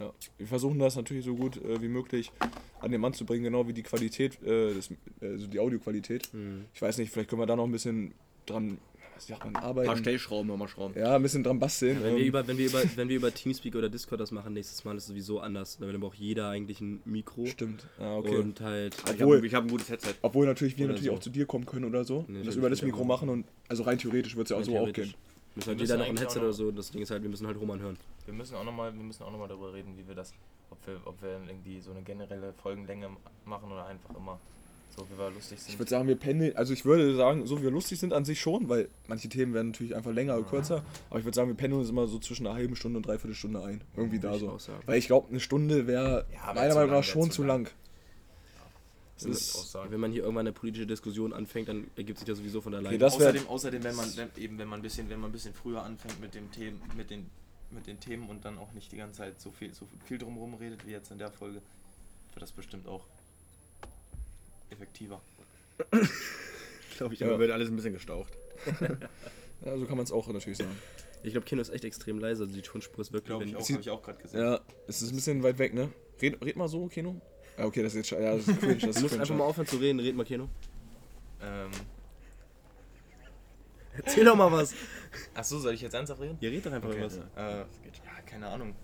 Ja. 0.00 0.12
Wir 0.38 0.46
versuchen 0.46 0.78
das 0.78 0.96
natürlich 0.96 1.24
so 1.24 1.34
gut 1.34 1.56
äh, 1.62 1.80
wie 1.82 1.88
möglich 1.88 2.32
an 2.80 2.90
den 2.90 3.00
Mann 3.00 3.12
zu 3.14 3.24
bringen, 3.24 3.44
genau 3.44 3.68
wie 3.68 3.72
die 3.72 3.82
Qualität, 3.82 4.42
äh, 4.42 4.74
das, 4.74 4.90
also 5.20 5.46
die 5.46 5.58
Audioqualität. 5.60 6.32
Mhm. 6.32 6.64
Ich 6.74 6.82
weiß 6.82 6.98
nicht, 6.98 7.12
vielleicht 7.12 7.30
können 7.30 7.40
wir 7.42 7.46
da 7.46 7.56
noch 7.56 7.64
ein 7.64 7.72
bisschen 7.72 8.12
dran, 8.46 8.78
was 9.14 9.26
sagt 9.26 9.40
man, 9.44 9.48
Ein 9.48 9.52
paar 9.54 9.62
arbeiten. 9.64 9.96
Stellschrauben 9.98 10.48
nochmal 10.48 10.68
schrauben. 10.68 10.98
Ja, 10.98 11.14
ein 11.14 11.22
bisschen 11.22 11.44
dran 11.44 11.58
basteln. 11.58 12.02
Wenn 12.02 12.14
wir, 12.16 12.22
ähm, 12.22 12.26
über, 12.28 12.46
wenn, 12.48 12.58
wir 12.58 12.66
über, 12.66 12.82
wenn 12.96 13.08
wir 13.08 13.16
über 13.16 13.32
Teamspeak 13.32 13.74
oder 13.76 13.88
Discord 13.88 14.20
das 14.20 14.30
machen, 14.32 14.54
nächstes 14.54 14.84
Mal 14.84 14.96
ist 14.96 15.04
es 15.04 15.08
sowieso 15.10 15.38
anders. 15.40 15.78
Dann 15.78 16.00
braucht 16.00 16.18
jeder 16.18 16.48
eigentlich 16.48 16.80
ein 16.80 17.00
Mikro. 17.04 17.46
Stimmt. 17.46 17.86
Ja, 18.00 18.16
okay. 18.16 18.36
Und 18.36 18.60
halt. 18.60 18.96
Ich 19.06 19.22
Obwohl- 19.22 19.36
habe 19.36 19.48
hab 19.50 19.64
ein 19.64 19.70
gutes 19.70 19.90
Headset. 19.90 20.14
Obwohl 20.22 20.46
natürlich 20.46 20.76
wir 20.78 20.86
Oder 20.86 20.94
natürlich 20.94 21.10
so. 21.10 21.16
auch 21.16 21.20
zu 21.22 21.30
dir 21.30 21.46
kommen 21.46 21.66
können 21.66 21.84
oder 21.84 22.04
so. 22.04 22.24
Nee, 22.28 22.38
und 22.40 22.46
das 22.46 22.56
über 22.56 22.70
das. 22.70 22.82
Mikro 22.82 23.04
machen 23.04 23.28
und 23.28 23.46
also 23.68 23.84
rein 23.84 23.98
theoretisch 23.98 24.34
wird 24.34 24.46
es 24.46 24.50
ja 24.50 24.56
auch 24.56 24.64
so 24.64 24.76
auch 24.78 24.92
gehen. 24.92 25.14
Muss 25.54 25.66
halt 25.66 25.78
Wir 25.78 25.84
jeder 25.84 25.98
müssen 25.98 26.08
noch 26.14 26.14
ein 26.14 26.18
Headset 26.18 26.38
noch- 26.38 26.44
oder 26.44 26.52
so. 26.52 26.70
Das 26.70 26.90
Ding 26.90 27.02
ist 27.02 27.10
halt, 27.10 27.22
wir 27.22 27.30
müssen 27.30 27.46
halt 27.46 27.60
Roman 27.60 27.80
hören. 27.80 27.96
Wir 28.24 28.34
müssen 28.34 28.54
auch 28.54 28.64
nochmal, 28.64 28.94
wir 28.94 29.02
müssen 29.02 29.22
auch 29.22 29.30
noch 29.30 29.38
mal 29.38 29.48
darüber 29.48 29.72
reden, 29.72 29.96
wie 29.96 30.06
wir 30.06 30.14
das, 30.14 30.32
ob 30.70 30.78
wir, 30.86 31.00
ob 31.04 31.20
wir 31.22 31.40
irgendwie 31.46 31.80
so 31.80 31.90
eine 31.90 32.02
generelle 32.02 32.52
Folgenlänge 32.62 33.10
machen 33.44 33.70
oder 33.70 33.86
einfach 33.86 34.14
immer 34.16 34.38
so, 34.96 35.06
wie 35.10 35.18
wir 35.18 35.30
lustig 35.30 35.58
sind. 35.60 35.72
Ich 35.72 35.78
würde 35.78 35.88
sagen, 35.90 36.06
wir 36.06 36.16
pendeln, 36.16 36.54
also 36.56 36.72
ich 36.72 36.84
würde 36.84 37.14
sagen, 37.14 37.46
so 37.46 37.58
wie 37.58 37.64
wir 37.64 37.70
lustig 37.70 37.98
sind 37.98 38.12
an 38.12 38.24
sich 38.24 38.40
schon, 38.40 38.68
weil 38.68 38.88
manche 39.08 39.28
Themen 39.28 39.54
werden 39.54 39.68
natürlich 39.68 39.96
einfach 39.96 40.12
länger 40.12 40.36
oder 40.36 40.46
kürzer, 40.46 40.82
aber 41.08 41.18
ich 41.18 41.24
würde 41.24 41.34
sagen, 41.34 41.48
wir 41.48 41.56
pendeln 41.56 41.80
uns 41.80 41.90
immer 41.90 42.06
so 42.06 42.18
zwischen 42.18 42.46
einer 42.46 42.54
halben 42.56 42.76
Stunde 42.76 42.98
und 42.98 43.06
dreiviertel 43.06 43.34
Stunde 43.34 43.62
ein. 43.62 43.80
Irgendwie 43.96 44.18
da 44.18 44.32
Würde 44.32 44.54
ich 44.56 44.62
so. 44.62 44.72
Weil 44.86 44.98
ich 44.98 45.06
glaube, 45.06 45.28
eine 45.30 45.40
Stunde 45.40 45.86
wäre 45.86 46.26
Ja, 46.32 46.52
meiner 46.52 46.74
Meinung 46.74 46.90
lang, 46.90 47.00
nach 47.00 47.04
schon 47.04 47.30
zu 47.30 47.36
zu 47.36 47.44
lang. 47.44 47.70
Das 49.24 49.54
ist. 49.54 49.74
Wenn 49.88 50.00
man 50.00 50.12
hier 50.12 50.22
irgendwann 50.22 50.46
eine 50.46 50.52
politische 50.52 50.86
Diskussion 50.86 51.32
anfängt, 51.32 51.68
dann 51.68 51.90
ergibt 51.96 52.18
sich 52.18 52.26
das 52.26 52.38
sowieso 52.38 52.60
von 52.60 52.74
alleine. 52.74 52.96
Okay, 52.96 53.04
außerdem, 53.04 53.46
außerdem, 53.48 53.84
wenn 53.84 53.96
man 53.96 54.16
wenn, 54.16 54.30
eben, 54.36 54.58
wenn 54.58 54.68
man 54.68 54.80
ein 54.80 54.82
bisschen, 54.82 55.08
wenn 55.10 55.20
man 55.20 55.30
ein 55.30 55.32
bisschen 55.32 55.54
früher 55.54 55.82
anfängt 55.82 56.20
mit 56.20 56.34
dem 56.34 56.50
Themen, 56.50 56.80
mit 56.96 57.10
den, 57.10 57.30
mit 57.70 57.86
den 57.86 58.00
Themen 58.00 58.28
und 58.28 58.44
dann 58.44 58.58
auch 58.58 58.72
nicht 58.72 58.92
die 58.92 58.96
ganze 58.96 59.18
Zeit 59.18 59.40
so 59.40 59.50
viel, 59.50 59.72
so 59.74 59.86
viel 60.06 60.18
drumherum 60.18 60.54
redet 60.54 60.86
wie 60.86 60.90
jetzt 60.90 61.10
in 61.10 61.18
der 61.18 61.30
Folge, 61.30 61.62
wird 62.32 62.42
das 62.42 62.52
bestimmt 62.52 62.86
auch 62.86 63.04
effektiver. 64.70 65.20
glaube 66.96 67.14
ich 67.14 67.20
Ja, 67.20 67.38
wird 67.38 67.50
alles 67.50 67.68
ein 67.68 67.76
bisschen 67.76 67.92
gestaucht. 67.94 68.32
ja, 69.64 69.78
so 69.78 69.86
kann 69.86 69.96
man 69.96 70.04
es 70.04 70.12
auch 70.12 70.26
natürlich 70.28 70.58
sagen. 70.58 70.76
Ich 71.24 71.32
glaube, 71.32 71.46
Kino 71.46 71.62
ist 71.62 71.70
echt 71.70 71.84
extrem 71.84 72.18
leise. 72.18 72.42
Also 72.44 72.54
die 72.54 72.62
Tonspur 72.62 73.00
ist 73.00 73.12
wirklich. 73.12 73.28
Glaube 73.28 73.44
ich 73.44 73.56
auch, 73.56 73.60
Sie- 73.60 73.74
habe 73.74 73.82
ich 73.82 73.90
auch 73.90 74.02
gerade 74.02 74.20
gesehen. 74.20 74.40
Ja, 74.40 74.60
es 74.88 75.02
ist 75.02 75.10
ein 75.10 75.16
bisschen 75.16 75.42
weit 75.42 75.58
weg, 75.58 75.72
ne? 75.74 75.90
Red, 76.20 76.44
red 76.44 76.56
mal 76.56 76.68
so, 76.68 76.86
Keno. 76.88 77.20
Ja, 77.58 77.64
okay, 77.66 77.82
das 77.82 77.94
ist 77.94 78.10
jetzt 78.10 78.20
ja, 78.22 78.34
das 78.36 78.48
ist 78.48 78.58
cringe, 78.60 78.74
das 78.74 78.80
Du 78.82 78.88
ist 78.88 79.00
musst 79.00 79.08
cringe. 79.10 79.22
einfach 79.22 79.34
mal 79.36 79.44
aufhören 79.44 79.66
zu 79.66 79.76
reden. 79.76 80.00
Red 80.00 80.16
mal, 80.16 80.24
Kino. 80.24 80.48
Ähm, 81.42 81.70
Erzähl 83.96 84.24
doch 84.24 84.36
mal 84.36 84.50
was. 84.50 84.74
achso, 85.34 85.58
soll 85.58 85.74
ich 85.74 85.82
jetzt 85.82 85.92
ernsthaft 85.94 86.20
reden? 86.22 86.38
Ihr 86.40 86.50
redet 86.50 86.66
doch 86.66 86.72
einfach 86.72 86.88
Okay. 86.88 87.00
mal 87.00 87.06
was. 87.06 87.16
Äh, 87.16 87.58
ja, 87.58 87.66
keine 88.26 88.46
Ahnung. 88.48 88.74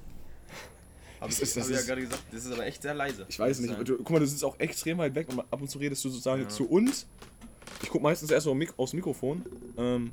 Hab 1.20 1.28
Das 1.28 1.36
ich, 1.38 1.42
ist- 1.42 1.56
das 1.56 1.64
hab 1.64 1.70
ich 1.70 1.74
ja 1.74 1.80
ist- 1.80 1.86
gerade 1.86 2.00
gesagt, 2.02 2.22
das 2.30 2.44
ist 2.44 2.52
aber 2.52 2.66
echt 2.66 2.82
sehr 2.82 2.94
leise. 2.94 3.26
Ich 3.28 3.38
weiß 3.38 3.58
nicht, 3.60 3.88
du, 3.88 3.96
guck 3.96 4.10
mal, 4.10 4.20
du 4.20 4.26
sitzt 4.26 4.44
auch 4.44 4.58
extrem 4.60 4.98
weit 4.98 5.14
weg 5.14 5.28
und 5.30 5.40
ab 5.40 5.60
und 5.60 5.68
zu 5.68 5.78
redest 5.78 6.04
du 6.04 6.10
sozusagen 6.10 6.42
Ja. 6.42 6.48
zu 6.48 6.68
uns. 6.68 7.06
Ich 7.82 7.88
guck 7.88 8.02
meistens 8.02 8.30
erst 8.30 8.46
Mik 8.46 8.74
aufs 8.76 8.92
Mikrofon. 8.92 9.44
Ähm, 9.76 10.12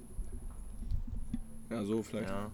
ja, 1.69 1.83
so 1.83 2.01
vielleicht. 2.01 2.29
Ja. 2.29 2.49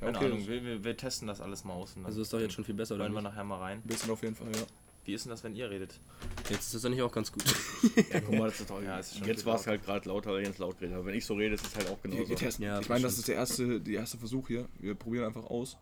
Ja, 0.00 0.06
Keine 0.06 0.18
okay, 0.18 0.26
Ahnung, 0.26 0.46
wir, 0.48 0.64
wir, 0.64 0.84
wir 0.84 0.96
testen 0.96 1.28
das 1.28 1.40
alles 1.40 1.64
mal 1.64 1.74
aus. 1.74 1.90
Und 1.90 2.02
dann 2.02 2.06
Also 2.06 2.22
ist 2.22 2.32
doch 2.32 2.40
jetzt 2.40 2.54
schon 2.54 2.64
viel 2.64 2.74
besser, 2.74 2.96
oder? 2.96 3.04
wollen 3.04 3.14
wir 3.14 3.22
nachher 3.22 3.44
mal 3.44 3.58
rein. 3.58 3.78
Ein 3.78 3.82
bisschen 3.88 4.10
auf 4.10 4.20
jeden 4.22 4.34
Fall, 4.34 4.48
ja. 4.54 4.62
Wie 5.04 5.14
ist 5.14 5.24
denn 5.24 5.30
das, 5.30 5.42
wenn 5.42 5.56
ihr 5.56 5.68
redet? 5.68 5.98
Jetzt 6.48 6.66
ist 6.66 6.74
das 6.74 6.84
eigentlich 6.84 7.02
auch 7.02 7.10
ganz 7.10 7.32
gut. 7.32 7.42
Ja, 8.12 8.20
guck 8.20 8.38
mal, 8.38 8.48
das 8.48 8.60
ist 8.60 8.68
toll. 8.68 8.84
Ja, 8.84 8.98
ist 9.00 9.18
schon 9.18 9.26
Jetzt 9.26 9.44
war 9.44 9.56
es 9.56 9.66
halt 9.66 9.84
gerade 9.84 10.08
lauter, 10.08 10.30
weil 10.32 10.42
Jens 10.44 10.58
laut 10.58 10.80
redet. 10.80 10.94
Aber 10.94 11.06
wenn 11.06 11.14
ich 11.16 11.26
so 11.26 11.34
rede, 11.34 11.56
ist 11.56 11.66
es 11.66 11.74
halt 11.74 11.90
auch 11.90 12.00
genauso. 12.00 12.28
wir 12.28 12.36
testen. 12.36 12.64
Ja, 12.64 12.78
ich 12.80 12.88
meine, 12.88 13.02
das 13.02 13.18
ist 13.18 13.26
der 13.26 13.34
erste, 13.34 13.80
die 13.80 13.94
erste 13.94 14.16
Versuch 14.18 14.46
hier. 14.46 14.68
Wir 14.78 14.94
probieren 14.94 15.24
einfach 15.24 15.44
aus. 15.46 15.76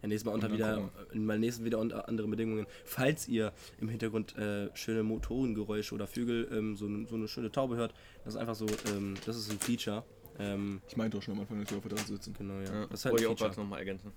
Ja, 0.00 0.08
nächstes 0.08 0.24
Mal 0.24 0.32
unter 0.32 0.50
wieder, 0.50 0.90
in 1.12 1.26
mal 1.26 1.38
nächsten 1.38 1.62
wieder 1.66 1.78
unter 1.78 2.08
anderen 2.08 2.30
Bedingungen. 2.30 2.66
Falls 2.86 3.28
ihr 3.28 3.52
im 3.82 3.90
Hintergrund 3.90 4.34
äh, 4.38 4.74
schöne 4.74 5.02
Motorengeräusche 5.02 5.94
oder 5.94 6.06
Vögel, 6.06 6.48
ähm, 6.52 6.76
so, 6.76 6.86
so 7.04 7.16
eine 7.16 7.28
schöne 7.28 7.52
Taube 7.52 7.76
hört, 7.76 7.92
das 8.24 8.32
ist 8.34 8.40
einfach 8.40 8.54
so, 8.54 8.64
ähm, 8.94 9.14
das 9.26 9.36
ist 9.36 9.50
ein 9.50 9.58
Feature. 9.58 10.02
Ähm, 10.38 10.80
Ich 10.88 10.96
meinte 10.96 11.18
doch 11.18 11.22
schon 11.22 11.34
am 11.34 11.40
Anfang, 11.40 11.60
dass 11.60 11.70
wir 11.70 11.76
auf 11.76 11.82
der 11.82 11.96
Terrasse 11.96 12.14
sitzen. 12.14 12.32
genau, 12.32 12.54
ja. 12.60 12.72
Ja, 12.72 12.86
Das 12.86 13.00
ist 13.00 13.04
halt 13.04 13.12
wollte 13.12 13.24
ich 13.26 13.30
auch 13.30 13.36
gerade 13.36 13.60
nochmal 13.60 13.80
ergänzen. 13.80 14.10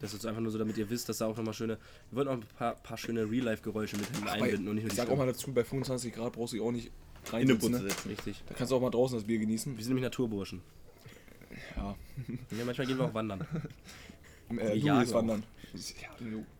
Das 0.00 0.12
ist 0.12 0.26
einfach 0.26 0.40
nur 0.40 0.50
so, 0.50 0.58
damit 0.58 0.76
ihr 0.76 0.90
wisst, 0.90 1.08
dass 1.08 1.18
da 1.18 1.26
auch 1.26 1.36
nochmal 1.36 1.54
schöne. 1.54 1.78
Wir 2.10 2.16
wollten 2.16 2.28
auch 2.30 2.34
ein 2.34 2.40
paar, 2.58 2.74
paar 2.74 2.98
schöne 2.98 3.30
Real-Life-Geräusche 3.30 3.96
mit 3.96 4.06
hinten 4.06 4.24
Bei- 4.24 4.32
einbinden 4.32 4.68
und 4.68 4.74
nicht 4.74 4.84
nur 4.84 4.90
Ich 4.92 4.96
sag 4.98 5.08
auch 5.08 5.16
mal 5.16 5.26
dazu, 5.26 5.52
bei 5.52 5.64
25 5.64 6.12
Grad 6.14 6.32
brauchst 6.32 6.52
du 6.52 6.56
dich 6.58 6.66
auch 6.66 6.72
nicht 6.72 6.86
In 6.86 6.92
der 7.24 7.32
reinsitzen. 7.32 7.72
Putze 7.72 7.82
Ne? 7.84 7.90
sitzen. 7.90 8.08
Richtig. 8.08 8.42
Da 8.46 8.54
kannst 8.54 8.72
du 8.72 8.76
auch 8.76 8.80
mal 8.80 8.90
draußen 8.90 9.16
das 9.18 9.26
Bier 9.26 9.38
genießen. 9.38 9.76
Wir 9.76 9.82
sind 9.84 9.90
nämlich 9.94 10.02
Naturburschen. 10.04 10.60
Ja. 11.76 11.94
Ja, 12.58 12.64
manchmal 12.64 12.86
gehen 12.86 12.98
wir 12.98 13.04
auch 13.06 13.14
wandern. 13.14 13.46
Äh, 14.58 14.78
gehst 14.78 15.12
wandern. 15.14 15.42
Ja. 15.72 16.10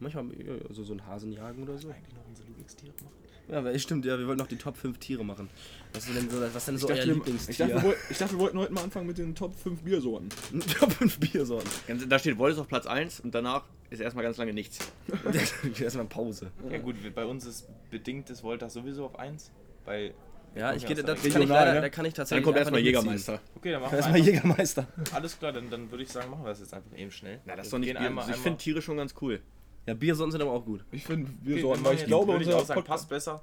Manchmal 0.01 0.25
ja, 0.38 0.55
so, 0.70 0.83
so 0.83 0.94
ein 0.94 1.07
Hasen 1.07 1.31
jagen 1.33 1.62
oder 1.62 1.77
so. 1.77 1.90
Eigentlich 1.90 2.14
noch 2.14 2.27
unsere 2.27 2.49
Lieblingstiere 2.49 2.92
machen. 3.05 3.14
Ja, 3.48 3.59
aber 3.59 3.78
stimmt, 3.78 4.04
ja, 4.07 4.18
wir 4.18 4.26
wollten 4.26 4.38
noch 4.40 4.46
die 4.46 4.57
Top 4.57 4.76
5 4.76 4.96
Tiere 4.98 5.24
machen. 5.24 5.50
Was 5.92 6.09
ist 6.09 6.16
denn 6.16 6.30
so, 6.30 6.40
was 6.40 6.54
ist 6.57 6.66
denn 6.68 6.74
Ich 6.76 6.80
so 6.80 6.88
dachte, 6.88 7.00
euer 7.00 7.07
wir, 7.09 7.14
Lieblingstier? 7.14 7.50
ich, 7.52 7.59
dachte, 7.59 7.74
wir 7.74 7.83
wollten, 7.83 8.00
ich 8.11 8.18
dachte, 8.18 8.33
wir 8.33 8.38
wollten 8.38 8.59
heute 8.59 8.72
mal 8.72 8.83
anfangen 8.85 9.07
mit 9.07 9.18
den 9.18 9.35
Top 9.35 9.54
5 9.54 9.83
Biersorten. 9.83 10.28
Top 10.78 10.92
5 10.92 11.18
Biersorten. 11.20 11.68
Ganz, 11.87 12.09
da 12.09 12.18
steht 12.18 12.38
Wolles 12.38 12.59
auf 12.59 12.68
Platz 12.68 12.87
1 12.87 13.20
und 13.20 13.35
danach 13.35 13.64
ist 13.90 14.00
erstmal 14.00 14.24
ganz 14.24 14.38
lange 14.38 14.54
nichts. 14.54 14.78
Erstmal 15.80 16.07
Pause. 16.07 16.50
Ja 16.70 16.78
gut, 16.78 16.96
bei 17.14 17.24
uns 17.26 17.44
ist 17.46 17.68
bedingt 17.90 18.30
das 18.30 18.42
Voltas 18.42 18.72
sowieso 18.72 19.04
auf 19.07 19.18
1. 19.18 19.50
Bei 19.85 20.14
Ja, 20.57 20.72
ich 20.74 20.87
gehe, 20.87 20.96
Ja, 20.96 21.02
da, 21.02 21.14
kann 21.14 21.18
ich 21.26 21.35
regional, 21.37 21.48
leider, 21.48 21.74
ne? 21.74 21.80
da 21.83 21.88
kann 21.90 22.07
ich 22.07 22.14
Dann 22.14 22.22
tatsächlich. 22.22 22.44
kommt 22.44 22.57
einfach 22.57 22.72
erstmal. 22.72 22.80
Jägermeister. 22.80 23.40
Okay, 23.57 23.72
dann 23.72 23.83
machen 23.83 23.92
wir 23.92 23.98
Erstmal 23.98 24.20
Jägermeister. 24.20 24.87
Alles 25.12 25.38
klar, 25.38 25.52
dann, 25.52 25.68
dann 25.70 25.90
würde 25.90 26.02
ich 26.02 26.11
sagen, 26.11 26.30
machen 26.30 26.44
wir 26.44 26.48
das 26.48 26.61
jetzt 26.61 26.72
einfach 26.74 26.96
eben 26.96 27.11
schnell. 27.11 27.40
Na, 27.44 27.54
das 27.57 27.66
ist 27.66 27.72
doch 27.72 27.78
nicht 27.78 27.94
einmal- 27.96 28.28
ich 28.30 28.37
finde 28.37 28.59
Tiere 28.59 28.80
schon 28.80 28.96
ganz 28.96 29.14
cool. 29.20 29.40
Ja, 29.87 29.94
Biersorten 29.94 30.33
sind 30.33 30.40
aber 30.42 30.53
auch 30.53 30.64
gut. 30.64 30.85
Ich 30.92 31.05
finde 31.05 31.31
Biersorten, 31.42 31.85
weil 31.85 31.97
ich 31.97 32.05
glaube, 32.07 32.33
ich 32.40 32.49
auch 32.49 32.55
unser 32.55 32.64
sagen, 32.66 32.85
passt 32.85 33.09
besser. 33.09 33.42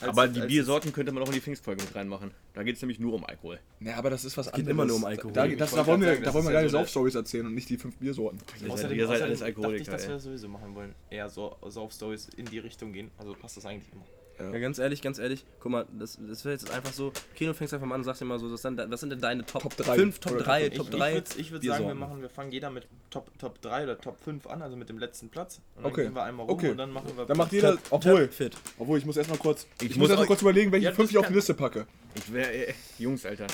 als- 0.00 0.10
Aber 0.10 0.28
die 0.28 0.40
Biersorten 0.40 0.92
könnte 0.92 1.10
man 1.12 1.22
auch 1.22 1.28
in 1.28 1.32
die 1.34 1.40
Pfingstfolge 1.40 1.82
mit 1.82 1.94
reinmachen. 1.94 2.30
Da 2.54 2.62
geht 2.64 2.76
es 2.76 2.82
nämlich 2.82 2.98
nur 2.98 3.14
um 3.14 3.24
Alkohol. 3.24 3.60
Ja, 3.80 3.96
aber 3.96 4.10
das 4.10 4.24
ist 4.26 4.36
was 4.36 4.46
geht 4.46 4.54
anderes. 4.56 4.70
immer 4.72 4.84
nur 4.84 4.96
um 4.96 5.04
Alkohol. 5.06 5.32
Da, 5.32 5.46
Ich 5.46 5.56
das, 5.56 5.70
da 5.70 5.86
wollen 5.86 6.00
wir, 6.02 6.08
sagen, 6.08 6.22
da 6.24 6.34
wollen 6.34 6.48
wir 6.48 6.58
eine- 6.58 6.68
Saufstories 6.68 7.14
erzählen 7.14 7.46
und 7.46 7.54
nicht 7.54 7.70
die 7.70 7.78
fünf 7.78 7.96
Biersorten. 7.96 8.38
Außerdem, 8.68 8.98
ihr 8.98 9.06
seid 9.06 9.22
alles 9.22 9.38
dachte 9.38 9.50
ich, 9.52 9.56
Alkoholiker. 9.56 9.92
dass 9.92 10.06
wir 10.06 10.14
das 10.14 10.24
sowieso 10.24 10.48
machen 10.48 10.74
wollen. 10.74 10.94
Eher 11.08 11.28
so 11.30 11.56
Sauf-Stories 11.66 12.28
in 12.36 12.44
die 12.46 12.58
Richtung 12.58 12.92
gehen. 12.92 13.10
Also 13.16 13.34
passt 13.34 13.56
das 13.56 13.64
eigentlich 13.64 13.90
immer. 13.92 14.04
Ja, 14.38 14.58
ganz 14.58 14.78
ehrlich, 14.78 15.00
ganz 15.00 15.18
ehrlich, 15.18 15.46
guck 15.60 15.72
mal, 15.72 15.86
das, 15.98 16.18
das 16.20 16.44
wäre 16.44 16.52
jetzt 16.54 16.70
einfach 16.70 16.92
so, 16.92 17.10
Kino 17.34 17.54
fängst 17.54 17.72
einfach 17.72 17.86
mal 17.86 17.94
an 17.94 18.02
und 18.02 18.04
sagst 18.04 18.20
dir 18.20 18.26
mal 18.26 18.38
so, 18.38 18.52
was, 18.52 18.60
dann, 18.60 18.76
was 18.90 19.00
sind 19.00 19.08
denn 19.10 19.20
deine 19.20 19.46
Top, 19.46 19.62
Top 19.62 19.76
drei. 19.76 19.94
5, 19.96 20.18
Top 20.18 20.32
Oder 20.32 20.44
3, 20.44 20.68
Top 20.68 20.76
Top 20.76 20.86
ich 20.88 20.98
3 20.98 21.08
ich 21.10 21.14
würde 21.16 21.40
ich 21.40 21.50
würd 21.52 21.64
sagen, 21.64 21.86
wir, 21.86 21.94
machen, 21.94 22.20
wir 22.20 22.28
fangen 22.28 22.52
jeder 22.52 22.68
mit 22.70 22.86
Top, 23.08 23.30
Top 23.38 23.60
3 23.62 23.84
oder 23.84 23.98
Top 23.98 24.20
5 24.20 24.46
an, 24.46 24.60
also 24.60 24.76
mit 24.76 24.90
dem 24.90 24.98
letzten 24.98 25.30
Platz. 25.30 25.60
Und 25.74 25.84
dann 25.84 25.92
Okay. 25.92 26.02
gehen 26.04 26.14
wir 26.14 26.22
einmal 26.24 26.44
rum 26.46 26.54
Okay. 26.54 26.70
und 26.70 26.76
dann 26.76 26.90
machen 26.90 27.16
wir 27.16 27.24
Dann 27.24 27.36
macht 27.38 27.52
jeder, 27.52 27.78
obwohl, 27.88 28.28
Fit. 28.28 28.56
obwohl 28.78 28.98
ich 28.98 29.06
muss 29.06 29.16
erstmal 29.16 29.38
kurz, 29.38 29.66
ich, 29.80 29.84
Ich 29.84 29.88
muss 29.90 29.98
muss 30.00 30.08
erstmal 30.10 30.26
kurz 30.26 30.42
überlegen, 30.42 30.70
welche 30.70 30.84
Ja, 30.84 30.90
das 30.90 30.96
fünf 30.96 31.10
ich 31.10 31.18
auf 31.18 31.28
die 31.28 31.34
Liste 31.34 31.54
packe. 31.54 31.86
Ich 32.14 32.30
wäre. 32.32 32.52
Äh, 32.52 32.74
Jungs, 32.98 33.24
Alter. 33.24 33.46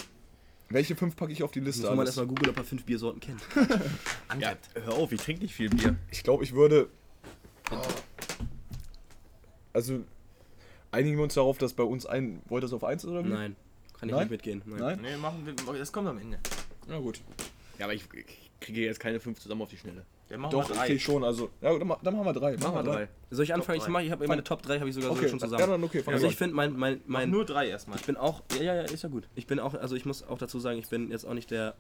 Welche 0.69 0.97
fünf 0.97 1.15
packe 1.15 1.33
ich 1.33 1.43
auf 1.43 1.53
die 1.53 1.61
Liste? 1.61 1.87
Muss 1.87 1.97
man 1.97 2.07
erstmal 2.07 2.27
googeln, 2.27 2.51
ob 2.51 2.57
er 2.57 2.65
5 2.65 2.85
Biersorten 2.85 3.21
kennt. 3.21 3.41
Ja, 4.41 4.55
hör 4.75 4.95
auf, 4.95 5.13
ich 5.13 5.21
trinke 5.21 5.43
nicht 5.43 5.55
viel 5.55 5.69
Bier. 5.69 5.95
Ich 6.11 6.23
glaube, 6.25 6.43
ich 6.43 6.55
würde. 6.55 6.89
Also, 9.75 10.05
einigen 10.93 11.17
wir 11.17 11.25
uns 11.25 11.35
darauf, 11.35 11.59
dass 11.59 11.73
bei 11.75 11.83
uns 11.83 12.07
ein. 12.07 12.41
Wollt 12.49 12.63
ihr 12.63 12.67
das 12.67 12.73
auf 12.73 12.85
eins 12.85 13.05
oder 13.05 13.25
wie? 13.25 13.29
Nein, 13.31 13.57
kann 13.99 14.09
ich 14.09 14.15
Nein? 14.15 14.23
nicht 14.25 14.31
mitgehen. 14.31 14.63
Nein. 14.67 14.79
Nein? 14.79 14.99
Nee, 15.03 15.17
machen 15.17 15.45
wir, 15.45 15.79
das 15.79 15.93
kommt 15.93 16.09
am 16.09 16.19
Ende. 16.19 16.39
Na 16.87 16.99
gut. 16.99 17.21
Ja, 17.79 17.87
aber 17.87 17.95
ich, 17.95 18.05
ich 18.15 18.51
kriege 18.61 18.83
jetzt 18.83 19.01
keine 19.01 19.19
fünf 19.19 19.41
zusammen 19.41 19.63
auf 19.63 19.71
die 19.71 19.77
Schnelle. 19.77 20.05
Ja, 20.31 20.39
machen 20.39 20.53
Doch, 20.53 20.69
wir 20.69 20.77
okay, 20.77 20.89
drei. 20.93 20.99
schon. 20.99 21.25
Also, 21.25 21.51
ja, 21.61 21.77
dann, 21.79 21.87
ma- 21.87 21.99
dann 22.03 22.15
machen 22.15 22.27
wir 22.27 22.33
drei. 22.33 22.57
Machen 22.57 22.75
wir 22.75 22.83
drei. 22.85 23.09
Soll 23.31 23.45
ich 23.45 23.53
anfangen? 23.55 23.79
Ich, 23.81 23.89
mach, 23.89 24.01
ich 24.01 24.11
habe 24.11 24.27
meine 24.27 24.43
Top 24.45 24.63
3 24.63 24.79
habe 24.79 24.89
ich 24.89 24.95
sogar 24.95 25.11
Okay, 25.11 25.29
schon 25.29 25.39
ja, 25.39 25.45
zusammen. 25.47 25.69
dann 25.71 25.85
okay. 25.85 26.03
fang 26.03 26.15
Also 26.15 26.27
an. 26.27 26.33
ich 26.33 26.39
finde 26.39 26.55
mein, 26.55 26.75
mein, 26.77 27.01
Mach 27.07 27.21
mein 27.21 27.31
nur 27.31 27.45
drei 27.45 27.69
erstmal. 27.69 27.99
ich 27.99 28.07
bin 28.07 28.17
auch, 28.17 28.43
ja, 28.57 28.63
ja, 28.63 28.75
ja, 28.77 28.83
ist 28.83 29.03
ja 29.03 29.09
gut. 29.11 29.29
Ich 29.35 29.47
bin 29.47 29.59
auch, 29.59 29.75
also 29.75 29.95
ich 29.95 30.05
muss 30.07 30.23
auch 30.23 30.39
dazu 30.39 30.59
sagen, 30.59 30.79
ich 30.79 30.89
bin 30.89 31.11
jetzt 31.11 31.25
auch 31.27 31.35
nicht 31.35 31.51
der 31.51 31.75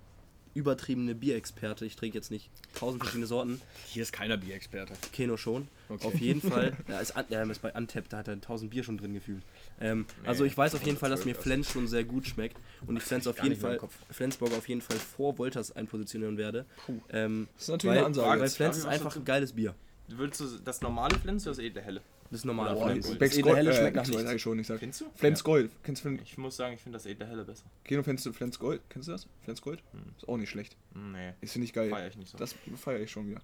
übertriebene 0.54 1.14
Bierexperte. 1.14 1.84
Ich 1.84 1.96
trinke 1.96 2.16
jetzt 2.16 2.30
nicht 2.30 2.50
tausend 2.74 3.02
verschiedene 3.02 3.26
Sorten. 3.26 3.60
Hier 3.86 4.02
ist 4.02 4.12
keiner 4.12 4.36
Bierexperte. 4.36 4.94
Keno 5.12 5.36
schon. 5.36 5.68
Okay. 5.88 6.06
Auf 6.06 6.20
jeden 6.20 6.40
Fall. 6.40 6.76
Da 6.86 7.00
ist, 7.00 7.14
ja, 7.30 7.42
ist 7.42 7.62
bei 7.62 7.74
Antep, 7.74 8.08
da 8.08 8.18
hat 8.18 8.28
er 8.28 8.34
1000 8.34 8.70
Bier 8.70 8.82
schon 8.82 8.98
drin 8.98 9.14
gefühlt. 9.14 9.42
Ähm, 9.80 10.04
also 10.24 10.44
ich 10.44 10.56
weiß 10.56 10.74
auf 10.74 10.82
jeden 10.82 10.98
Fall, 10.98 11.10
dass 11.10 11.20
mir 11.24 11.32
112 11.32 11.42
Flens 11.42 11.70
schon 11.72 11.86
sehr 11.86 12.04
gut 12.04 12.26
schmeckt 12.26 12.56
und 12.86 12.96
ich 12.96 13.02
Flens 13.02 13.26
auf 13.26 13.42
jeden 13.42 13.56
Fall, 13.56 13.78
Kopf. 13.78 13.94
Flensburg 14.10 14.52
auf 14.52 14.68
jeden 14.68 14.80
Fall 14.80 14.96
vor 14.98 15.38
Wolters 15.38 15.74
einpositionieren 15.74 16.36
werde. 16.36 16.66
Ähm, 17.10 17.48
Das 17.54 17.62
ist 17.64 17.68
natürlich 17.68 17.90
weil, 17.90 17.98
eine 17.98 18.06
Ansage. 18.06 18.40
Weil 18.40 18.48
Flens 18.50 18.76
ist 18.78 18.86
einfach 18.86 19.16
ein 19.16 19.24
geiles 19.24 19.52
Bier. 19.52 19.74
Würdest 20.08 20.40
du 20.40 20.46
das 20.64 20.80
normale 20.82 21.16
Flens 21.18 21.46
oder 21.46 21.56
das 21.56 21.64
edle 21.64 21.80
Helle? 21.82 22.02
Das 22.32 22.40
ist 22.40 22.44
normal. 22.46 22.74
Oder 22.74 22.86
Flens. 22.86 23.06
Flens. 23.06 23.08
Das 23.10 23.18
Becks 23.18 23.36
edle 23.36 23.54
Helle 23.56 23.64
Gold, 23.70 23.76
schmeckt 23.76 23.96
äh, 23.96 24.00
nach 24.00 24.06
Gold, 24.06 24.18
nichts. 24.24 24.34
ich 24.34 24.42
schon, 24.42 24.58
ich 24.58 24.66
sag. 24.66 24.78
Findest 24.80 25.00
du? 25.02 25.04
Flens 25.14 25.44
Gold. 25.44 25.70
Kennst 25.84 26.04
du 26.04 26.10
Ich 26.24 26.38
muss 26.38 26.56
sagen, 26.56 26.74
ich 26.74 26.80
finde 26.80 26.96
das 26.96 27.06
edle 27.06 27.26
Helle 27.26 27.44
besser. 27.44 27.64
Keno, 27.84 28.02
kennst 28.02 28.26
du 28.26 28.32
Flens 28.32 28.58
Gold? 28.58 28.80
Kennst 28.88 29.06
du 29.08 29.12
das? 29.12 29.28
Flens 29.44 29.60
Gold? 29.62 29.82
Ist 30.16 30.26
auch 30.28 30.36
nicht 30.38 30.48
schlecht. 30.50 30.76
Hm, 30.94 31.12
Nee, 31.12 31.34
Ist 31.42 31.52
finde 31.52 31.66
ich 31.66 31.72
geil. 31.72 31.90
feier 31.90 32.08
ich 32.08 32.16
nicht 32.16 32.30
so. 32.30 32.38
Das 32.38 32.54
feiere 32.76 33.00
ich 33.00 33.10
schon 33.10 33.28
wieder. 33.28 33.42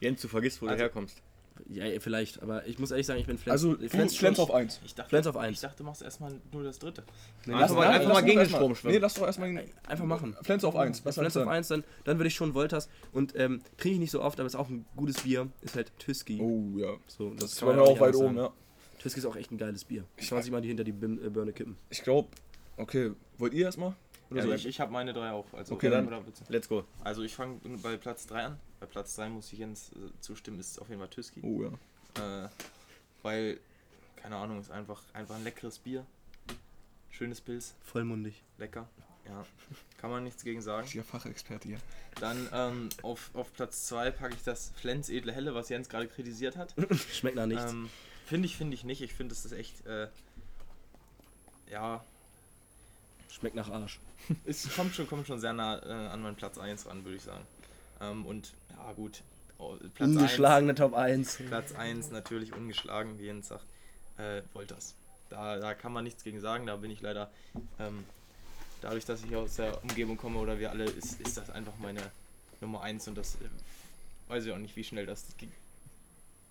Jens, 0.00 0.22
du 0.22 0.28
vergisst, 0.28 0.62
wo 0.62 0.66
Also- 0.66 0.76
du 0.76 0.82
herkommst. 0.82 1.20
Ja, 1.68 1.84
vielleicht, 2.00 2.42
aber 2.42 2.66
ich 2.66 2.78
muss 2.78 2.90
ehrlich 2.90 3.06
sagen, 3.06 3.20
ich 3.20 3.26
bin 3.26 3.38
Flens. 3.38 3.52
Also, 3.52 3.74
du, 3.74 3.88
Flens, 3.88 4.16
schon- 4.16 4.36
auf 4.36 4.52
1. 4.52 4.80
Ich 4.84 4.94
dachte, 4.94 5.08
Flens 5.10 5.26
auf 5.26 5.36
eins. 5.36 5.56
Ich 5.56 5.60
dachte, 5.60 5.78
du 5.78 5.84
machst 5.84 6.02
erstmal 6.02 6.32
nur 6.52 6.62
das 6.64 6.78
dritte. 6.78 7.02
Nee, 7.46 7.54
Einfach 7.54 7.74
mal- 7.76 7.86
einfach 7.88 8.12
mal 8.12 8.22
gegen 8.22 8.38
den 8.38 8.48
Strom 8.48 8.74
schwimmen. 8.74 8.94
Nee, 8.94 9.00
lass 9.00 9.14
doch 9.14 9.26
erstmal 9.26 9.64
Einfach 9.86 10.04
machen. 10.04 10.36
Flens 10.42 10.64
auf 10.64 10.76
1. 10.76 11.04
Was 11.04 11.16
Flens 11.16 11.36
auf 11.36 11.44
dann? 11.44 11.52
1, 11.52 11.68
dann, 11.68 11.84
dann 12.04 12.18
würde 12.18 12.28
ich 12.28 12.34
schon 12.34 12.54
Wolters. 12.54 12.88
Und 13.12 13.34
ähm, 13.36 13.60
trinke 13.76 13.94
ich 13.94 14.00
nicht 14.00 14.10
so 14.10 14.22
oft, 14.22 14.38
aber 14.40 14.46
ist 14.46 14.54
auch 14.56 14.68
ein 14.68 14.84
gutes 14.96 15.22
Bier. 15.22 15.48
Ist 15.62 15.76
halt 15.76 15.92
Tüski. 15.98 16.40
Oh 16.40 16.78
ja. 16.78 16.94
So, 17.06 17.34
Das 17.34 17.60
man 17.60 17.76
mir 17.76 17.82
nicht 17.82 17.90
auch 17.90 18.00
weit 18.00 18.14
oben, 18.14 18.36
ja. 18.36 18.50
Tüski 19.00 19.20
ist 19.20 19.26
auch 19.26 19.36
echt 19.36 19.50
ein 19.52 19.58
geiles 19.58 19.84
Bier. 19.84 20.04
Ich 20.16 20.28
kann 20.28 20.42
sich 20.42 20.50
mal 20.50 20.60
die 20.60 20.68
hinter 20.68 20.84
die 20.84 20.92
Bim 20.92 21.24
äh, 21.24 21.28
Birne 21.30 21.52
kippen. 21.52 21.76
Ich 21.90 22.02
glaube, 22.02 22.28
okay, 22.76 23.12
wollt 23.38 23.54
ihr 23.54 23.66
erstmal? 23.66 23.94
Oder 24.30 24.40
Also 24.40 24.48
so? 24.50 24.54
ich, 24.56 24.66
ich 24.66 24.80
habe 24.80 24.92
meine 24.92 25.12
drei 25.12 25.30
auch. 25.30 25.46
Also 25.54 25.74
Okay, 25.74 25.88
dann- 25.88 26.08
Let's 26.48 26.68
go. 26.68 26.84
Also 27.02 27.22
ich 27.22 27.34
fange 27.34 27.58
bei 27.82 27.96
Platz 27.96 28.26
3 28.26 28.44
an. 28.44 28.60
Bei 28.80 28.86
Platz 28.86 29.16
3 29.16 29.28
muss 29.30 29.52
ich 29.52 29.58
Jens 29.58 29.90
äh, 29.92 30.20
zustimmen, 30.20 30.58
ist 30.60 30.80
auf 30.80 30.88
jeden 30.88 31.00
Fall 31.00 31.10
Tüski. 31.10 31.40
Oh 31.42 31.62
ja. 31.62 32.44
Äh, 32.44 32.48
weil, 33.22 33.58
keine 34.16 34.36
Ahnung, 34.36 34.60
ist 34.60 34.70
einfach, 34.70 35.02
einfach 35.12 35.34
ein 35.36 35.44
leckeres 35.44 35.78
Bier. 35.78 36.06
Schönes 37.10 37.40
Pilz, 37.40 37.74
Vollmundig. 37.82 38.42
lecker. 38.58 38.88
Ja, 39.26 39.44
kann 39.98 40.10
man 40.10 40.24
nichts 40.24 40.42
gegen 40.42 40.62
sagen. 40.62 40.82
Richtiger 40.82 41.04
Fachexperte 41.04 41.68
hier. 41.68 41.78
Dann 42.20 42.48
ähm, 42.52 42.88
auf, 43.02 43.30
auf 43.34 43.52
Platz 43.52 43.86
2 43.88 44.12
packe 44.12 44.34
ich 44.34 44.42
das 44.42 44.72
Flens 44.76 45.10
Edle 45.10 45.32
Helle, 45.32 45.54
was 45.54 45.68
Jens 45.68 45.88
gerade 45.88 46.06
kritisiert 46.08 46.56
hat. 46.56 46.74
Schmeckt 47.12 47.36
nach 47.36 47.46
nichts. 47.46 47.72
Ähm, 47.72 47.90
finde 48.24 48.46
ich, 48.46 48.56
finde 48.56 48.74
ich 48.74 48.84
nicht. 48.84 49.02
Ich 49.02 49.12
finde, 49.12 49.34
das 49.34 49.44
ist 49.44 49.52
echt, 49.52 49.84
äh, 49.86 50.08
ja, 51.70 52.02
Schmeckt 53.38 53.54
nach 53.54 53.70
Arsch. 53.70 54.00
es 54.46 54.74
kommt 54.74 54.94
schon, 54.94 55.06
kommt 55.06 55.26
schon 55.26 55.38
sehr 55.38 55.52
nah 55.52 55.78
äh, 55.78 56.08
an 56.08 56.22
meinen 56.22 56.36
Platz 56.36 56.58
1 56.58 56.86
ran, 56.86 57.04
würde 57.04 57.16
ich 57.16 57.22
sagen. 57.22 57.44
Ähm, 58.00 58.26
und 58.26 58.52
ja, 58.86 58.92
gut. 58.92 59.22
Oh, 59.58 59.74
Platz 59.94 60.08
Ungeschlagene 60.08 60.74
Top 60.74 60.94
1. 60.94 61.40
1, 61.40 61.48
Platz 61.48 61.74
1 61.74 62.10
natürlich 62.10 62.52
ungeschlagen, 62.52 63.18
wie 63.18 63.24
Jens 63.24 63.48
sagt. 63.48 63.64
Äh, 64.16 64.42
Wolters. 64.52 64.94
Da, 65.30 65.58
da 65.58 65.74
kann 65.74 65.92
man 65.92 66.04
nichts 66.04 66.24
gegen 66.24 66.40
sagen. 66.40 66.66
Da 66.66 66.76
bin 66.76 66.90
ich 66.90 67.00
leider, 67.00 67.30
ähm, 67.78 68.04
dadurch, 68.80 69.04
dass 69.04 69.24
ich 69.24 69.34
aus 69.36 69.56
der 69.56 69.82
Umgebung 69.82 70.16
komme 70.16 70.38
oder 70.38 70.58
wir 70.58 70.70
alle, 70.70 70.84
ist, 70.84 71.20
ist 71.20 71.36
das 71.36 71.50
einfach 71.50 71.76
meine 71.80 72.00
Nummer 72.60 72.82
1 72.82 73.08
und 73.08 73.18
das 73.18 73.34
äh, 73.36 73.48
weiß 74.28 74.44
ich 74.44 74.52
auch 74.52 74.58
nicht, 74.58 74.76
wie 74.76 74.84
schnell 74.84 75.06
das. 75.06 75.24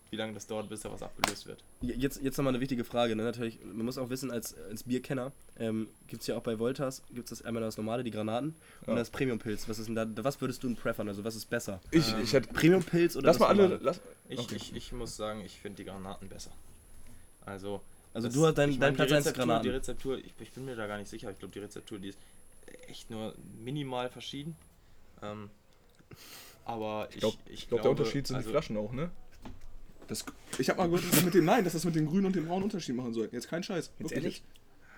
Wie 0.10 0.16
lange 0.16 0.34
das 0.34 0.48
dauert, 0.48 0.70
bis 0.70 0.82
da 0.82 0.92
was 0.92 1.02
abgelöst 1.04 1.46
wird. 1.48 1.62
Jetzt, 1.82 2.22
jetzt 2.22 2.38
nochmal 2.38 2.54
eine 2.54 2.62
wichtige 2.62 2.84
Frage. 2.86 3.16
Ne? 3.16 3.24
Natürlich, 3.24 3.60
man 3.66 3.86
muss 3.86 3.98
auch 3.98 4.10
wissen, 4.10 4.32
als, 4.32 4.56
als 4.70 4.84
Bierkenner 4.84 5.34
ähm, 5.60 5.90
gibt 6.08 6.22
es 6.22 6.28
ja 6.28 6.38
auch 6.38 6.42
bei 6.44 6.58
Voltas, 6.60 7.04
gibt 7.14 7.30
es 7.32 7.42
einmal 7.42 7.62
das 7.62 7.76
normale, 7.78 8.04
die 8.06 8.12
Granaten 8.12 8.56
und 8.84 8.88
Ja. 8.94 8.96
das 8.96 9.10
Premium-Pilz. 9.10 9.68
Was 9.68 9.80
ist 9.80 9.88
denn 9.88 9.96
da, 9.96 10.08
was 10.24 10.40
würdest 10.40 10.64
du 10.64 10.68
denn 10.68 10.78
prefern? 10.78 11.10
Also 11.10 11.24
was 11.26 11.36
ist 11.36 11.50
besser? 11.50 11.82
Ich, 11.92 12.14
Ähm, 12.14 12.22
ich 12.24 12.32
hätte. 12.32 12.48
Premium-Pilz 12.54 13.18
oder 13.18 13.28
Lass 13.28 13.38
das 13.38 13.48
mal 13.48 13.60
alle. 13.60 13.80
Lass, 13.82 14.00
Ich, 14.30 14.40
Okay. 14.40 14.56
ich, 14.56 14.76
ich 14.76 14.92
muss 14.94 15.18
sagen, 15.18 15.42
ich 15.46 15.60
finde 15.60 15.84
die 15.84 15.90
Granaten 15.90 16.30
besser. 16.30 16.52
Also, 17.46 17.82
Also 18.14 18.28
das- 18.30 18.36
du 18.36 18.46
hast 18.46 18.58
dein, 18.58 18.70
ich 18.70 18.80
dein 18.80 18.96
Platz 18.96 19.10
die 19.10 19.16
1 19.16 19.26
Rezeptur, 19.26 19.44
Die 19.44 19.48
Granaten. 19.50 19.72
Rezeptur, 19.72 20.18
ich, 20.20 20.34
ich 20.40 20.52
bin 20.54 20.64
mir 20.66 20.76
da 20.78 20.88
gar 20.88 20.98
nicht 20.98 21.10
sicher. 21.10 21.30
Ich 21.32 21.40
glaube, 21.40 21.54
die 21.54 21.60
Rezeptur, 21.60 22.00
die 22.00 22.10
ist 22.10 22.20
echt 22.88 23.10
nur 23.12 23.34
minimal 23.62 24.10
verschieden. 24.10 24.56
Ähm, 25.22 25.50
aber 26.66 27.10
ich, 27.12 27.20
glaub- 27.20 27.36
ich, 27.48 27.54
Ich 27.64 27.68
glaube, 27.68 27.82
der 27.84 27.92
Unterschied 27.92 28.26
sind 28.28 28.38
also, 28.38 28.48
die 28.48 28.52
Flaschen 28.54 28.78
auch, 28.78 28.92
ne? 28.94 29.10
Das, 30.08 30.26
ich 30.58 30.70
habe 30.70 30.80
mal 30.80 30.86
gehört, 30.88 31.04
dass 31.04 31.12
das 31.12 31.24
mit 31.24 31.34
dem 31.34 31.46
Nein, 31.46 31.64
dass 31.64 31.74
das 31.74 31.84
mit 31.86 31.96
dem 31.96 32.08
grünen 32.08 32.28
und 32.28 32.36
dem 32.36 32.48
braunen 32.48 32.64
Unterschied 32.64 32.96
machen 32.96 33.14
soll. 33.14 33.30
Jetzt 33.32 33.50
kein 33.50 33.64
Scheiß. 33.64 33.92
Wirklich 33.98 34.18
ehrlich? 34.18 34.44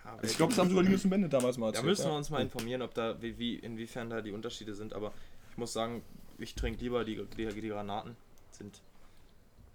Ja, 0.05 0.15
jetzt. 0.21 0.31
Ich 0.31 0.37
glaube, 0.37 0.51
das 0.51 0.59
haben 0.59 0.69
sogar 0.69 0.83
Linus 0.83 1.03
und 1.03 1.09
Bände 1.09 1.29
damals 1.29 1.57
mal 1.57 1.67
Da 1.67 1.79
erzählt. 1.79 1.85
müssen 1.85 2.05
wir 2.05 2.11
ja. 2.11 2.17
uns 2.17 2.29
mal 2.29 2.41
informieren, 2.41 2.81
ob 2.81 2.93
da 2.93 3.21
wie, 3.21 3.37
wie 3.37 3.55
inwiefern 3.55 4.09
da 4.09 4.21
die 4.21 4.31
Unterschiede 4.31 4.75
sind. 4.75 4.93
Aber 4.93 5.13
ich 5.51 5.57
muss 5.57 5.73
sagen, 5.73 6.03
ich 6.37 6.55
trinke 6.55 6.81
lieber 6.81 7.03
die, 7.03 7.23
die, 7.37 7.47
die 7.47 7.67
Granaten. 7.69 8.15
Sind 8.51 8.81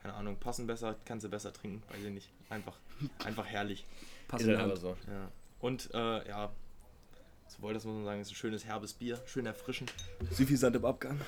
keine 0.05 0.15
Ahnung, 0.17 0.37
passen 0.37 0.67
besser, 0.67 0.97
kannst 1.07 1.25
du 1.25 1.31
besser 1.31 1.51
trinken, 1.51 1.83
weiß 1.89 2.05
ich 2.05 2.13
nicht. 2.13 2.29
Einfach, 2.51 2.77
einfach 3.25 3.47
herrlich. 3.47 3.87
In 4.27 4.33
halt 4.33 4.47
die 4.47 4.55
aber 4.55 4.63
Hand. 4.73 4.79
so. 4.79 4.97
Ja. 5.09 5.31
Und 5.61 5.89
äh, 5.95 6.29
ja, 6.29 6.53
sowohl 7.49 7.73
das 7.73 7.87
muss 7.87 7.95
man 7.95 8.05
sagen, 8.05 8.21
ist 8.21 8.31
ein 8.31 8.35
schönes 8.35 8.67
herbes 8.67 8.93
Bier, 8.93 9.19
schön 9.25 9.47
erfrischend. 9.47 9.95
Suffisant 10.31 10.77
im 10.77 10.85
Abgang. 10.85 11.19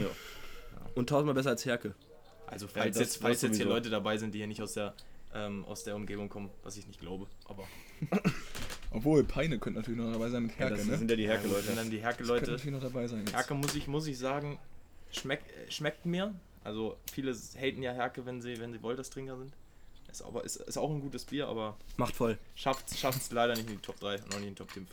Ja. 0.00 0.06
Und 0.94 1.10
tausendmal 1.10 1.34
besser 1.34 1.50
als 1.50 1.66
Herke. 1.66 1.94
Also 2.52 2.68
falls, 2.68 2.96
das- 2.96 3.02
jetzt, 3.08 3.16
falls 3.22 3.42
jetzt 3.42 3.56
hier. 3.56 3.66
Leute 3.66 3.90
dabei 3.90 4.16
sind, 4.18 4.32
die 4.34 4.38
hier 4.38 4.46
nicht 4.46 4.62
aus 4.62 4.74
der, 4.74 4.94
ähm, 5.34 5.64
aus 5.64 5.84
der 5.84 5.96
Umgebung 5.96 6.28
kommen, 6.28 6.50
was 6.62 6.76
ich 6.76 6.86
nicht 6.86 7.00
glaube, 7.00 7.26
aber 7.46 7.64
Obwohl, 8.90 9.24
Peine 9.24 9.58
könnte 9.58 9.80
natürlich 9.80 9.98
noch 10.00 10.12
dabei 10.12 10.28
sein 10.28 10.42
mit 10.42 10.52
Ja, 10.52 10.58
Herke, 10.66 10.76
das 10.76 10.86
ne? 10.86 10.98
sind 10.98 11.10
ja 11.10 11.16
die 11.16 11.22
Ja, 11.22 11.30
Herke-Leute. 11.32 11.74
dann 11.74 11.90
die 11.90 12.00
Herke-Leute. 12.02 12.50
natürlich 12.50 12.72
noch 12.74 12.82
dabei 12.82 13.06
sein. 13.08 13.20
Jetzt. 13.20 13.32
Herke 13.34 13.54
muss 13.54 13.74
ich, 13.74 13.86
muss 13.88 14.06
ich 14.06 14.18
sagen, 14.18 14.58
schmeckt, 15.10 15.50
äh, 15.50 15.70
schmeckt 15.70 16.04
mir. 16.04 16.34
Also 16.62 16.96
viele 17.10 17.32
haten 17.34 17.82
ja 17.82 17.92
Herke, 17.92 18.26
wenn 18.26 18.42
sie, 18.42 18.58
wenn 18.60 18.72
sie 18.72 18.82
Wolters-Trinker 18.82 19.36
sind. 19.38 19.52
Ist, 20.10 20.20
aber, 20.22 20.44
ist, 20.44 20.56
ist 20.56 20.76
auch 20.76 20.90
ein 20.90 21.00
gutes 21.00 21.24
Bier, 21.24 21.48
aber 21.48 21.76
Macht 21.96 22.14
voll. 22.14 22.36
schafft 22.54 22.90
es 22.92 23.32
leider 23.32 23.54
nicht 23.54 23.66
in 23.70 23.76
die 23.76 23.82
Top 23.82 23.98
3 23.98 24.16
und 24.16 24.34
auch 24.34 24.38
nicht 24.40 24.48
in 24.48 24.54
die 24.54 24.54
Top 24.54 24.70
5. 24.70 24.86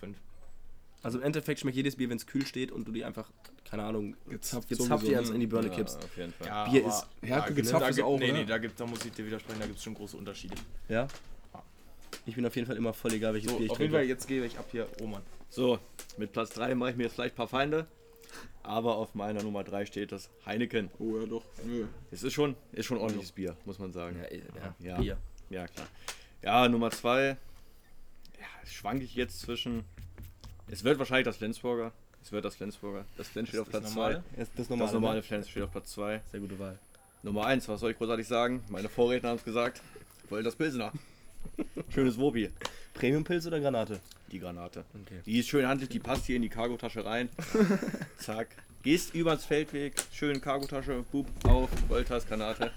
Also 1.01 1.17
im 1.19 1.23
Endeffekt 1.23 1.59
schmeckt 1.61 1.77
jedes 1.77 1.95
Bier, 1.95 2.09
wenn 2.09 2.17
es 2.17 2.25
kühl 2.27 2.45
steht 2.45 2.71
und 2.71 2.85
du 2.87 2.91
die 2.91 3.05
einfach, 3.05 3.29
keine 3.69 3.83
Ahnung, 3.83 4.15
Gezapft 4.27 4.67
gezapft 4.67 5.07
die 5.07 5.11
ne? 5.11 5.21
in 5.21 5.39
die 5.39 5.47
Birne 5.47 5.67
Ja, 5.69 5.75
kippst. 5.75 5.97
auf 6.03 6.17
jeden 6.17 6.33
Fall. 6.33 6.47
Ja, 6.47 6.69
Bier 6.69 6.85
ist- 6.87 7.07
Herke 7.21 7.49
da 7.49 7.53
gezapft 7.55 7.83
da 7.83 7.87
ist 7.89 8.01
auch, 8.01 8.19
Nee, 8.19 8.31
ne? 8.31 8.39
nee, 8.39 8.45
da, 8.45 8.57
gibt, 8.57 8.77
da 8.79 8.85
muss 8.85 9.05
ich 9.05 9.11
dir 9.13 9.25
widersprechen, 9.25 9.59
da 9.61 9.65
gibt 9.65 9.77
es 9.77 9.83
schon 9.83 9.93
große 9.93 10.17
Unterschiede. 10.17 10.55
Ja? 10.89 11.07
Ich 12.25 12.35
bin 12.35 12.45
auf 12.45 12.55
jeden 12.55 12.67
Fall 12.67 12.75
immer 12.75 12.93
voll 12.93 13.13
egal, 13.13 13.33
welches 13.33 13.49
So, 13.49 13.57
Bier 13.57 13.65
ich 13.67 13.71
auf 13.71 13.79
jeden 13.79 13.91
trinke. 13.91 14.03
Fall, 14.03 14.09
jetzt 14.09 14.27
gebe 14.27 14.45
ich 14.45 14.57
ab 14.59 14.65
hier 14.71 14.87
Roman. 14.99 15.21
So, 15.49 15.79
mit 16.17 16.33
Platz 16.33 16.49
3 16.51 16.75
mache 16.75 16.91
ich 16.91 16.97
mir 16.97 17.03
jetzt 17.03 17.13
vielleicht 17.13 17.35
ein 17.35 17.37
paar 17.37 17.47
Feinde. 17.47 17.87
Aber 18.61 18.97
auf 18.97 19.15
meiner 19.15 19.41
Nummer 19.41 19.63
3 19.63 19.85
steht 19.85 20.11
das 20.11 20.29
Heineken. 20.45 20.91
Oh 20.99 21.17
ja, 21.17 21.25
doch. 21.25 21.43
Nö. 21.65 21.87
Es 22.11 22.21
ist 22.23 22.33
schon, 22.33 22.55
ist 22.73 22.85
schon 22.85 22.97
ordentliches 22.97 23.31
Bier, 23.31 23.55
muss 23.65 23.79
man 23.79 23.91
sagen. 23.93 24.17
Ja, 24.21 24.35
ja, 24.35 24.75
Ja. 24.91 24.97
Bier. 24.99 25.17
Ja, 25.49 25.67
klar. 25.67 25.87
Ja, 26.43 26.67
Nummer 26.67 26.91
2. 26.91 27.29
Ja, 28.39 28.67
schwanke 28.69 29.05
ich 29.05 29.15
jetzt 29.15 29.39
zwischen. 29.39 29.83
Es 30.71 30.83
wird 30.83 30.99
wahrscheinlich 30.99 31.25
das 31.25 31.37
Flensburger. 31.37 31.91
Es 32.21 32.31
wird 32.31 32.45
das 32.45 32.55
Flensburger. 32.55 33.05
Das 33.17 33.27
Flens 33.27 33.49
steht 33.49 33.61
auf 33.61 33.69
Platz 33.69 33.95
normale? 33.95 34.15
2. 34.15 34.39
Das, 34.39 34.49
das 34.55 34.67
Das 34.67 34.93
normale 34.93 35.23
Flens 35.23 35.49
steht 35.49 35.63
auf 35.63 35.71
Platz 35.71 35.91
2. 35.91 36.21
Sehr 36.31 36.39
gute 36.39 36.59
Wahl. 36.59 36.77
Nummer 37.23 37.45
1, 37.45 37.67
was 37.67 37.79
soll 37.79 37.91
ich 37.91 37.97
großartig 37.97 38.27
sagen? 38.27 38.63
Meine 38.69 38.89
Vorredner 38.89 39.29
haben 39.29 39.37
es 39.37 39.43
gesagt. 39.43 39.81
Wollen 40.29 40.43
das 40.43 40.55
Pilsner. 40.55 40.91
Schönes 41.89 42.17
Wobi. 42.17 42.49
Premium-Pilz 42.93 43.47
oder 43.47 43.59
Granate? 43.59 43.99
Die 44.31 44.39
Granate. 44.39 44.85
Okay. 45.01 45.21
Die 45.25 45.39
ist 45.39 45.47
schön 45.47 45.67
handlich, 45.67 45.89
die 45.89 45.99
passt 45.99 46.25
hier 46.25 46.35
in 46.35 46.41
die 46.41 46.49
Cargotasche 46.49 47.03
rein. 47.03 47.29
Zack. 48.17 48.49
Gehst 48.83 49.13
übers 49.13 49.45
Feldweg, 49.45 49.93
schön 50.11 50.39
Cargotasche, 50.39 51.03
Bub, 51.11 51.27
auf, 51.43 51.69
Voltas, 51.89 52.25
Granate. 52.27 52.71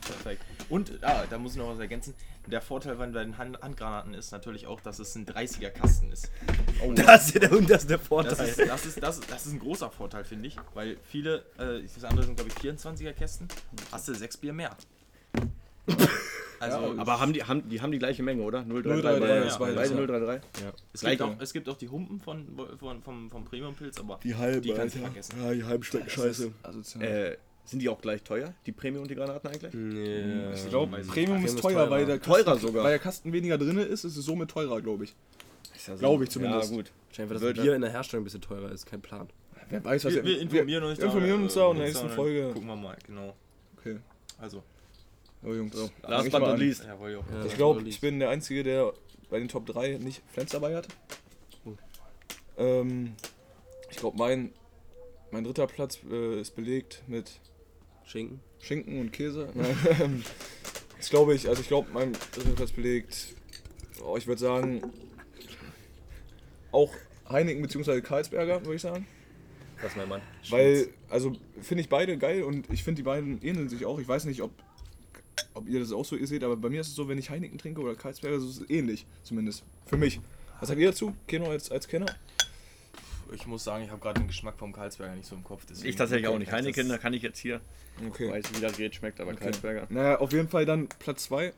Perfekt. 0.00 0.42
Und 0.68 0.92
ah, 1.02 1.24
da 1.28 1.38
muss 1.38 1.52
ich 1.52 1.58
noch 1.58 1.68
was 1.68 1.78
ergänzen. 1.78 2.14
Der 2.46 2.60
Vorteil 2.60 2.96
bei 2.96 3.06
den 3.06 3.38
Hand 3.38 3.60
Handgranaten 3.62 4.14
ist 4.14 4.32
natürlich 4.32 4.66
auch, 4.66 4.80
dass 4.80 4.98
es 4.98 5.14
ein 5.14 5.26
30er 5.26 5.70
Kasten 5.70 6.10
ist. 6.12 6.30
Das 6.94 7.26
ist 7.28 7.34
ja 7.34 7.40
der 7.48 7.78
Das 7.78 8.00
Vorteil. 8.06 8.48
ist, 8.48 8.58
das 8.58 8.86
ist, 8.86 9.02
das 9.02 9.18
ist, 9.18 9.30
das 9.30 9.46
ist 9.46 9.52
ein 9.52 9.58
großer 9.58 9.90
Vorteil, 9.90 10.24
finde 10.24 10.48
ich. 10.48 10.56
Weil 10.74 10.96
viele, 11.04 11.44
äh, 11.58 11.82
das 11.82 12.04
andere 12.04 12.24
sind 12.26 12.36
glaube 12.36 12.50
ich 12.50 12.56
24er 12.56 13.12
Kästen, 13.12 13.48
hast 13.92 14.08
du 14.08 14.14
sechs 14.14 14.36
Bier 14.36 14.52
mehr. 14.52 14.76
Also, 16.58 16.94
Ja, 16.94 17.00
Aber 17.02 17.20
haben 17.20 17.34
die, 17.34 17.42
haben, 17.44 17.68
die 17.68 17.82
haben 17.82 17.92
die 17.92 17.98
gleiche 17.98 18.22
Menge, 18.22 18.42
oder? 18.42 18.62
033, 18.62 19.02
033, 19.02 19.20
beide, 19.20 19.46
ja, 19.46 19.56
beide 19.58 19.74
beides, 19.74 19.90
ja. 19.90 20.06
033? 20.06 20.42
es, 20.94 21.00
gibt 21.02 21.20
auch, 21.22 21.28
ja. 21.28 21.36
es 21.40 21.52
gibt 21.52 21.68
auch 21.68 21.76
die 21.76 21.88
Humpen 21.90 22.18
von, 22.18 22.46
von, 22.78 23.02
vom, 23.02 23.30
vom 23.30 23.44
Premium-Pilz, 23.44 23.98
aber 24.00 24.18
Die 24.22 24.34
halbe, 24.34 24.62
die 24.62 24.72
kannst 24.72 24.96
du 24.96 25.00
vergessen. 25.00 25.34
Ja, 25.42 25.52
die 25.52 25.64
halben 25.64 25.84
schmecken 25.84 26.08
scheiße. 26.08 26.52
Also, 26.62 26.98
Äh, 27.00 27.36
sind 27.66 27.80
die 27.82 27.88
auch 27.88 28.00
gleich 28.00 28.22
teuer, 28.22 28.54
die 28.64 28.72
Premium 28.72 29.02
und 29.02 29.10
die 29.10 29.14
Granaten 29.14 29.48
eigentlich? 29.50 29.74
Nee. 29.74 30.52
ich 30.54 30.68
glaube, 30.68 31.00
ich 31.00 31.06
Premium 31.06 31.44
ist 31.44 31.58
teuer, 31.58 31.72
teurer. 31.74 31.90
weil 31.90 32.06
der 32.06 32.20
Teurer 32.22 32.44
Kasten, 32.44 32.66
sogar. 32.66 32.84
Weil 32.84 32.90
der 32.92 32.98
Kasten 32.98 33.32
weniger 33.32 33.58
drin 33.58 33.76
ist, 33.78 34.04
ist 34.04 34.16
es 34.16 34.24
somit 34.24 34.50
teurer, 34.50 34.80
glaube 34.80 35.04
ich. 35.04 35.14
Ist 35.74 35.88
ja 35.88 35.94
so. 35.94 36.00
Glaub 36.00 36.22
ich 36.22 36.30
zumindest. 36.30 36.70
Ja, 36.70 36.76
gut. 36.76 36.92
Wahrscheinlich, 37.08 37.30
weil 37.30 37.34
das 37.34 37.42
Wird- 37.56 37.62
Bier 37.64 37.74
in 37.74 37.82
der 37.82 37.90
Herstellung 37.90 38.22
ein 38.22 38.24
bisschen 38.24 38.40
teurer 38.40 38.70
ist. 38.72 38.86
Kein 38.86 39.00
Plan. 39.02 39.28
Wer 39.68 39.84
weiß, 39.84 40.04
was 40.04 40.14
Wir, 40.14 40.24
wir 40.24 40.40
informieren 40.40 40.84
uns, 40.84 40.98
wir 40.98 41.06
informieren 41.06 41.42
uns 41.42 41.54
da 41.54 41.70
in 41.72 41.76
der 41.78 41.86
nächsten 41.86 42.02
und 42.04 42.08
dann 42.10 42.16
Folge. 42.16 42.50
Gucken 42.52 42.68
wir 42.68 42.76
mal, 42.76 42.96
genau. 43.04 43.34
Okay, 43.78 43.98
Also, 44.38 44.62
oh 45.44 45.52
Jungs. 45.52 45.74
So, 45.74 45.90
last 46.06 46.26
ich 46.26 46.32
but 46.32 46.40
mal 46.40 46.50
not 46.50 46.58
least. 46.60 46.84
jawohl. 46.84 47.10
Ja, 47.10 47.44
Ich 47.44 47.54
glaube, 47.56 47.82
ich 47.88 48.00
bin 48.00 48.20
der 48.20 48.30
Einzige, 48.30 48.62
der 48.62 48.92
bei 49.28 49.40
den 49.40 49.48
Top 49.48 49.66
3 49.66 49.98
nicht 49.98 50.22
Flens 50.32 50.52
dabei 50.52 50.76
hat. 50.76 50.86
Oh. 51.64 51.72
Ähm, 52.58 53.14
ich 53.90 53.96
glaube, 53.96 54.16
mein, 54.18 54.52
mein 55.32 55.42
dritter 55.42 55.66
Platz 55.66 55.98
äh, 56.08 56.40
ist 56.40 56.54
belegt 56.54 57.02
mit 57.08 57.32
Schinken. 58.06 58.40
Schinken 58.60 59.00
und 59.00 59.12
Käse. 59.12 59.48
Ähm, 60.00 60.22
das 60.96 61.10
glaube 61.10 61.34
ich, 61.34 61.48
also 61.48 61.60
ich 61.60 61.68
glaube, 61.68 61.88
mein 61.92 62.12
dritter 62.32 62.52
Platz 62.52 62.72
belegt, 62.72 63.34
oh, 64.02 64.16
ich 64.16 64.26
würde 64.26 64.40
sagen, 64.40 64.82
auch 66.72 66.92
Heineken 67.28 67.62
bzw. 67.62 68.00
Karlsberger, 68.00 68.60
würde 68.62 68.76
ich 68.76 68.82
sagen. 68.82 69.06
Das 69.80 69.90
ist 69.90 69.96
mein 69.96 70.08
Mann. 70.08 70.22
Weil, 70.48 70.88
also 71.10 71.36
finde 71.60 71.82
ich 71.82 71.88
beide 71.88 72.16
geil 72.16 72.42
und 72.42 72.70
ich 72.70 72.82
finde 72.82 73.00
die 73.00 73.02
beiden 73.02 73.42
ähneln 73.42 73.68
sich 73.68 73.84
auch. 73.84 73.98
Ich 73.98 74.08
weiß 74.08 74.24
nicht, 74.24 74.40
ob, 74.40 74.52
ob 75.52 75.68
ihr 75.68 75.80
das 75.80 75.92
auch 75.92 76.04
so 76.04 76.16
seht, 76.24 76.42
aber 76.42 76.56
bei 76.56 76.70
mir 76.70 76.80
ist 76.80 76.88
es 76.88 76.94
so, 76.94 77.08
wenn 77.08 77.18
ich 77.18 77.28
Heineken 77.28 77.58
trinke 77.58 77.80
oder 77.80 77.94
Karlsberger, 77.94 78.40
so 78.40 78.48
ist 78.48 78.62
es 78.62 78.70
ähnlich, 78.70 79.06
zumindest. 79.22 79.64
Für 79.84 79.98
mich. 79.98 80.20
Was 80.60 80.68
sagt 80.68 80.80
ihr 80.80 80.88
dazu? 80.88 81.14
Keno 81.26 81.50
als, 81.50 81.70
als 81.70 81.86
Kenner? 81.86 82.06
Ich 83.32 83.46
muss 83.46 83.64
sagen, 83.64 83.84
ich 83.84 83.90
habe 83.90 84.00
gerade 84.00 84.20
den 84.20 84.26
Geschmack 84.28 84.56
vom 84.58 84.72
Karlsberger 84.72 85.14
nicht 85.14 85.26
so 85.26 85.34
im 85.34 85.44
Kopf. 85.44 85.64
deswegen- 85.68 85.88
Ich 85.88 85.96
tatsächlich 85.96 86.28
auch 86.28 86.38
nicht. 86.38 86.52
Heineken, 86.52 86.88
da 86.88 86.98
kann 86.98 87.12
ich 87.14 87.22
jetzt 87.22 87.38
hier, 87.38 87.60
Okay. 88.08 88.30
weiß 88.30 88.44
wie 88.54 88.60
das 88.60 88.76
geht, 88.76 88.94
schmeckt, 88.94 89.20
aber 89.20 89.32
Okay. 89.32 89.40
Karlsberger. 89.44 89.86
Naja, 89.90 90.18
auf 90.18 90.32
jeden 90.32 90.48
Fall 90.48 90.64
dann 90.66 90.88
Platz 90.98 91.24
2 91.24 91.52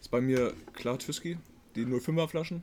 ist 0.00 0.10
bei 0.10 0.20
mir 0.20 0.52
klar 0.74 0.98
Tüski, 0.98 1.38
die 1.74 1.84
05er 1.86 2.28
Flaschen. 2.28 2.62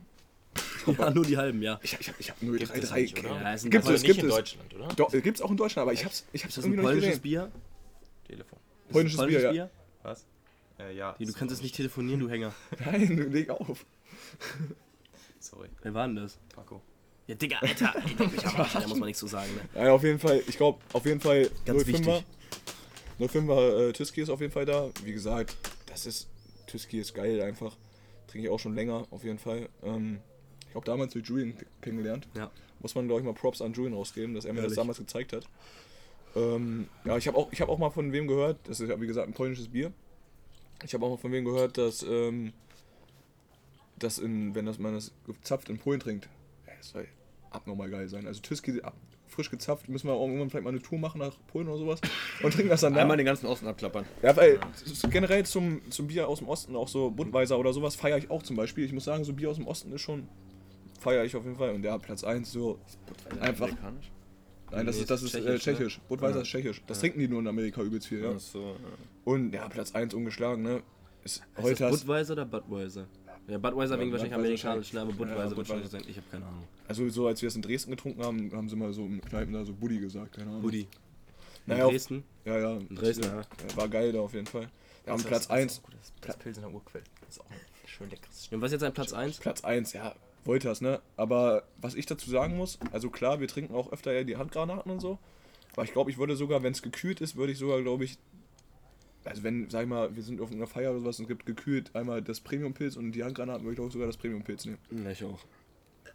Ja, 0.98 1.10
nur 1.10 1.24
die 1.24 1.36
halben, 1.36 1.60
ja. 1.60 1.78
Ich, 1.82 1.92
ich, 2.00 2.12
ich 2.18 2.30
habe 2.30 2.40
Gibt 2.40 2.62
es 2.62 2.68
033. 2.70 3.14
nicht, 3.14 3.24
oder? 3.24 3.34
Ja, 3.40 3.46
ein 3.46 3.70
Gibt 3.70 3.84
es, 3.84 3.90
nicht 3.90 4.04
gibt 4.04 4.18
in 4.20 4.28
es. 4.28 4.34
Deutschland, 4.34 4.74
oder? 4.74 4.88
Doch, 4.88 5.12
äh, 5.12 5.20
gibt's 5.20 5.42
auch 5.42 5.50
in 5.50 5.56
Deutschland, 5.58 5.82
aber 5.82 5.92
ich 5.92 6.04
hab's, 6.04 6.24
ich 6.32 6.44
hab's 6.44 6.52
Ist 6.56 6.58
das 6.58 6.64
ein 6.64 6.72
irgendwie 6.72 6.82
noch 6.86 6.92
nicht 6.94 7.00
polnisches. 7.02 7.20
Bier? 7.22 7.52
Telefon. 8.26 8.58
Ist 8.86 8.92
Polnisches 8.92 9.18
das 9.18 9.26
Bier, 9.28 9.52
ja. 9.52 9.70
Was? 10.02 10.24
Äh, 10.78 10.96
ja. 10.96 11.14
Nee, 11.18 11.26
du 11.26 11.32
kannst 11.34 11.52
jetzt 11.52 11.62
nicht 11.62 11.74
telefonieren, 11.74 12.20
du 12.20 12.30
Hänger. 12.30 12.54
Nein, 12.86 13.30
leg 13.30 13.50
auf. 13.50 13.84
Sorry, 15.40 15.68
Wer 15.82 15.94
war 15.94 16.06
denn 16.06 16.16
das? 16.16 16.38
Paco. 16.54 16.80
Ja, 17.28 17.34
Digga, 17.34 17.58
Alter. 17.58 17.94
Ey, 17.94 18.28
ich 18.36 18.44
hab, 18.46 18.72
da 18.72 18.80
muss 18.88 18.98
man 18.98 19.06
nichts 19.06 19.20
zu 19.20 19.26
sagen, 19.26 19.54
ne? 19.54 19.60
Naja, 19.74 19.92
auf 19.92 20.02
jeden 20.02 20.18
Fall, 20.18 20.42
ich 20.46 20.56
glaube, 20.56 20.78
auf 20.94 21.04
jeden 21.04 21.20
Fall 21.20 21.50
Ganz 21.66 21.82
05er. 21.82 21.86
wichtig. 21.86 22.24
05er 23.20 23.88
äh, 23.88 23.92
Tüski 23.92 24.22
ist 24.22 24.30
auf 24.30 24.40
jeden 24.40 24.52
Fall 24.52 24.64
da. 24.64 24.88
Wie 25.04 25.12
gesagt, 25.12 25.54
das 25.86 26.06
ist, 26.06 26.28
Tüski 26.66 26.98
ist 26.98 27.14
geil 27.14 27.40
einfach. 27.42 27.76
Trinke 28.28 28.48
ich 28.48 28.52
auch 28.52 28.58
schon 28.58 28.74
länger, 28.74 29.06
auf 29.10 29.24
jeden 29.24 29.38
Fall. 29.38 29.68
Ähm, 29.82 30.20
ich 30.68 30.74
habe 30.74 30.86
damals 30.86 31.14
mit 31.14 31.26
Julian 31.26 31.54
kennengelernt. 31.82 32.26
Ja. 32.34 32.50
Muss 32.80 32.94
man, 32.94 33.06
glaube 33.06 33.20
ich, 33.20 33.26
mal 33.26 33.34
Props 33.34 33.60
an 33.60 33.72
Julian 33.74 33.94
rausgeben, 33.94 34.34
dass 34.34 34.44
er 34.44 34.52
mir 34.52 34.60
Ehrlich. 34.60 34.70
das 34.70 34.76
damals 34.76 34.98
gezeigt 34.98 35.32
hat. 35.34 35.44
Ähm, 36.34 36.88
ja, 37.04 37.16
ich 37.16 37.26
habe 37.26 37.36
auch, 37.36 37.52
ich 37.52 37.60
hab 37.60 37.68
auch 37.68 37.78
mal 37.78 37.90
von 37.90 38.12
wem 38.12 38.26
gehört, 38.26 38.58
das 38.64 38.80
ist 38.80 38.88
ja 38.88 39.00
wie 39.00 39.06
gesagt 39.06 39.28
ein 39.28 39.34
polnisches 39.34 39.68
Bier. 39.68 39.92
Ich 40.84 40.94
habe 40.94 41.04
auch 41.04 41.10
mal 41.10 41.16
von 41.16 41.32
wem 41.32 41.44
gehört, 41.44 41.76
dass, 41.76 42.02
ähm, 42.02 42.52
dass 43.98 44.18
in, 44.18 44.54
wenn 44.54 44.64
das, 44.64 44.78
man 44.78 44.94
das 44.94 45.12
gezapft 45.26 45.68
in 45.68 45.78
Polen 45.78 46.00
trinkt, 46.00 46.28
ja, 46.66 46.72
das 46.78 46.94
abnormal 47.50 47.90
geil 47.90 48.08
sein. 48.08 48.26
Also 48.26 48.40
Tüski 48.40 48.80
ab, 48.82 48.94
frisch 49.26 49.50
gezapft, 49.50 49.88
müssen 49.88 50.06
wir 50.08 50.14
auch 50.14 50.26
irgendwann 50.26 50.50
vielleicht 50.50 50.64
mal 50.64 50.70
eine 50.70 50.82
Tour 50.82 50.98
machen 50.98 51.18
nach 51.20 51.36
Polen 51.46 51.68
oder 51.68 51.78
sowas 51.78 52.00
und 52.42 52.52
trinken 52.52 52.70
das 52.70 52.80
dann 52.80 52.94
da. 52.94 53.00
Einmal 53.02 53.16
den 53.16 53.26
ganzen 53.26 53.46
Osten 53.46 53.66
abklappern. 53.66 54.04
Ja, 54.22 54.36
weil 54.36 54.58
generell 55.10 55.44
zum, 55.46 55.80
zum 55.90 56.06
Bier 56.08 56.28
aus 56.28 56.38
dem 56.38 56.48
Osten, 56.48 56.76
auch 56.76 56.88
so 56.88 57.10
Budweiser 57.10 57.58
oder 57.58 57.72
sowas, 57.72 57.96
feiere 57.96 58.18
ich 58.18 58.30
auch 58.30 58.42
zum 58.42 58.56
Beispiel. 58.56 58.84
Ich 58.84 58.92
muss 58.92 59.04
sagen, 59.04 59.24
so 59.24 59.32
Bier 59.32 59.50
aus 59.50 59.56
dem 59.56 59.66
Osten 59.66 59.92
ist 59.92 60.00
schon, 60.02 60.28
feiere 61.00 61.24
ich 61.24 61.36
auf 61.36 61.44
jeden 61.44 61.56
Fall. 61.56 61.74
Und 61.74 61.82
der 61.82 61.92
hat 61.92 62.02
Platz 62.02 62.24
1 62.24 62.50
so 62.50 62.78
einfach. 63.40 63.66
Amerikanisch? 63.66 64.10
Nein, 64.70 64.84
das 64.84 64.96
Nee, 64.96 65.02
ist, 65.02 65.10
das 65.10 65.22
ist 65.22 65.34
ist 65.34 65.42
tschechisch. 65.44 65.54
Äh, 65.54 65.58
tschechisch. 65.76 66.00
Budweiser 66.08 66.36
Ja. 66.36 66.42
ist 66.42 66.48
tschechisch. 66.48 66.82
Das 66.86 67.00
trinken 67.00 67.20
die 67.20 67.28
nur 67.28 67.40
in 67.40 67.46
Amerika 67.46 67.80
übelst 67.80 68.06
viel, 68.08 68.22
ja. 68.22 68.32
Ach 68.36 68.40
so, 68.40 68.60
ja. 68.62 68.74
Und 69.24 69.54
ja, 69.54 69.66
Platz 69.68 69.94
1 69.94 70.12
ungeschlagen, 70.12 70.62
ne? 70.62 70.82
Ist 71.24 71.36
Ist 71.56 71.62
heute 71.62 71.84
das 71.84 72.00
Budweiser 72.00 72.34
oder 72.34 72.44
Budweiser? 72.44 73.06
Ja, 73.48 73.58
Budweiser 73.58 73.98
wegen 73.98 74.08
Ja, 74.10 74.12
wahrscheinlich 74.12 74.34
amerikanisch, 74.38 74.92
ne? 74.92 75.00
aber 75.00 75.10
Ja, 75.10 75.16
Budweiser 75.16 75.56
wird 75.56 75.66
schon 75.66 75.76
Budweiser. 75.76 75.98
sein. 76.00 76.08
Ich 76.10 76.16
habe 76.16 76.26
keine 76.30 76.44
Ahnung. 76.46 76.64
Also 76.86 77.08
so 77.08 77.26
als 77.26 77.40
wir 77.42 77.46
es 77.48 77.56
in 77.56 77.62
Dresden 77.62 77.90
getrunken 77.90 78.22
haben, 78.22 78.52
haben 78.52 78.68
sie 78.68 78.76
mal 78.76 78.92
so 78.92 79.04
im 79.06 79.20
Kneipen 79.22 79.52
da 79.54 79.64
so 79.64 79.72
Buddy 79.72 79.98
gesagt, 80.00 80.34
keine 80.36 80.50
Ahnung. 80.50 80.62
Buddy. 80.62 80.80
In 80.82 80.88
Naja, 81.66 81.84
auf- 81.86 81.90
Dresden? 81.92 82.24
Ja, 82.44 82.58
ja. 82.58 82.76
In 82.76 82.94
Dresden, 82.94 83.24
ja. 83.24 83.40
Ja, 83.40 83.76
War 83.76 83.88
geil 83.88 84.12
da 84.12 84.20
auf 84.20 84.34
jeden 84.34 84.46
Fall. 84.46 84.68
Wir 85.04 85.12
haben 85.12 85.18
Das 85.18 85.20
ist- 85.22 85.26
Platz 85.28 85.46
das 85.48 85.56
ist 85.56 85.62
1. 85.62 85.78
auch 85.78 85.82
gut, 85.84 85.94
Das, 85.98 86.12
das 86.20 86.36
Pilsener 86.38 86.72
Urquell. 86.74 87.02
Das 87.20 87.30
ist 87.36 87.40
auch 87.40 87.50
ein 87.50 87.56
schön 87.86 88.10
leckeres 88.10 88.48
Und 88.52 88.60
was 88.60 88.66
ist 88.68 88.72
jetzt 88.72 88.82
ein 88.84 88.92
Platz 88.94 89.12
1? 89.14 89.38
Platz 89.38 89.64
1, 89.64 89.92
ja, 89.94 90.14
Wolters, 90.44 90.80
ne? 90.80 91.00
Aber 91.16 91.64
was 91.80 91.94
ich 91.94 92.06
dazu 92.06 92.28
sagen 92.30 92.56
muss, 92.56 92.78
also 92.92 93.10
klar, 93.10 93.40
wir 93.40 93.48
trinken 93.48 93.74
auch 93.74 93.92
öfter 93.92 94.12
ja 94.12 94.24
die 94.24 94.36
Handgranaten 94.36 94.90
und 94.92 95.00
so. 95.00 95.18
Aber 95.72 95.84
ich 95.84 95.92
glaube, 95.92 96.10
ich 96.10 96.18
würde 96.18 96.36
sogar, 96.36 96.62
wenn 96.62 96.72
es 96.72 96.82
gekühlt 96.82 97.20
ist, 97.20 97.36
würde 97.36 97.52
ich 97.52 97.58
sogar, 97.58 97.80
glaube 97.82 98.04
ich, 98.04 98.18
also 99.28 99.42
wenn, 99.42 99.68
sag 99.70 99.82
ich 99.82 99.88
mal, 99.88 100.14
wir 100.14 100.22
sind 100.22 100.40
auf 100.40 100.50
einer 100.52 100.66
Feier 100.66 100.90
oder 100.90 101.00
sowas 101.00 101.18
und 101.18 101.24
es 101.24 101.28
gibt 101.28 101.46
gekühlt 101.46 101.94
einmal 101.94 102.20
das 102.22 102.40
Premium-Pilz 102.40 102.96
und 102.96 103.12
die 103.12 103.22
Handgranaten, 103.24 103.62
würde 103.64 103.72
ich 103.72 103.76
glaube 103.76 103.88
ich 103.88 103.92
sogar 103.92 104.06
das 104.08 104.16
Premium-Pilz 104.16 104.64
nehmen. 104.66 104.78
Ja, 105.04 105.10
ich 105.10 105.24
auch. 105.24 105.38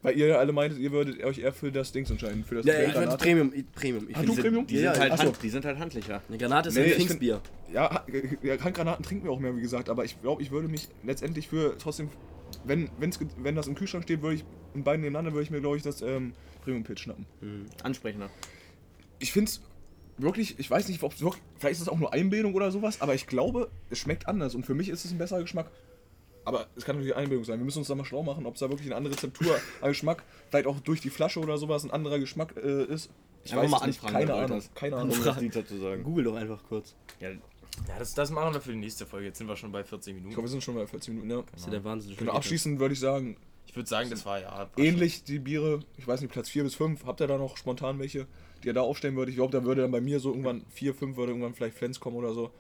Weil 0.02 0.18
ihr 0.18 0.38
alle 0.38 0.52
meintet, 0.52 0.80
ihr 0.80 0.92
würdet 0.92 1.24
euch 1.24 1.40
eher 1.40 1.54
für 1.54 1.72
das 1.72 1.94
Dings 1.94 2.10
entscheiden, 2.12 2.44
für 2.44 2.56
das 2.56 2.66
Ja, 2.66 2.82
ich 2.82 2.92
Granate. 2.92 3.18
Premium. 3.24 3.54
ich- 3.56 3.72
Premium. 3.72 4.10
Ich 4.10 4.18
Ah, 4.18 4.24
du 4.24 4.36
Premium? 4.36 4.68
Die, 4.68 4.76
Ja, 4.82 4.94
sind 4.94 5.02
halt 5.02 5.18
so. 5.18 5.26
hand, 5.28 5.40
die 5.44 5.50
sind 5.50 5.64
halt 5.64 5.80
handlicher. 5.80 6.22
Eine 6.28 6.38
Granate 6.38 6.70
ist 6.70 6.76
Nee, 6.76 6.84
ein 6.84 6.92
Pfingstbier. 6.92 7.42
Ja, 7.72 7.90
Ha- 7.90 8.06
ja, 8.42 8.60
Handgranaten 8.62 9.06
trinken 9.06 9.24
wir 9.24 9.32
auch 9.32 9.40
mehr, 9.40 9.56
wie 9.56 9.62
gesagt, 9.62 9.90
aber 9.90 10.04
ich 10.04 10.22
glaube, 10.22 10.42
ich 10.42 10.52
würde 10.52 10.68
mich 10.68 10.90
letztendlich 11.06 11.48
für 11.48 11.78
trotzdem, 11.78 12.10
wenn, 12.66 12.90
wenn's, 13.00 13.18
wenn 13.38 13.56
das 13.56 13.68
im 13.68 13.76
Kühlschrank 13.76 14.04
steht, 14.04 14.22
würde 14.22 14.36
ich 14.36 14.46
in 14.74 14.84
beiden 14.84 15.02
nebeneinander, 15.02 15.32
würde 15.32 15.44
ich 15.44 15.52
mir, 15.52 15.62
glaube 15.62 15.78
ich, 15.78 15.84
das 15.84 16.02
ähm, 16.02 16.34
Premium-Pilz 16.64 17.00
schnappen. 17.00 17.26
Ansprechender. 17.84 18.30
ich 19.20 19.32
finde 19.32 19.50
es 19.52 19.62
wirklich, 20.18 20.60
ich 20.60 20.70
weiß 20.70 20.88
nicht, 20.88 21.02
ob 21.04 21.20
wirklich, 21.20 21.44
vielleicht 21.58 21.76
ist 21.76 21.82
es 21.82 21.90
auch 21.90 22.00
nur 22.00 22.14
Einbildung 22.14 22.54
oder 22.54 22.72
sowas, 22.72 23.02
aber 23.02 23.16
ich 23.16 23.28
glaube, 23.28 23.70
es 23.90 24.00
schmeckt 24.00 24.28
anders 24.28 24.56
und 24.56 24.66
für 24.66 24.74
mich 24.74 24.90
ist 24.90 25.06
es 25.06 25.12
ein 25.12 25.18
besserer 25.18 25.42
Geschmack. 25.42 25.72
Aber 26.46 26.68
es 26.76 26.84
kann 26.84 26.98
natürlich 26.98 27.16
Einbildung 27.16 27.46
sein. 27.46 27.58
Wir 27.60 27.66
müssen 27.66 27.80
uns 27.80 27.88
da 27.88 27.96
mal 27.96 28.04
schlau 28.04 28.22
machen, 28.22 28.46
ob 28.46 28.56
es 28.56 28.60
da 28.60 28.70
wirklich 28.70 28.88
eine 28.88 28.98
andere 28.98 29.14
Rezeptur, 29.14 29.56
ein 29.82 29.88
Geschmack, 29.90 30.24
vielleicht 30.50 30.68
auch 30.68 30.80
durch 30.82 31.00
die 31.00 31.10
Flasche 31.10 31.40
oder 31.40 31.58
sowas 31.58 31.84
ein 31.84 31.92
anderer 31.92 32.20
Geschmack 32.20 32.56
äh, 32.58 32.84
ist. 32.84 33.10
Ich 33.46 33.54
Einfach 33.54 33.70
mal 33.70 33.78
es 33.82 33.88
nicht. 33.88 34.02
Keine 34.02 34.34
Ahnung. 34.34 34.50
Wolters. 34.50 34.70
Keine 34.74 34.96
Ahnung. 34.98 35.18
das 35.24 35.40
Lied 35.40 35.56
dazu 35.56 35.78
sagen. 35.78 36.04
Google 36.04 36.26
doch 36.26 36.36
einfach 36.36 36.64
kurz. 36.68 36.96
Ja, 37.20 37.30
Ja, 37.32 37.40
das, 38.00 38.14
das 38.14 38.32
machen 38.32 38.54
wir 38.54 38.62
für 38.62 38.72
die 38.72 38.78
nächste 38.78 39.06
Folge. 39.06 39.28
Jetzt 39.28 39.38
sind 39.38 39.48
wir 39.48 39.56
schon 39.56 39.72
bei 39.72 39.84
40 39.84 40.14
Minuten. 40.14 40.30
Ich 40.30 40.36
glaube, 40.36 40.48
wir 40.48 40.52
sind 40.52 40.64
schon 40.64 40.76
bei 40.76 40.88
40 40.88 41.14
Minuten. 41.14 41.30
Ja. 41.30 41.44
Das 41.52 41.62
ist 41.62 41.66
ja 41.66 41.72
der 41.72 41.84
Wahnsinn. 41.84 42.16
Genau, 42.18 42.34
abschließend 42.34 42.80
würde 42.80 42.94
ich 42.94 43.00
sagen, 43.00 43.38
Ich 43.68 43.76
würde 43.76 43.90
sagen, 43.90 44.10
das 44.10 44.26
war 44.26 44.40
ja. 44.40 44.52
war 44.52 44.70
ähnlich 44.78 45.24
die 45.24 45.40
Biere, 45.40 45.80
ich 45.98 46.08
weiß 46.08 46.22
nicht, 46.22 46.32
Platz 46.32 46.50
4 46.50 46.64
bis 46.64 46.76
5. 46.76 47.06
Habt 47.06 47.22
ihr 47.22 47.28
da 47.28 47.38
noch 47.38 47.58
spontan 47.58 48.00
welche, 48.00 48.28
die 48.64 48.68
ihr 48.68 48.74
da 48.74 48.82
aufstellen 48.82 49.16
würdet? 49.16 49.32
Ich 49.32 49.36
glaube, 49.36 49.52
da 49.52 49.64
würde 49.64 49.82
dann 49.82 49.92
bei 49.92 50.02
mir 50.02 50.20
so 50.20 50.30
irgendwann 50.30 50.66
4, 50.70 50.94
5 50.94 51.18
würde 51.18 51.32
irgendwann 51.32 51.54
vielleicht 51.54 51.78
Flens 51.78 52.00
kommen 52.00 52.18
oder 52.18 52.34
so. 52.34 52.52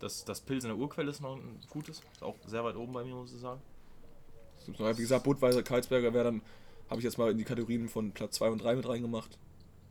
Das, 0.00 0.24
das 0.24 0.40
Pilz 0.40 0.64
in 0.64 0.70
der 0.70 0.78
Urquelle 0.78 1.10
ist 1.10 1.20
noch 1.20 1.36
ein 1.36 1.58
gutes. 1.70 2.02
Ist 2.12 2.22
auch 2.22 2.36
sehr 2.46 2.62
weit 2.64 2.76
oben 2.76 2.92
bei 2.92 3.04
mir, 3.04 3.14
muss 3.14 3.32
ich 3.32 3.40
sagen. 3.40 3.60
Wie 4.66 5.00
gesagt, 5.00 5.24
Budweiser, 5.24 5.62
Karlsberger 5.62 6.12
wäre 6.12 6.24
dann, 6.24 6.42
habe 6.90 7.00
ich 7.00 7.04
jetzt 7.04 7.18
mal 7.18 7.30
in 7.30 7.38
die 7.38 7.44
Kategorien 7.44 7.88
von 7.88 8.12
Platz 8.12 8.36
2 8.36 8.50
und 8.50 8.62
3 8.62 8.76
mit 8.76 8.88
reingemacht. 8.88 9.38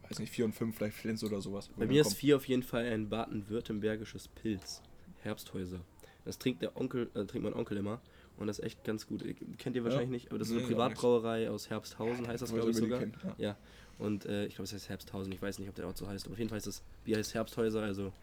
Weiß 0.07 0.19
nicht, 0.19 0.31
4 0.31 0.45
und 0.45 0.53
5, 0.53 0.75
vielleicht 0.75 0.95
Flens 0.95 1.23
oder 1.23 1.41
sowas. 1.41 1.69
Bei 1.75 1.85
mir 1.85 2.01
ist 2.01 2.13
4 2.13 2.37
auf 2.37 2.47
jeden 2.47 2.63
Fall 2.63 2.85
ein 2.85 3.09
baden-württembergisches 3.09 4.29
Pilz. 4.29 4.81
Herbsthäuser. 5.21 5.81
Das 6.23 6.37
trinkt 6.37 6.61
der 6.61 6.77
Onkel, 6.77 7.09
äh, 7.15 7.25
trinkt 7.25 7.43
mein 7.43 7.53
Onkel 7.53 7.77
immer. 7.77 8.01
Und 8.37 8.47
das 8.47 8.59
ist 8.59 8.65
echt 8.65 8.83
ganz 8.83 9.07
gut. 9.07 9.23
Kennt 9.57 9.75
ihr 9.75 9.83
wahrscheinlich 9.83 10.09
nicht, 10.09 10.29
aber 10.29 10.37
das 10.39 10.47
ist 10.49 10.53
Nee, 10.53 10.59
eine. 10.59 10.67
Privatbrauerei 10.67 11.49
aus 11.49 11.69
Herbsthausen, 11.69 12.27
heißt 12.27 12.41
das, 12.43 12.53
glaube 12.53 12.69
ich 12.71 12.77
sogar. 12.77 12.99
kennt, 12.99 13.15
ja. 13.23 13.35
Ja. 13.37 13.57
Und 13.97 14.25
äh, 14.25 14.45
ich 14.45 14.53
glaube, 14.55 14.65
es 14.65 14.73
heißt 14.73 14.89
Herbsthausen. 14.89 15.31
Ich 15.33 15.41
weiß 15.41 15.57
nicht, 15.57 15.69
ob 15.69 15.75
der 15.75 15.87
Ort 15.87 15.97
so 15.97 16.07
heißt. 16.07 16.25
Aber 16.25 16.33
auf 16.33 16.37
jeden 16.37 16.49
Fall 16.49 16.57
heißt 16.57 16.67
das 16.67 16.83
Bier 17.03 17.17
heißt 17.17 17.33
Herbsthäuser, 17.33 17.81
also 17.81 18.13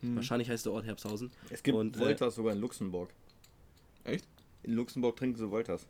Hm. 0.00 0.16
wahrscheinlich 0.16 0.50
heißt 0.50 0.66
der 0.66 0.72
Ort 0.72 0.84
Herbsthausen. 0.86 1.30
es 1.50 1.62
gibt 1.62 1.78
Und, 1.78 1.96
äh, 1.96 2.00
Wolters 2.00 2.34
sogar 2.34 2.52
in 2.52 2.60
Luxemburg. 2.60 3.10
Echt? 4.02 4.26
In 4.64 4.74
Luxemburg 4.74 5.16
trinken 5.16 5.36
sie 5.38 5.48
Wolters. 5.50 5.86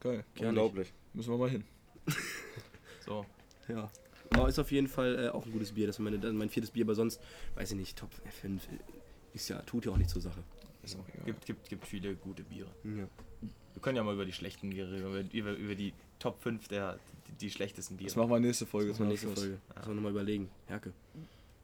Geil. 0.00 0.24
Unglaublich. 0.40 0.92
Müssen 1.14 1.30
wir 1.30 1.38
mal 1.38 1.50
hin. 1.50 1.64
So. 3.04 3.24
Ja. 3.68 3.88
Aber 4.30 4.48
ist 4.48 4.58
auf 4.58 4.72
jeden 4.72 4.88
Fall 4.88 5.26
äh, 5.26 5.28
auch 5.28 5.46
ein 5.46 5.52
gutes 5.52 5.72
Bier. 5.72 5.86
Das 5.86 5.96
ist 5.96 6.00
meine, 6.00 6.18
mein 6.32 6.50
viertes 6.50 6.72
Bier, 6.72 6.84
aber 6.84 6.96
sonst, 6.96 7.20
weiß 7.54 7.70
ich 7.70 7.76
nicht, 7.76 7.96
Top 7.96 8.10
5 8.40 8.66
ist 9.32 9.48
ja, 9.48 9.62
tut 9.62 9.86
ja 9.86 9.92
auch 9.92 9.96
nicht 9.96 10.10
zur 10.10 10.20
Sache. 10.22 10.42
Ist 10.86 10.98
auch 10.98 11.08
egal. 11.08 11.24
Gibt, 11.26 11.46
gibt, 11.46 11.68
gibt 11.68 11.86
viele 11.86 12.14
gute 12.14 12.42
Biere. 12.42 12.68
Ja. 12.84 13.08
Wir 13.74 13.82
können 13.82 13.96
ja 13.96 14.02
mal 14.02 14.14
über 14.14 14.24
die 14.24 14.32
schlechten 14.32 14.70
Biere 14.70 14.90
reden, 15.14 15.30
über, 15.30 15.52
über, 15.52 15.74
die 15.74 15.92
Top 16.18 16.40
5 16.42 16.68
der 16.68 16.98
die, 17.28 17.32
die 17.32 17.50
schlechtesten 17.50 17.96
Biere. 17.96 18.08
Das 18.08 18.16
machen 18.16 18.30
wir 18.30 18.40
nächste 18.40 18.66
Folge. 18.66 18.88
Das 18.88 18.96
ist 18.96 19.00
mal 19.00 19.08
nächste. 19.08 19.28
Folge. 19.28 19.58
Das 19.74 19.86
wir 19.86 19.94
nochmal 19.94 20.12
überlegen. 20.12 20.48
Herke. 20.66 20.92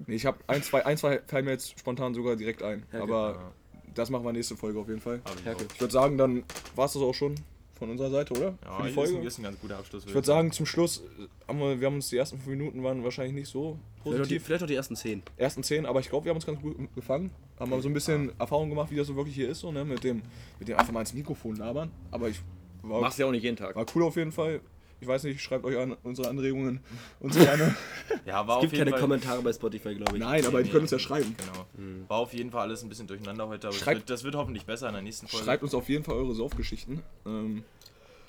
Nee, 0.06 0.16
ich 0.16 0.26
habe 0.26 0.38
ein, 0.46 0.62
zwei, 0.62 0.84
ein, 0.84 0.98
zwei 0.98 1.20
fallen 1.26 1.44
mir 1.44 1.52
jetzt 1.52 1.78
spontan 1.78 2.12
sogar 2.12 2.36
direkt 2.36 2.62
ein. 2.62 2.84
Ja, 2.92 3.02
aber 3.02 3.34
Ja, 3.34 3.52
das 3.94 4.10
machen 4.10 4.24
wir 4.24 4.32
nächste 4.32 4.56
Folge 4.56 4.78
auf 4.78 4.88
jeden 4.88 5.00
Fall. 5.00 5.22
ich 5.38 5.44
Herke. 5.44 5.66
Ich 5.72 5.80
würde 5.80 5.92
sagen, 5.92 6.18
dann 6.18 6.44
war 6.74 6.86
es 6.86 6.92
das 6.92 7.02
auch 7.02 7.14
schon 7.14 7.36
von 7.82 7.90
unserer 7.90 8.10
Seite, 8.10 8.34
oder? 8.34 8.54
Ja, 8.64 8.76
Für 8.76 8.82
die 8.84 8.88
ist 8.90 8.94
Folge. 8.94 9.16
ein, 9.18 9.26
ist 9.26 9.38
ein 9.38 9.42
ganz 9.42 9.60
guter 9.60 9.78
Abschluss. 9.78 10.04
Ich 10.06 10.14
würde 10.14 10.26
sagen, 10.26 10.52
zum 10.52 10.66
Schluss 10.66 10.98
äh, 11.18 11.48
haben 11.48 11.58
wir, 11.58 11.80
wir 11.80 11.86
haben 11.88 11.96
uns 11.96 12.10
die 12.10 12.16
ersten 12.16 12.36
fünf 12.36 12.46
Minuten 12.48 12.82
waren 12.84 13.02
wahrscheinlich 13.02 13.34
nicht 13.34 13.48
so 13.48 13.76
Vielleicht 14.02 14.06
auch, 14.06 14.12
die, 14.12 14.18
positiv. 14.18 14.44
vielleicht 14.44 14.62
auch 14.62 14.68
die 14.68 14.74
ersten 14.76 14.94
10. 14.94 15.22
Ersten 15.36 15.62
zehn, 15.64 15.84
aber 15.84 15.98
ich 15.98 16.08
glaube, 16.08 16.26
wir 16.26 16.30
haben 16.30 16.36
uns 16.36 16.46
ganz 16.46 16.60
gut 16.60 16.76
gefangen. 16.94 17.30
Haben 17.58 17.70
mal 17.70 17.82
so 17.82 17.88
ein 17.88 17.94
bisschen 17.94 18.30
Erfahrung 18.38 18.68
gemacht, 18.68 18.90
wie 18.92 18.96
das 18.96 19.08
so 19.08 19.16
wirklich 19.16 19.34
hier 19.34 19.48
ist, 19.48 19.60
so, 19.60 19.72
ne? 19.72 19.84
mit, 19.84 20.04
dem, 20.04 20.22
mit 20.60 20.68
dem 20.68 20.78
einfach 20.78 20.92
mal 20.92 21.00
ins 21.00 21.12
Mikrofon 21.12 21.56
labern. 21.56 21.90
Aber 22.12 22.28
ich 22.28 22.40
war, 22.82 23.00
Machst 23.00 23.18
ja 23.18 23.26
auch 23.26 23.32
nicht 23.32 23.42
jeden 23.42 23.56
Tag. 23.56 23.74
war 23.74 23.86
cool 23.94 24.04
auf 24.04 24.16
jeden 24.16 24.32
Fall. 24.32 24.60
Ich 25.02 25.08
weiß 25.08 25.24
nicht, 25.24 25.40
schreibt 25.42 25.64
euch 25.64 25.76
an 25.76 25.96
unsere 26.04 26.28
Anregungen 26.28 26.78
uns 27.18 27.34
gerne. 27.36 27.74
Ja, 28.24 28.46
war 28.46 28.58
Es 28.58 28.60
gibt 28.62 28.72
auf 28.72 28.72
jeden 28.72 28.72
keine 28.84 28.90
Fall, 28.92 29.00
Kommentare 29.00 29.42
bei 29.42 29.52
Spotify, 29.52 29.94
glaube 29.96 30.12
ich. 30.16 30.20
Nein, 30.22 30.46
aber 30.46 30.62
die 30.62 30.70
können 30.70 30.82
uns 30.82 30.92
ja 30.92 30.98
schreiben. 31.00 31.34
Genau. 31.36 32.08
War 32.08 32.18
auf 32.18 32.32
jeden 32.32 32.52
Fall 32.52 32.62
alles 32.62 32.84
ein 32.84 32.88
bisschen 32.88 33.08
durcheinander 33.08 33.48
heute, 33.48 33.66
aber 33.66 33.74
das 33.76 33.82
Schreibt- 33.84 34.00
wird, 34.02 34.10
das 34.10 34.22
wird 34.22 34.36
hoffentlich 34.36 34.64
besser 34.64 34.86
in 34.86 34.94
der 34.94 35.02
nächsten 35.02 35.26
Folge. 35.26 35.44
Schreibt 35.44 35.64
uns 35.64 35.74
auf 35.74 35.88
jeden 35.88 36.04
Fall 36.04 36.14
eure 36.14 36.32
Saufgeschichten. 36.34 37.02
Ähm, 37.26 37.64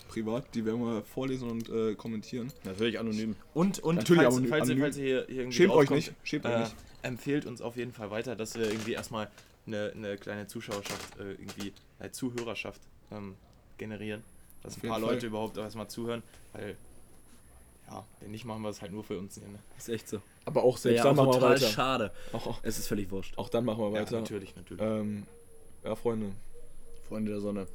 privat, 0.08 0.52
die 0.54 0.64
werden 0.64 0.80
wir 0.80 1.02
vorlesen 1.04 1.48
und 1.48 1.68
äh, 1.68 1.94
kommentieren. 1.94 2.52
Natürlich 2.64 2.98
anonym. 2.98 3.36
Und, 3.54 3.78
und 3.78 3.94
Natürlich 3.96 4.22
falls, 4.24 4.34
anonym- 4.36 4.48
falls, 4.48 4.68
ihr, 4.68 4.72
anonym. 4.74 4.80
falls 4.82 4.96
ihr 4.96 5.04
hier, 5.04 5.24
hier 5.28 5.36
irgendwie 5.42 5.56
Schämt 5.56 5.72
euch 5.74 5.90
nicht, 5.90 6.12
schämt 6.24 6.46
euch 6.46 6.52
äh, 6.52 6.58
nicht. 6.60 6.74
empfehlt 7.02 7.46
uns 7.46 7.62
auf 7.62 7.76
jeden 7.76 7.92
Fall 7.92 8.10
weiter, 8.10 8.34
dass 8.34 8.56
wir 8.58 8.66
irgendwie 8.68 8.94
erstmal 8.94 9.30
eine, 9.68 9.92
eine 9.94 10.16
kleine 10.16 10.48
Zuschauerschaft, 10.48 11.20
äh, 11.20 11.32
irgendwie 11.34 11.72
eine 12.00 12.10
Zuhörerschaft 12.10 12.80
ähm, 13.12 13.36
generieren. 13.78 14.24
Dass 14.64 14.76
ein 14.76 14.80
paar 14.80 14.98
Fall. 14.98 15.00
Leute 15.02 15.26
überhaupt 15.26 15.56
erstmal 15.56 15.86
zuhören, 15.88 16.22
weil 16.52 16.76
ja, 17.88 18.04
wenn 18.20 18.30
nicht, 18.30 18.44
machen 18.46 18.62
wir 18.62 18.70
es 18.70 18.80
halt 18.80 18.92
nur 18.92 19.04
für 19.04 19.18
uns. 19.18 19.34
hier, 19.34 19.44
Ne? 19.46 19.58
Ist 19.76 19.88
echt 19.90 20.08
so. 20.08 20.20
Aber 20.46 20.62
auch 20.64 20.76
selbst 20.78 20.98
ja, 20.98 21.04
dann 21.04 21.16
machen 21.16 21.28
wir 21.28 21.32
total 21.34 21.50
weiter. 21.56 21.68
schade. 21.68 22.10
Auch, 22.32 22.46
auch, 22.46 22.58
Es 22.62 22.78
ist 22.78 22.86
völlig 22.88 23.10
wurscht. 23.10 23.36
auch 23.38 23.48
dann 23.50 23.64
machen 23.64 23.78
wir 23.80 23.90
Ja, 23.90 24.00
weiter. 24.06 24.20
natürlich, 24.20 24.56
natürlich. 24.56 24.82
ähm, 24.82 25.26
ja, 25.84 25.94
Freunde, 25.94 26.32
Freunde 27.08 27.32
der 27.32 27.40
Sonne. 27.40 27.66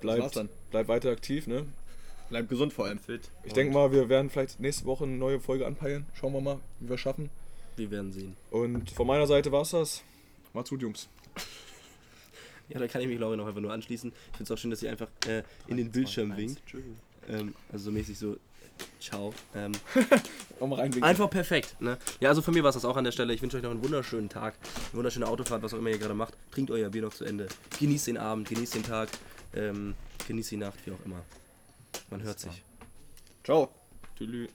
bleibt, 0.00 0.34
dann. 0.36 0.48
bleibt 0.70 0.88
weiter 0.88 1.10
aktiv. 1.10 1.46
Ne? 1.46 1.66
Bleibt 2.30 2.48
gesund 2.48 2.72
vor 2.72 2.86
allem. 2.86 2.98
fit. 2.98 3.30
Ich 3.44 3.52
denke 3.52 3.74
mal, 3.74 3.92
wir 3.92 4.08
werden 4.08 4.30
vielleicht 4.30 4.58
nächste 4.58 4.86
Woche 4.86 5.04
eine 5.04 5.12
neue 5.16 5.38
Folge 5.38 5.66
anpeilen. 5.66 6.06
Schauen 6.14 6.32
wir 6.32 6.40
mal, 6.40 6.58
wie 6.80 6.88
wir 6.88 6.94
es 6.94 7.00
schaffen. 7.00 7.28
Wir 7.76 7.90
werden 7.90 8.10
sehen. 8.10 8.36
Und 8.50 8.90
von 8.90 9.06
meiner 9.06 9.26
Seite 9.26 9.52
war 9.52 9.62
es 9.62 9.70
das. 9.70 10.02
Macht's 10.54 10.70
gut, 10.70 10.80
Jungs. 10.80 11.08
Ja, 12.68 12.78
da 12.78 12.88
kann 12.88 13.00
ich 13.02 13.08
mich, 13.08 13.18
glaube 13.18 13.34
ich, 13.34 13.38
noch 13.38 13.46
einfach 13.46 13.60
nur 13.60 13.72
anschließen. 13.72 14.10
Ich 14.10 14.36
finde 14.36 14.44
es 14.44 14.50
auch 14.50 14.58
schön, 14.60 14.70
dass 14.70 14.82
ihr 14.82 14.90
einfach 14.90 15.08
äh, 15.26 15.42
in 15.66 15.76
den 15.76 15.90
Bildschirm 15.90 16.36
winkt. 16.36 16.62
Tschüss. 16.66 16.82
Ähm, 17.28 17.54
also 17.70 17.86
so 17.86 17.90
mäßig 17.90 18.18
so, 18.18 18.36
ciao. 19.00 19.32
Ähm, 19.54 19.72
einfach 21.02 21.30
perfekt. 21.30 21.76
Ne? 21.80 21.98
Ja, 22.20 22.30
also 22.30 22.42
von 22.42 22.54
mir 22.54 22.62
war 22.62 22.70
es 22.70 22.74
das 22.74 22.84
auch 22.84 22.96
an 22.96 23.04
der 23.04 23.12
Stelle. 23.12 23.34
Ich 23.34 23.42
wünsche 23.42 23.56
euch 23.56 23.62
noch 23.62 23.70
einen 23.70 23.82
wunderschönen 23.82 24.28
Tag, 24.28 24.54
eine 24.90 24.98
wunderschöne 24.98 25.26
Autofahrt, 25.26 25.62
was 25.62 25.74
auch 25.74 25.78
immer 25.78 25.90
ihr 25.90 25.98
gerade 25.98 26.14
macht. 26.14 26.34
Trinkt 26.50 26.70
euer 26.70 26.88
Bier 26.90 27.02
noch 27.02 27.14
zu 27.14 27.24
Ende. 27.24 27.48
Genießt 27.78 28.06
den 28.08 28.18
Abend, 28.18 28.48
genießt 28.48 28.74
den 28.74 28.82
Tag, 28.82 29.08
ähm, 29.54 29.94
genießt 30.26 30.52
die 30.52 30.56
Nacht, 30.56 30.78
wie 30.86 30.92
auch 30.92 31.04
immer. 31.04 31.22
Man 32.10 32.22
hört 32.22 32.40
sich. 32.40 32.62
Ciao. 33.44 33.70
Tschüss. 34.16 34.48